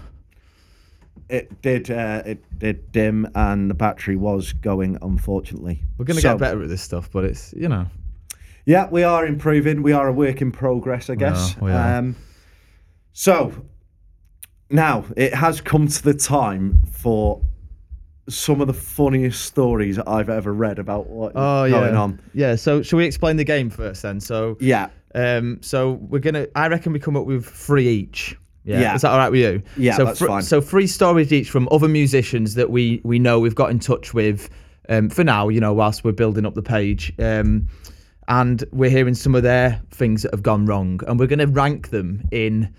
[1.30, 1.90] It did.
[1.92, 4.98] Uh, it did dim, and the battery was going.
[5.02, 7.86] Unfortunately, We're gonna So- get better at this stuff, but it's you know.
[8.66, 9.82] Yeah, we are improving.
[9.84, 11.56] We are a work in progress, I guess.
[11.62, 11.98] we are.
[12.00, 12.16] Um,
[13.14, 13.54] so
[14.70, 17.42] now it has come to the time for
[18.30, 21.72] some of the funniest stories I've ever read about what's Oh yeah.
[21.80, 22.20] going on.
[22.34, 22.56] Yeah.
[22.56, 24.20] So shall we explain the game first then?
[24.20, 26.48] So Yeah, um, so we're gonna.
[26.56, 28.38] I reckon we come up with three each.
[28.64, 28.82] Yeah.
[28.82, 28.96] Yeah.
[28.96, 29.64] Is that all right with you?
[29.78, 30.42] Yeah, so that's fr- fine.
[30.42, 34.14] So three stories each from other musicians that we we know we've got in touch
[34.14, 34.50] with.
[34.90, 37.12] Um, for now, you know, whilst we're building up the page.
[37.20, 37.68] Um,
[38.30, 41.48] and we're hearing some of their things that have gone wrong, and we're going to
[41.48, 42.74] rank them in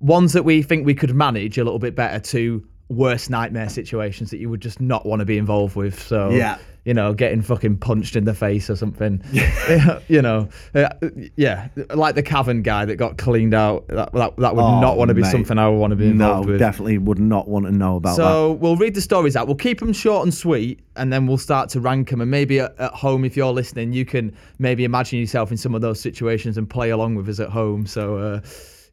[0.00, 4.30] ones that we think we could manage a little bit better to worst nightmare situations
[4.30, 6.00] that you would just not want to be involved with.
[6.00, 6.56] So Yeah.
[6.84, 9.22] you know, getting fucking punched in the face or something.
[10.08, 10.88] you know, uh,
[11.36, 13.86] yeah, like the cavern guy that got cleaned out.
[13.88, 15.30] That that, that would Oh, not want to be mate.
[15.30, 16.58] something I would want to be no, involved with.
[16.58, 18.22] definitely would not want to know about that.
[18.22, 19.46] So we'll read the stories out.
[19.46, 22.22] We'll keep them short and sweet, and then we'll start to rank them.
[22.22, 25.74] And maybe at, at home, if you're listening, you can maybe imagine yourself in some
[25.74, 27.84] of those situations and play along with us at home.
[27.84, 28.40] So, uh,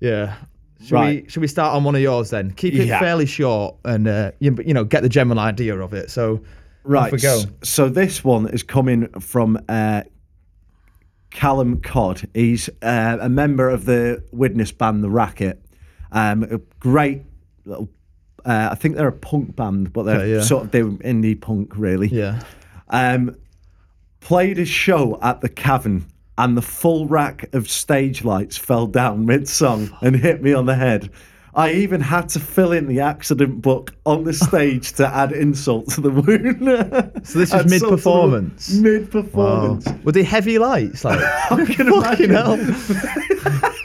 [0.01, 0.35] yeah.
[0.81, 1.23] Should Right.
[1.23, 2.51] we should we start on one of yours then?
[2.51, 2.99] Keep it Yeah.
[2.99, 6.09] fairly short and uh, you, you know get the general idea of it.
[6.11, 6.41] So
[6.83, 7.05] Right.
[7.07, 7.41] off we go.
[7.63, 10.03] So this one is coming from uh,
[11.31, 12.27] Callum Codd.
[12.33, 15.61] He's uh, a member of the Widnes band The Racket.
[16.11, 17.23] Um, a great
[17.65, 17.89] little.
[18.45, 20.41] Uh, I think they're a punk band, but they're Okay, yeah.
[20.41, 22.07] sort of they're indie punk, really.
[22.09, 22.41] Yeah.
[22.89, 23.35] Um,
[24.19, 26.05] played a show at the Cavern,
[26.37, 30.65] and the full rack of stage lights fell down mid song and hit me on
[30.65, 31.09] the head.
[31.57, 35.87] I even had to fill in the accident book on the stage to add insult
[35.91, 37.21] to the wound.
[37.25, 38.73] So this was mid-performance?
[38.73, 39.21] Mid Wow.
[39.21, 39.87] performance.
[40.03, 41.05] Were they heavy lights?
[41.05, 41.19] Like
[41.51, 42.29] I can fucking imagine.
[42.31, 42.57] hell.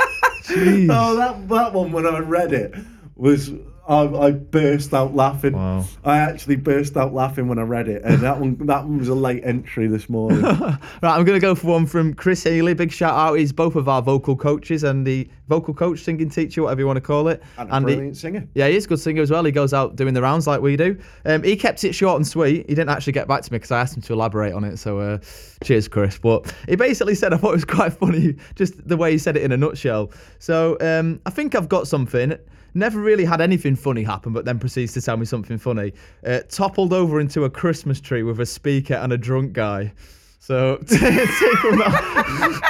[0.50, 0.88] Jeez.
[0.90, 2.74] Oh, that that one when I read it
[3.14, 3.52] was
[3.90, 5.54] I, I burst out laughing.
[5.54, 5.84] Wow.
[6.04, 9.08] I actually burst out laughing when I read it, and that one that one was
[9.08, 10.40] a late entry this morning.
[11.02, 12.74] Right, I'm going to go for one from Chris Haley.
[12.74, 13.34] Big shout out.
[13.34, 16.98] He's both of our vocal coaches and the vocal coach, singing teacher, whatever you want
[16.98, 17.42] to call it.
[17.56, 18.46] and a he- brilliant singer.
[18.54, 19.42] yeah, he is a good singer as well.
[19.44, 20.98] He goes out doing the rounds like we do.
[21.24, 22.66] Um, he kept it short and sweet.
[22.68, 24.76] He didn't actually get back to me because I asked him to elaborate on it.
[24.76, 25.18] So uh,
[25.64, 26.18] cheers, Chris.
[26.18, 29.36] But he basically said I thought it was quite funny, just the way he said
[29.36, 30.10] it in a nutshell.
[30.38, 32.34] So um, I think I've got something.
[32.74, 35.92] Never really had anything funny happen, but then proceeds to tell me something funny.
[36.26, 39.92] Uh, toppled over into a Christmas tree with a speaker and a drunk guy.
[40.38, 42.60] So take from that.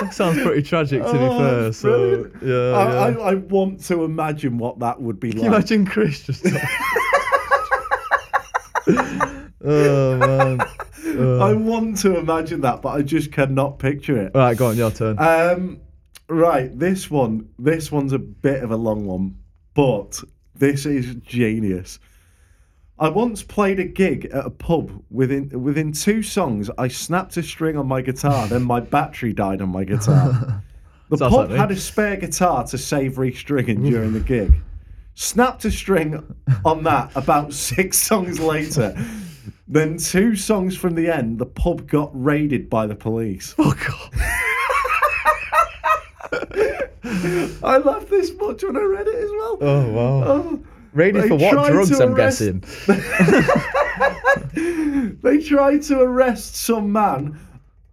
[0.00, 1.72] that sounds pretty tragic to be Oh, fair.
[1.72, 3.18] So yeah, I, yeah.
[3.18, 5.58] I, I want to imagine what that would be Can you like.
[5.70, 6.46] imagine Chris just.
[9.64, 10.60] oh man.
[11.40, 14.34] I want to imagine that, but I just cannot picture it.
[14.34, 15.16] All right, go on, your turn.
[15.18, 15.80] Um,
[16.28, 19.36] right, this one, this one's a bit of a long one,
[19.74, 20.22] but
[20.54, 21.98] this is genius.
[22.98, 25.02] I once played a gig at a pub.
[25.10, 28.46] Within within two songs, I snapped a string on my guitar.
[28.46, 30.62] then my battery died on my guitar.
[31.10, 34.56] The Sounds pub like had a spare guitar to save restringing during the gig.
[35.14, 36.34] Snapped a string
[36.64, 38.96] on that about six songs later.
[39.68, 43.54] Then two songs from the end, the pub got raided by the police.
[43.58, 44.53] Oh, Fuck off.
[47.64, 49.58] I laughed this much when I read it as well.
[49.60, 50.24] Oh wow.
[50.26, 50.60] Oh,
[50.92, 52.00] Ready for what drugs?
[52.00, 52.62] I'm arrest- guessing.
[55.22, 57.38] They tried to arrest some man,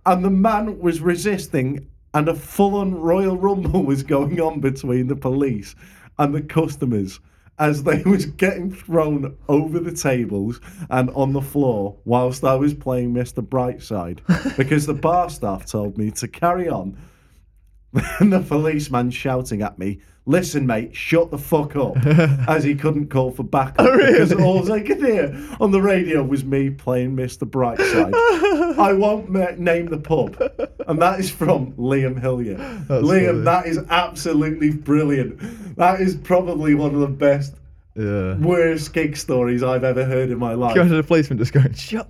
[0.06, 5.16] and the man was resisting, and a full-on Royal Rumble was going on between the
[5.16, 5.76] police
[6.20, 7.20] and the customers
[7.60, 10.60] as they was getting thrown over the tables
[10.90, 13.46] and on the floor whilst I was playing Mr.
[13.46, 14.20] Brightside
[14.58, 16.98] because the bar staff told me to carry on
[17.94, 21.98] and the policeman shouting at me, "Listen, mate, shut the fuck up,"
[22.48, 26.24] as he couldn't call for backup oh, because all I could hear on the radio
[26.24, 27.50] was me playing Mr.
[27.50, 28.14] Brightside.
[28.78, 30.38] I won't ma- name the pub,
[30.88, 32.58] and that is from Liam Hillier.
[32.88, 33.42] Liam, funny.
[33.44, 35.76] that is absolutely brilliant.
[35.76, 37.56] That is probably one of the best,
[37.96, 38.38] Yeah.
[38.38, 40.76] worst gig stories I've ever heard in my life.
[40.76, 42.10] Go to the policeman just going, shut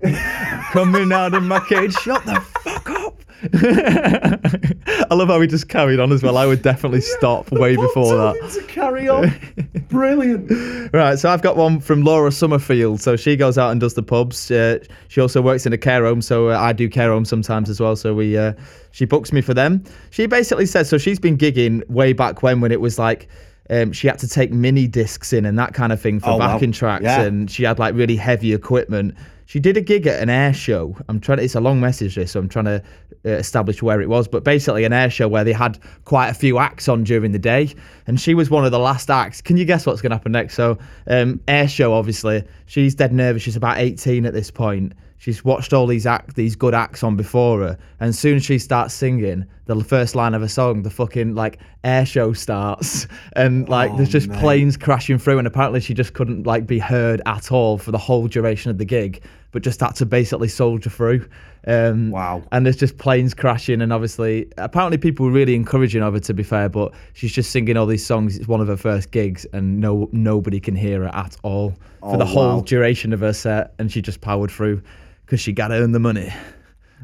[0.72, 3.01] coming out of my cage, shut the fuck up.
[3.54, 6.38] I love how he just carried on as well.
[6.38, 8.52] I would definitely stop way before that.
[8.54, 9.34] to carry on.
[9.90, 10.94] Brilliant.
[10.94, 13.02] Right, so I've got one from Laura Summerfield.
[13.02, 14.50] So she goes out and does the pubs.
[14.52, 17.70] Uh, she also works in a care home, so uh, I do care home sometimes
[17.70, 17.96] as well.
[17.96, 18.54] So we, uh,
[18.92, 19.84] she books me for them.
[20.12, 20.98] She basically says so.
[20.98, 23.28] She's been gigging way back when, when it was like.
[23.70, 26.38] Um, she had to take mini discs in and that kind of thing for Oh,
[26.38, 26.54] wow.
[26.56, 27.22] backing tracks, Yeah.
[27.22, 29.16] and she had like really heavy equipment.
[29.52, 30.96] She did a gig at an air show.
[31.10, 31.40] I'm trying.
[31.40, 32.82] To, it's a long message, this, so I'm trying to
[33.26, 34.26] uh, establish where it was.
[34.26, 37.38] But basically, an air show where they had quite a few acts on during the
[37.38, 37.76] day,
[38.08, 39.42] and she was one of the last acts.
[39.42, 40.54] Can you guess what's going to happen next?
[40.54, 43.42] So, um, air show, obviously, she's dead nervous.
[43.42, 44.94] She's about 18 at this point.
[45.18, 48.58] She's watched all these act, these good acts on before her, and soon as she
[48.58, 53.68] starts singing the first line of a song, the fucking like air show starts, and
[53.70, 54.40] like there's just mate.
[54.40, 57.98] planes crashing through, and apparently she just couldn't like be heard at all for the
[57.98, 59.22] whole duration of the gig,
[59.52, 61.28] but just had to basically soldier through.
[61.68, 62.44] Um, Wow.
[62.52, 66.20] And there's just planes crashing, and obviously, apparently people were really encouraging of her.
[66.20, 68.38] To be fair, but she's just singing all these songs.
[68.38, 72.16] It's one of her first gigs, and no nobody can hear her at all for
[72.16, 74.82] Oh, the whole duration of her set, and she just powered through
[75.26, 76.34] because she got to earn the money.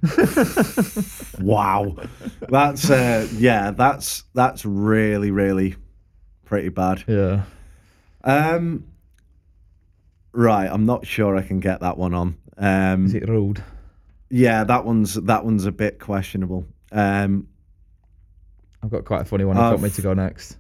[1.40, 1.96] Wow,
[2.50, 5.76] that's uh, yeah, that's that's really really
[6.46, 7.04] pretty bad.
[7.08, 7.44] Yeah.
[8.24, 8.86] Um,
[10.34, 12.38] right, I'm not sure I can get that one on.
[12.58, 13.64] Um, Is it rude?
[14.30, 16.66] yeah, that one's that one's a bit questionable.
[16.92, 17.48] Um,
[18.84, 19.56] I've got quite a funny one.
[19.58, 20.58] You want me I've- to go next.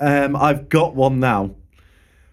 [0.00, 1.54] um, I've got one now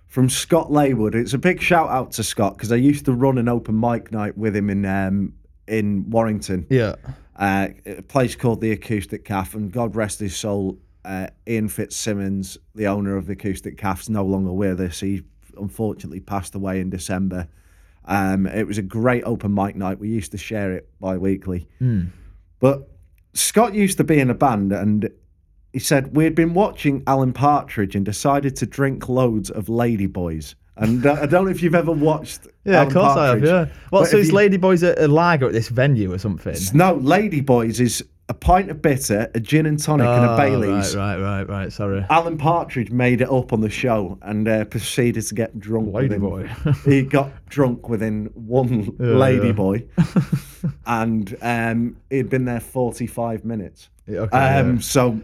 [0.08, 1.16] from Scott Laywood.
[1.16, 4.12] It's a big shout out to Scott because I used to run an open mic
[4.12, 5.34] night with him in um,
[5.68, 6.66] in Warrington.
[6.70, 6.96] Yeah.
[7.36, 12.58] uh, a place called the Acoustic Calf, and God rest his soul, uh, Ian Fitzsimmons,
[12.74, 15.00] the owner of the Acoustic Calf's no longer with us.
[15.02, 15.24] He
[15.60, 17.48] unfortunately passed away in December.
[18.06, 20.00] Um, it was a great open mic night.
[20.00, 21.68] We used to share it bi-weekly.
[22.60, 22.90] But
[23.34, 25.10] Scott used to be in a band, and
[25.74, 30.56] he said we'd been watching Alan Partridge and decided to drink loads of Ladyboys.
[30.78, 32.48] And uh, I don't know if you've ever watched.
[32.68, 33.44] Yeah, Alan of course I have.
[33.44, 33.66] Yeah.
[33.92, 34.02] What?
[34.02, 36.54] but So is you- Ladyboys at a lager at this venue or something?
[36.74, 40.96] No, Ladyboys is a pint of bitter, a gin and tonic, and a Oh, Bailey's.
[40.96, 41.72] Right, right, right, right.
[41.74, 42.06] Sorry.
[42.10, 45.94] Alan Partridge made it up on the show and uh, proceeded to get drunk.
[45.94, 46.86] within- Ladyboy.
[46.92, 49.88] he got drunk within one ladyboy,
[50.86, 53.90] and um, he'd been there forty-five minutes.
[54.08, 54.80] Yeah, okay, um, yeah.
[54.82, 55.22] So,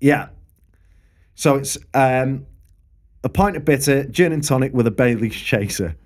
[0.00, 0.28] yeah.
[1.36, 2.46] So it's um,
[3.24, 5.96] a pint of bitter, gin and tonic with a Bailey's chaser.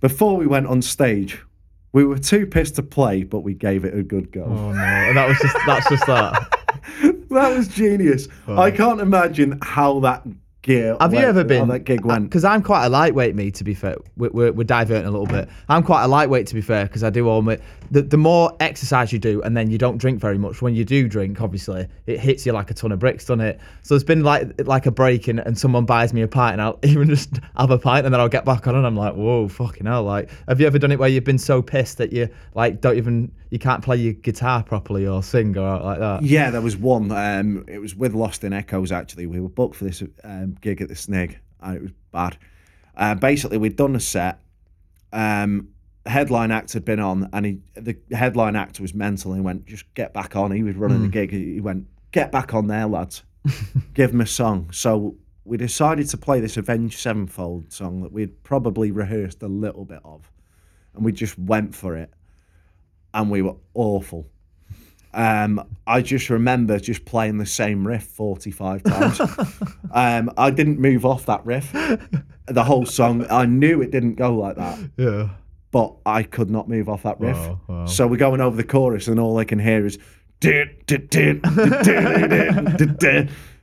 [0.00, 1.40] Before we went on stage,
[1.94, 4.42] we were too pissed to play, but we gave it a good go.
[4.44, 6.60] Oh no, and that was just that's just that.
[7.30, 8.28] That was genius.
[8.46, 10.22] I can't imagine how that
[10.64, 10.96] gear.
[10.98, 11.68] Have you ever been?
[11.68, 12.24] that gig went?
[12.24, 13.52] Because uh, I'm quite a lightweight, me.
[13.52, 15.48] To be fair, we're, we're, we're diverting a little bit.
[15.68, 17.58] I'm quite a lightweight, to be fair, because I do all my.
[17.90, 20.60] The, the more exercise you do, and then you don't drink very much.
[20.62, 23.60] When you do drink, obviously, it hits you like a ton of bricks, doesn't it?
[23.82, 26.62] So it's been like like a break, and, and someone buys me a pint, and
[26.62, 29.14] I'll even just have a pint, and then I'll get back on, and I'm like,
[29.14, 30.02] whoa, fucking hell!
[30.02, 32.96] Like, have you ever done it where you've been so pissed that you like don't
[32.96, 36.24] even you can't play your guitar properly or sing or like that?
[36.24, 37.12] Yeah, there was one.
[37.12, 38.90] Um, it was with Lost in Echoes.
[38.90, 42.36] Actually, we were booked for this um, gig at the Snig, and it was bad.
[42.96, 44.40] Uh, basically, we'd done a set.
[45.12, 45.68] Um,
[46.04, 49.30] headline act had been on, and he, the headline act was mental.
[49.30, 51.30] And he went, "Just get back on." He was running the gig.
[51.30, 53.22] He went, "Get back on there, lads.
[53.94, 55.14] Give him a song." So
[55.44, 60.00] we decided to play this Avenged Sevenfold song that we'd probably rehearsed a little bit
[60.04, 60.28] of,
[60.92, 62.10] and we just went for it,
[63.14, 64.26] and we were awful.
[65.14, 69.20] Um, I just remember just playing the same riff 45 times.
[69.92, 73.24] um, I didn't move off that riff the whole song.
[73.30, 75.28] I knew it didn't go like that, Yeah.
[75.70, 77.36] but I could not move off that riff.
[77.36, 77.86] Wow, wow.
[77.86, 79.98] So we're going over the chorus, and all I can hear is.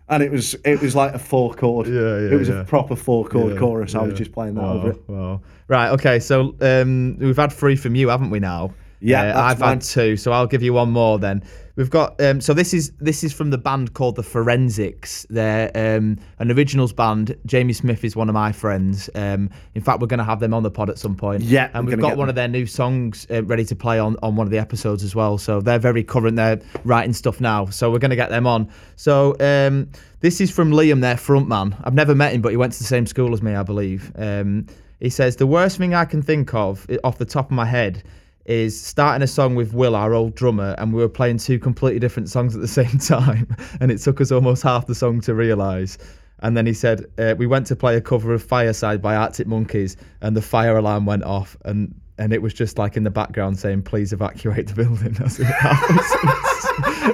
[0.10, 1.88] and it was it was like a four chord.
[1.88, 2.62] Yeah, yeah, It was yeah.
[2.62, 3.96] a proper four chord Yeah, chorus.
[3.96, 5.10] I was just playing that Wow, over it.
[5.10, 5.42] wow.
[5.68, 5.90] Right.
[5.90, 6.20] Okay.
[6.20, 8.40] So um, we've had three from you, haven't we?
[8.40, 8.74] Now.
[9.02, 9.70] Yeah, Uh, I've mine.
[9.70, 11.44] had two, so I'll give you one more then.
[11.78, 15.26] We've got um, so this is this is from the band called the Forensics.
[15.30, 17.36] They're um, an originals band.
[17.46, 19.10] Jamie Smith is one of my friends.
[19.16, 21.42] Um, in fact, we're going to have them on the pod at some point.
[21.44, 22.30] Yeah, and we've got one them.
[22.30, 25.16] of their new songs uh, ready to play on on one of the episodes as
[25.16, 25.38] well.
[25.38, 26.36] So they're very current.
[26.36, 28.70] They're writing stuff now, so we're going to get them on.
[28.98, 31.76] So um, this is from Liam, their frontman.
[31.86, 34.12] I've never met him, but he went to the same school as me, I believe.
[34.18, 34.68] Um,
[35.00, 38.04] he says the worst thing I can think of off the top of my head
[38.46, 42.00] is starting a song with Will, our old drummer, and we were playing two completely
[42.00, 45.34] different songs at the same time, and it took us almost half the song to
[45.34, 45.98] realise.
[46.40, 49.48] And then he said uh, we went to play a cover of Fireside by Arctic
[49.48, 53.10] Monkeys, and the fire alarm went off, and and it was just like in the
[53.12, 55.48] background saying, "Please evacuate the building." That's it.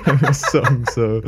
[0.07, 0.86] in the song.
[0.88, 1.22] So,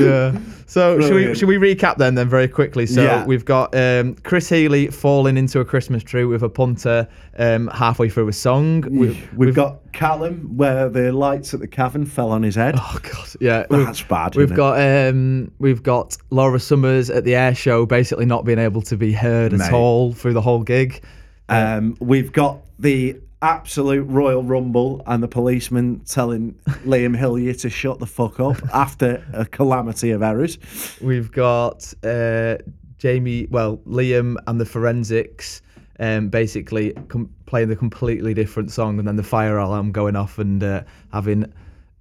[0.00, 0.38] yeah.
[0.66, 2.86] So should we should we recap then then very quickly?
[2.86, 3.24] So Yeah.
[3.26, 8.08] we've got um, Chris Healy falling into a Christmas tree with a punter um, halfway
[8.08, 8.82] through a song.
[8.90, 12.74] We've, We've got Callum, where the lights at the cavern fell on his head.
[12.78, 14.56] Oh god, yeah, we've- That's bad, We've isn't it?
[14.56, 18.96] got um, we've got Laura Summers at the air show, basically not being able to
[18.96, 19.62] be heard Mate.
[19.62, 21.02] at all through the whole gig.
[21.50, 26.52] Um, we've got the absolute Royal Rumble and the policeman telling
[26.84, 30.58] Liam Hillier to shut the fuck up after a calamity of errors.
[31.00, 32.58] We've got uh,
[32.98, 35.62] Jamie, well, Liam and the Forensics,
[35.98, 40.38] um, basically com- playing the completely different song, and then the fire alarm going off
[40.38, 40.82] and uh,
[41.12, 41.50] having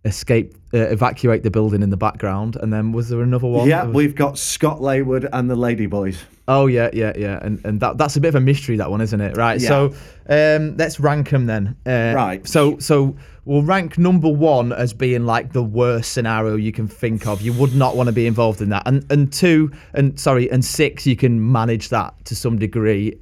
[0.06, 2.56] escape, uh, evacuate the building in the background.
[2.58, 3.68] And then was there another one?
[3.68, 6.18] Yeah, was- we've got Scott Laywood and the Ladyboys.
[6.50, 9.02] Oh yeah, yeah, yeah, and and that that's a bit of a mystery that one,
[9.02, 9.38] isn't it?
[9.38, 9.62] Right.
[9.62, 9.68] Yeah.
[9.68, 9.94] So
[10.28, 11.78] um, let's rank them then.
[11.86, 12.48] Uh, Right.
[12.48, 13.16] So so
[13.46, 17.42] we'll rank number one as being like the worst scenario you can think of.
[17.44, 18.82] You would not want to be involved in that.
[18.88, 23.16] And and two and sorry and six you can manage that to some degree.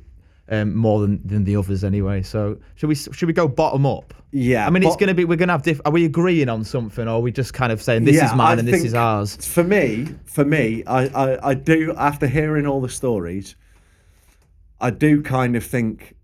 [0.49, 2.21] Um, more than, than the others anyway.
[2.21, 4.13] So should we should we go bottom up?
[4.31, 5.81] Yeah, I mean, it's going to be we're going to have diff.
[5.83, 8.35] Are we agreeing on something, or are we just kind of saying this Yeah, is
[8.35, 9.35] mine I and this is ours?
[9.45, 13.57] For me, for me, I, I, I do after hearing all the stories,
[14.79, 16.15] I do kind of think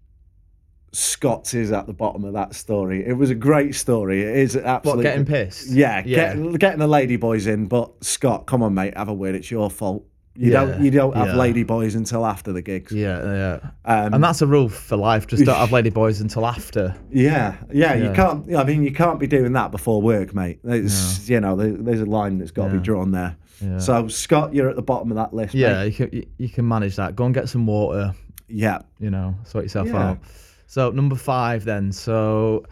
[0.93, 3.05] Scott's is at the bottom of that story.
[3.05, 4.21] It was a great story.
[4.21, 5.69] It is What absolutely getting pissed?
[5.69, 6.15] Yeah, Yeah.
[6.35, 9.35] Getting, getting the lady boys in, but Scott, come on, mate, have a word.
[9.35, 10.05] It's your fault.
[10.35, 11.33] You Yeah, don't you don't have yeah.
[11.33, 12.91] ladyboys until after the gigs.
[12.91, 13.69] Yeah, yeah.
[13.85, 15.27] Um, and that's a rule for life.
[15.27, 16.95] Just don't have ladyboys until after.
[17.11, 18.09] Yeah, yeah, Yeah.
[18.09, 18.55] you can't.
[18.55, 20.59] I mean, you can't be doing that before work, mate.
[20.63, 23.35] It's, You know, there, there's a line that's got to be drawn there.
[23.61, 23.77] Yeah.
[23.77, 25.53] So Scott, you're at the bottom of that list.
[25.53, 25.85] Yeah, mate.
[25.85, 27.15] you can you- you can manage that.
[27.15, 28.15] Go and get some water.
[28.47, 28.79] yeah.
[28.99, 30.17] You know, sort yourself out.
[30.65, 31.91] So number five then.
[31.91, 32.65] So,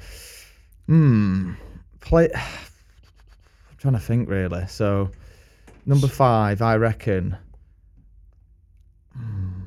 [0.88, 1.54] hmm,
[2.00, 2.28] play.
[2.34, 4.66] I'm trying to think really.
[4.68, 5.12] So,
[5.86, 7.38] number five, I reckon.
[9.16, 9.62] hmm,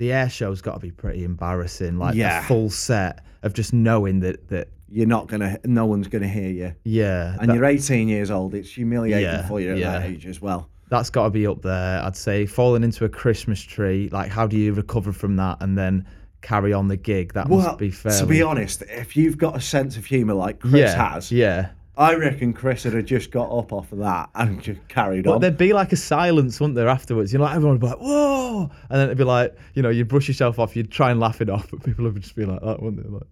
[0.00, 1.98] The air show's got to be pretty embarrassing.
[1.98, 2.40] Like Yeah.
[2.40, 5.56] a full set of just knowing that that You're not gonna.
[5.64, 6.72] No one's gonna hear you.
[6.84, 8.54] yeah, And that- you're 18 years old.
[8.54, 10.68] It's humiliating Yeah, for you at that age as well.
[10.88, 12.02] that's got to be up there.
[12.02, 14.08] I'd say falling into a Christmas tree.
[14.10, 16.04] Like, how do you recover from that and then
[16.42, 17.34] carry on the gig?
[17.34, 18.18] That Well, must be fair.
[18.18, 21.68] to be honest, if you've got a sense of humour like Chris yeah, has, yeah.
[21.96, 25.34] I reckon Chris would have just got up off of that and just carried But
[25.34, 25.40] on.
[25.40, 27.32] there'd be like a silence, wouldn't there, afterwards?
[27.32, 28.70] You know, like everyone would be like, whoa!
[28.88, 31.40] And then it'd be like, you know, you'd brush yourself off, you'd try and laugh
[31.40, 33.08] it off, but people would just be like that, wouldn't they?
[33.10, 33.22] Like,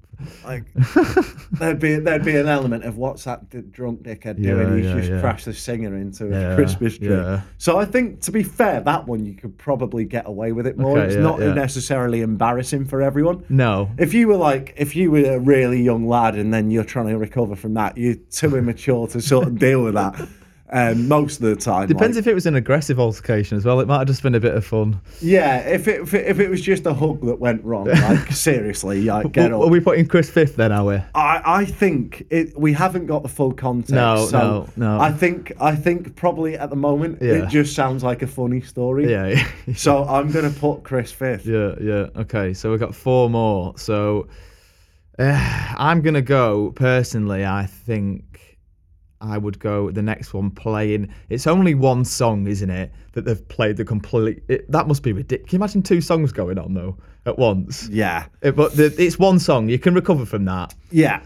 [0.45, 0.65] Like
[1.53, 4.77] there'd be there'd be an element of what's that d- drunk dickhead Yeah, doing?
[4.79, 5.21] He's yeah, just yeah.
[5.21, 7.39] crashed the singer into a Christmas tree.
[7.59, 10.77] So I think, to be fair, that one you could probably get away with it
[10.77, 10.99] more.
[10.99, 13.45] Okay, it's not necessarily embarrassing for everyone.
[13.49, 13.91] no.
[13.99, 17.09] If you were like, if you were a really young lad and then you're trying
[17.09, 20.29] to recover from that, you're too immature to sort of deal with that.
[20.71, 23.81] Um, most of the time, Depends like- if it was an aggressive altercation as well.
[23.81, 25.01] It might have just been a bit of fun.
[25.23, 28.31] yeah, if it, if it if it was just a hug that went wrong, like
[28.33, 29.71] seriously, like get Are up.
[29.71, 30.97] we putting Chris fifth then, are we?
[31.15, 33.95] I, I think it, we haven't got the full context.
[33.95, 35.01] No, so no, no.
[35.01, 37.45] I think I think probably at the moment Yeah.
[37.45, 39.11] it just sounds like a funny story.
[39.11, 39.43] Yeah.
[39.75, 41.47] So I'm gonna put Chris fifth.
[41.47, 42.09] Yeah, yeah.
[42.17, 43.73] Okay, so we've got four more.
[43.79, 44.29] So
[45.19, 47.47] uh, I'm gonna go personally.
[47.47, 48.48] I think
[49.21, 51.13] I would go the next one playing.
[51.29, 52.93] It's only one song, isn't it?
[53.13, 54.43] That they've played the complete.
[54.49, 55.51] It, that must be ridiculous.
[55.51, 56.97] Can you imagine two songs going on though
[57.27, 57.89] at once?
[57.89, 59.69] Yeah, Uh, but the, it's one song.
[59.69, 60.75] You can recover from that.
[60.91, 61.21] yeah,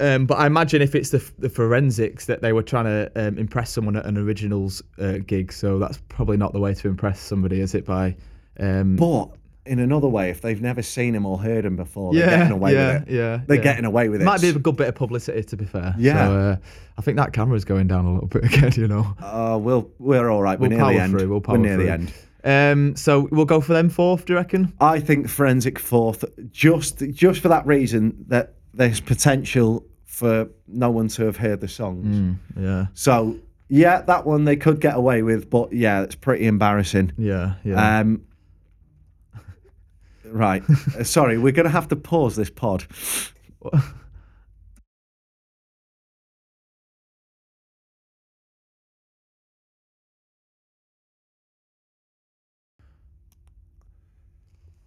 [0.00, 3.36] Um, but I imagine if it's the, the forensics that they were trying to um,
[3.36, 7.18] impress someone at an originals uh, gig, so that's probably not the way to impress
[7.20, 7.84] somebody, is it?
[7.84, 8.16] By
[8.60, 9.30] um, but
[9.68, 12.52] in another way, if they've never seen him or heard him before, they're Yeah, getting
[12.52, 13.14] away yeah, with it.
[13.14, 13.62] yeah, They're yeah.
[13.62, 14.24] getting away with it.
[14.24, 15.94] Might be a good bit of publicity, to be fair.
[15.98, 16.26] Yeah.
[16.26, 16.56] So, uh,
[16.98, 18.72] I think that camera's going down a little bit again.
[18.76, 19.14] You know.
[19.20, 20.58] Uh, we'll, we're all right.
[20.58, 21.12] We're We'll near the end.
[21.18, 21.28] through.
[21.28, 21.84] We'll power we're near through.
[21.86, 22.12] the end.
[22.44, 24.24] Um, so we'll go for them fourth.
[24.24, 24.72] Do you reckon?
[24.80, 31.08] I think forensic fourth, just just for that reason that there's potential for no one
[31.08, 32.36] to have heard the songs.
[32.58, 32.86] Yeah.
[32.94, 33.36] So
[33.68, 37.12] yeah, that one they could get away with, but yeah, it's pretty embarrassing.
[37.18, 37.54] Yeah.
[37.64, 38.00] Yeah.
[38.00, 38.22] Um,
[40.30, 40.62] right,
[40.98, 42.84] Uh, sorry, we're gonna have to pause this pod.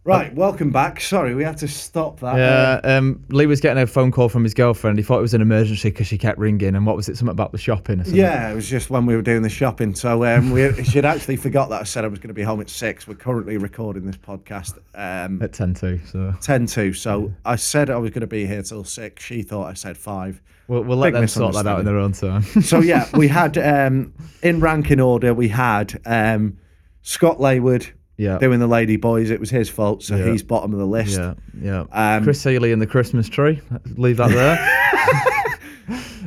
[0.04, 1.00] Right, welcome back.
[1.00, 2.36] Sorry, we had to stop that.
[2.36, 4.98] Yeah, um, Lee was getting a phone call from his girlfriend.
[4.98, 6.76] He thought it was an emergency because she kept ringing.
[6.76, 7.18] And what was it?
[7.18, 8.20] Something about the shopping or something?
[8.20, 9.94] Yeah, it was just when we were doing the shopping.
[9.94, 12.62] So um, we she'd actually forgot that I said I was going to be home
[12.62, 13.08] at six.
[13.08, 16.00] We're currently recording this podcast um, At 10 to.
[16.08, 16.94] So ten to.
[16.94, 19.24] So I said I was going to be here till six.
[19.24, 20.42] She thought I said five.
[20.68, 22.42] we'll, we'll let them sort that out in their own time.
[22.42, 25.36] So yeah, we had um, in ranking order.
[25.36, 26.58] We had um,
[27.04, 27.92] Scott Laywood
[28.22, 28.38] yeah.
[28.38, 29.30] doing the Lady Boys.
[29.30, 30.32] It was his fault, so Yeah.
[30.32, 31.18] he's bottom of the list.
[31.18, 31.34] Yeah.
[31.62, 31.86] Yeah.
[31.92, 33.60] Um, Chris Healy and the Christmas tree.
[33.98, 34.58] Leave that there.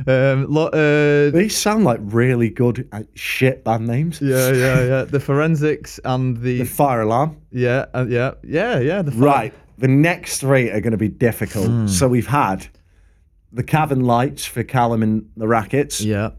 [0.33, 4.21] um, lo- uh, These sound like really good uh, shit band names.
[4.21, 5.03] yeah, yeah, yeah.
[5.15, 7.37] The forensics and the, The fire alarm.
[7.51, 9.01] yeah, uh, yeah, yeah, yeah.
[9.01, 9.53] The Right.
[9.77, 11.67] The next three are going to be difficult.
[11.67, 11.87] Hmm.
[11.87, 12.67] So we've had
[13.51, 15.99] the Cavern Lights for Callum and the Rackets.
[16.01, 16.31] Yeah.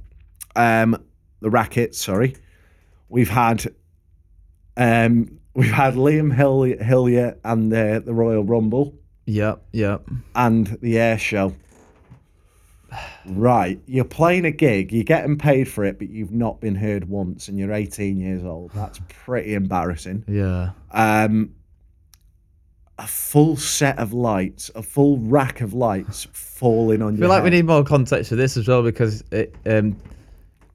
[0.55, 0.97] Um,
[1.41, 2.35] the Rackets, sorry.
[3.11, 3.67] We've had
[4.79, 8.95] um, we've had Liam Hill- Hillier and the, the Royal Rumble
[9.27, 9.57] Yeah.
[9.73, 9.99] Yeah.
[10.35, 11.55] and the Air Show.
[13.27, 17.09] Right, you're playing a gig, you're getting paid for it, but you've not been heard
[17.09, 18.71] once, and you're 18 years old.
[18.73, 20.25] That's pretty embarrassing.
[20.29, 20.71] Yeah.
[20.93, 21.53] um,
[22.99, 27.29] a full set of lights, a full rack of lights falling on I your feel
[27.29, 27.57] like we head.
[27.57, 29.97] need more context for this as well because it, um,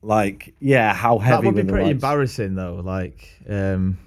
[0.03, 1.93] like, yeah, how heavy that would be were the pretty lights?
[1.95, 2.75] embarrassing though.
[2.83, 3.97] Like, um,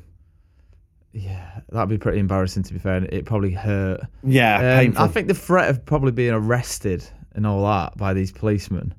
[1.15, 2.97] yeah, that'd be pretty embarrassing to be fair.
[2.97, 4.01] and It probably hurt.
[4.25, 5.05] Yeah, Um, painful.
[5.05, 7.05] I think the threat of probably being arrested
[7.35, 8.93] and all that by these policemen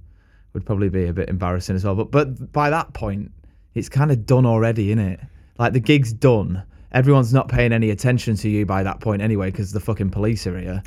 [0.54, 1.96] would probably be a bit embarrassing as well.
[1.96, 3.32] But but by that point,
[3.74, 5.20] it's kind of done already, isn't it?
[5.60, 6.64] Like the gig's done.
[6.94, 10.48] Everyone's not paying any attention to you by that point anyway, because the fucking police
[10.48, 10.82] are here.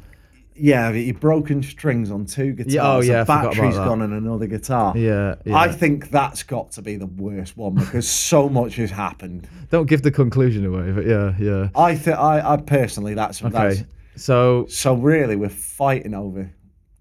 [0.59, 2.75] Yeah, you've broken strings on two guitars.
[2.75, 4.97] Yeah, oh, yeah, I forgot about battery's gone on another guitar.
[4.97, 5.57] Yeah, yeah.
[5.57, 9.49] I think that's got to be the worst one because so much has happened.
[9.71, 11.69] Don't give the conclusion away, but yeah, yeah.
[11.75, 13.83] I think I, I personally that's Okay, that's
[14.17, 16.51] so so really we're fighting over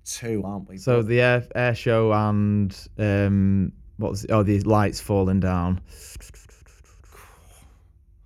[0.05, 0.77] two, aren't we?
[0.77, 5.81] so the air, air show and um, what was oh the lights falling down.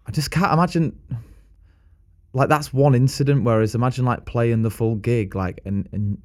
[0.06, 0.98] I just can't imagine.
[2.34, 6.18] Like that's one incident, whereas imagine like playing the full gig, like and and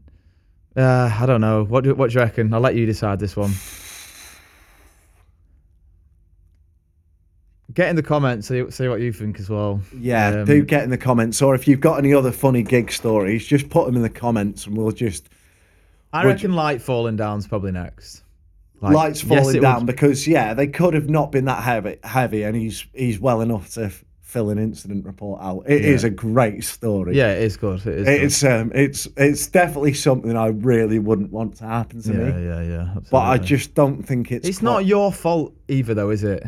[0.76, 1.64] uh, I don't know.
[1.64, 2.52] What do what do you reckon?
[2.54, 3.52] I'll let you decide this one.
[7.74, 9.82] Get in the comments, see, see what you think as well.
[9.98, 12.90] Yeah, Um, do get in the comments, or if you've got any other funny gig
[12.90, 15.28] stories, just put them in the comments, and we'll just
[16.12, 18.22] I reckon light falling down's probably next.
[18.80, 21.96] Like, lights falling it down would- because yeah, they could have not been that heavy,
[22.04, 23.92] heavy, and he's he's well enough to
[24.36, 25.62] fill an incident report out.
[25.66, 26.08] It is Yeah.
[26.08, 27.16] a great story.
[27.16, 27.80] Yeah, it is good.
[27.86, 28.04] It is.
[28.04, 28.22] good.
[28.22, 32.44] it's um, it's it's definitely something I really wouldn't want to happen to yeah, me,
[32.44, 32.68] yeah, yeah.
[32.94, 32.94] Yeah.
[33.10, 34.46] But I just don't think it's.
[34.46, 36.44] It's quite- not your fault either, though, is it?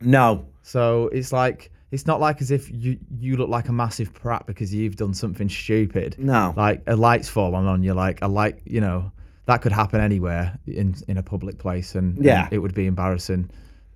[0.00, 4.12] No, So it's like it's not like as if you you look like a massive
[4.12, 6.16] prat because you've done something stupid.
[6.18, 6.54] no.
[6.56, 9.12] Like a light's falling on you, like a light, you know,
[9.46, 12.48] that could happen anywhere in in a public place, and, and Yeah.
[12.50, 13.48] it would be embarrassing.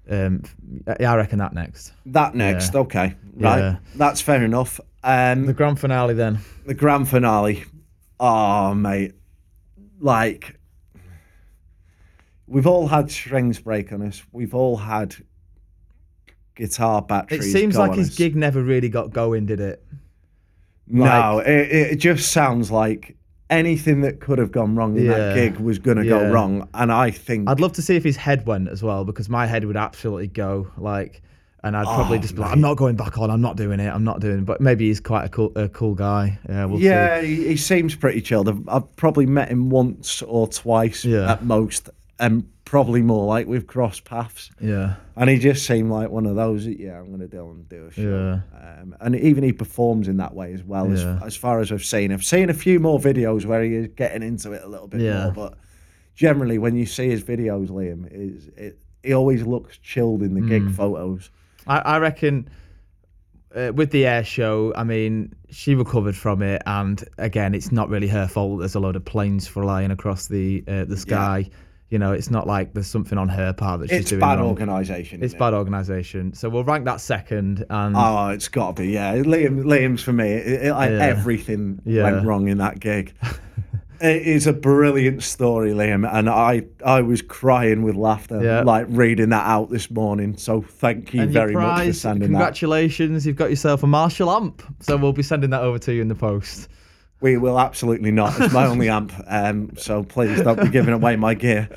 [0.08, 0.42] Um,
[1.00, 1.92] yeah, I reckon that next.
[2.06, 2.80] That next, Yeah.
[2.80, 3.76] okay, right, Yeah.
[3.96, 4.80] that's fair enough.
[5.02, 6.38] Um, The grand finale then.
[6.64, 7.64] the grand finale.
[8.20, 9.14] Oh, mate.
[10.00, 10.58] Like,
[12.46, 14.22] we've all had strings break on us.
[14.32, 15.16] We've all had
[16.54, 17.46] guitar batteries.
[17.46, 18.16] It seems like his us.
[18.16, 19.84] gig never really got going, did it?
[20.88, 21.48] No, it,
[21.92, 23.15] it just sounds like
[23.50, 25.18] anything that could have gone wrong in Yeah.
[25.18, 26.28] that gig was going to go Yeah.
[26.28, 26.68] wrong.
[26.74, 27.48] And I think.
[27.48, 30.26] I'd love to see if his head went as well because my head would absolutely
[30.28, 31.22] go like,
[31.62, 32.52] and I'd oh, probably Oh, just be like.
[32.52, 33.30] I'm not going back on.
[33.30, 33.88] I'm not doing it.
[33.92, 34.44] I'm not doing.
[34.44, 36.38] But maybe he's quite a cool, a cool guy.
[36.48, 37.36] Yeah, we'll yeah, see.
[37.36, 38.48] he, he seems pretty chilled.
[38.48, 41.32] I've, I've probably met him once or twice Yeah.
[41.32, 43.26] at most, and probably more.
[43.26, 44.50] Like we've crossed paths.
[44.60, 46.66] Yeah, And he just seemed like one of those.
[46.66, 48.40] Yeah, I'm going to do and do a show.
[48.52, 48.80] Yeah.
[48.80, 50.86] Um, and even he performs in that way as well.
[50.88, 51.16] Yeah.
[51.16, 53.88] As, as far as I've seen, I've seen a few more videos where he is
[53.88, 55.24] getting into it a little bit Yeah.
[55.24, 55.32] more.
[55.32, 55.54] But
[56.14, 60.40] generally, when you see his videos, Liam, is it he always looks chilled in the
[60.40, 60.48] Hmm.
[60.48, 61.30] gig photos.
[61.66, 62.50] I, I reckon
[63.54, 67.88] uh, with the air show, I mean, she recovered from it, and again, it's not
[67.88, 68.58] really her fault.
[68.58, 71.48] There's a load of planes flying across the uh, the sky.
[71.88, 74.38] You know, it's not like there's something on her part that she's It's doing bad
[74.40, 74.48] wrong.
[74.48, 75.22] organisation.
[75.22, 75.38] It's it?
[75.38, 76.32] bad organisation.
[76.34, 79.14] So we'll rank that second, and Oh, it's got to be yeah.
[79.16, 80.32] Liam, Liam's for me.
[80.32, 80.98] It, it- like, Yeah.
[80.98, 82.02] Everything Yeah.
[82.10, 83.14] went wrong in that gig.
[84.00, 88.62] it is a brilliant story, Liam, and I I was crying with laughter, Yeah.
[88.62, 90.36] like reading that out this morning.
[90.36, 92.36] So thank you and very much for prize, sending that.
[92.36, 94.60] congratulations, you've got yourself a Marshall amp.
[94.80, 96.68] So we'll be sending that over to you in the post.
[97.20, 98.38] We will absolutely not.
[98.40, 101.68] It's my only amp, um, so please don't be giving away my gear.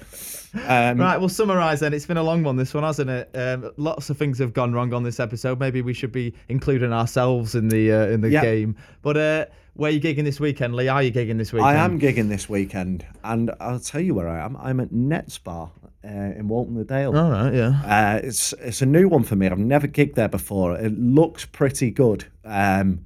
[0.54, 1.94] Um, Right, we'll summarise then.
[1.94, 3.30] It's been a long one, this one, hasn't it?
[3.36, 5.60] Um, lots of things have gone wrong on this episode.
[5.60, 8.42] Maybe we should be including ourselves in the uh, in the Yeah.
[8.42, 8.76] game.
[9.02, 9.46] But uh,
[9.76, 10.88] where are you gigging this weekend, Lee?
[10.88, 11.70] Are you gigging this weekend?
[11.70, 14.58] I am gigging this weekend, and I'll tell you where I am.
[14.58, 15.72] I'm at Nets Bar
[16.04, 17.16] uh, in Walton-le-Dale.
[17.18, 17.82] All right, yeah.
[17.86, 19.46] Uh, it's it's a new one for me.
[19.48, 20.76] I've never gigged there before.
[20.78, 22.26] It looks pretty good.
[22.44, 23.06] Um,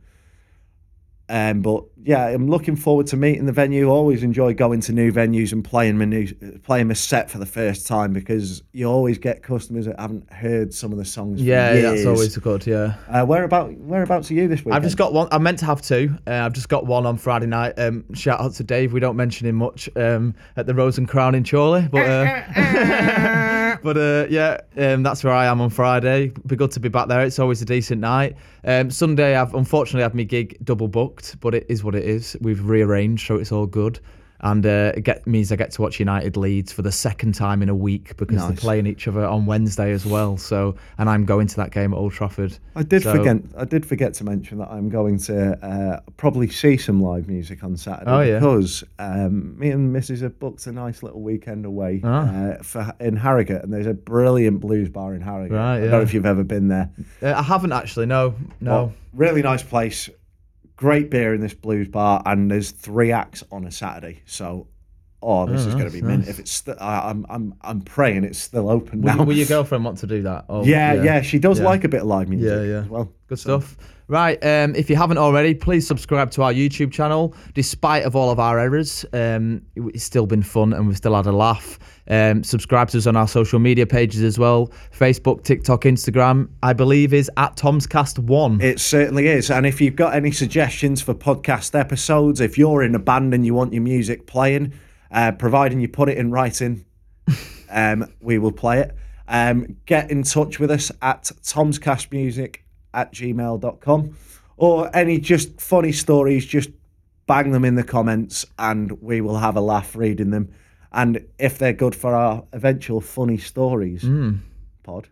[1.34, 3.89] um, but yeah, I'm looking forward to meeting the venue.
[3.89, 6.27] Always enjoy going to new venues and playing my new
[6.64, 10.76] playing my set for the first time because you always get customers that haven't heard
[10.76, 11.39] some of the songs.
[11.39, 12.05] for Yeah, that's years.
[12.05, 12.68] always good.
[12.68, 12.93] Yeah.
[13.10, 14.76] Uh, where about whereabouts are you this week?
[14.76, 15.27] I've just got one.
[15.31, 16.15] I meant to have two.
[16.27, 17.73] Uh, I've just got one on Friday night.
[17.80, 18.93] Um, shout out to Dave.
[18.93, 22.43] We don't mention him much um, at the Rose and Crown in Chorley, but uh,
[23.84, 26.31] but uh, yeah, um, that's where I am on Friday.
[26.47, 27.22] Be good to be back there.
[27.22, 28.35] It's always a decent night.
[28.64, 32.38] Um, Sunday, I've unfortunately had my gig double booked, but it is what it is.
[32.41, 33.99] We've rearranged, so it's all good.
[34.44, 37.61] And uh, it get, means I get to watch United Leeds for the second time
[37.64, 40.36] in a week because they're playing each other on Wednesday as well.
[40.38, 42.57] So, and I'm going to that game at Old Trafford.
[42.76, 43.38] I did So- forget.
[43.57, 47.64] I did forget to mention that I'm going to uh, probably see some live music
[47.64, 48.40] on Saturday Oh, yeah.
[48.40, 50.22] because um, me and Mrs.
[50.22, 52.28] have booked a nice little weekend away Ah.
[52.28, 55.53] uh, for in Harrogate, and there's a brilliant blues bar in Harrogate.
[55.56, 56.90] Right, I don't know if you've ever been there.
[57.22, 58.07] Uh, I haven't actually.
[58.07, 58.88] No, no.
[59.14, 60.10] But really nice place.
[60.76, 64.22] Great beer in this blues bar, and there's three acts on a Saturday.
[64.26, 64.68] So,
[65.22, 66.28] oh, this Oh, is going to nice, be mint.
[66.28, 69.24] If it's, st- I, I'm, I'm, I'm praying it's still open Will, now.
[69.24, 70.45] will your girlfriend want to do that?
[70.50, 71.66] Oh, yeah, yeah, she does Yeah.
[71.66, 72.86] like a bit of live music Yeah, yeah.
[72.88, 73.12] well.
[73.28, 73.78] Good stuff.
[74.10, 77.34] Right, um, if you haven't already, please subscribe to our YouTube channel.
[77.54, 81.26] Despite of all of our errors, um, it's still been fun and we've still had
[81.26, 81.80] a laugh.
[82.07, 86.49] Um, subscribe to us on our social media pages as well: Facebook, TikTok, Instagram.
[86.61, 88.59] I believe is at Tomscast One.
[88.61, 89.49] It certainly is.
[89.49, 93.45] And if you've got any suggestions for podcast episodes, if you're in a band and
[93.45, 94.73] you want your music playing,
[95.11, 96.85] uh, providing you put it in writing,
[97.69, 98.95] um, we will play it.
[99.27, 102.57] Um, get in touch with us at tomscastmusic
[102.93, 104.17] at gmail.com
[104.57, 106.69] or any just funny stories, just
[107.25, 110.53] bang them in the comments and we will have a laugh reading them.
[110.94, 114.06] And if they're good for our eventual funny stories
[114.84, 115.07] pod,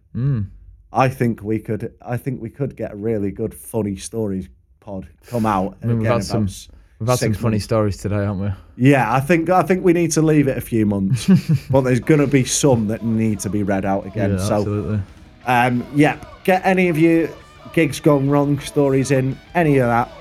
[0.94, 1.94] I think we could.
[2.02, 4.50] I think we could get a really good funny stories
[4.80, 5.78] pod come out.
[5.82, 6.48] I mean, we've again had some,
[7.00, 7.66] we've had some funny months.
[7.66, 8.50] stories today, haven't we?
[8.90, 11.30] Yeah, I think I think we need to leave it a few months,
[11.72, 14.32] but there's going to be some that need to be read out again.
[14.32, 15.02] Yeah, so, absolutely.
[15.46, 17.30] um, yeah, get any of your
[17.74, 20.12] gigs gone wrong stories in, any of that.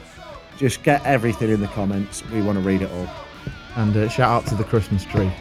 [0.56, 2.24] Just get everything in the comments.
[2.30, 3.08] We want to read it all.
[3.80, 5.32] And uh, shout out to the Christmas tree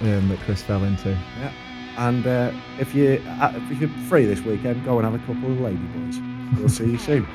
[0.00, 1.10] um, that Chris fell into.
[1.10, 1.52] Yeah.
[1.98, 5.52] And uh, if you uh, if you're free this weekend, go and have a couple
[5.52, 6.58] of ladyboys.
[6.58, 7.28] We'll see you soon.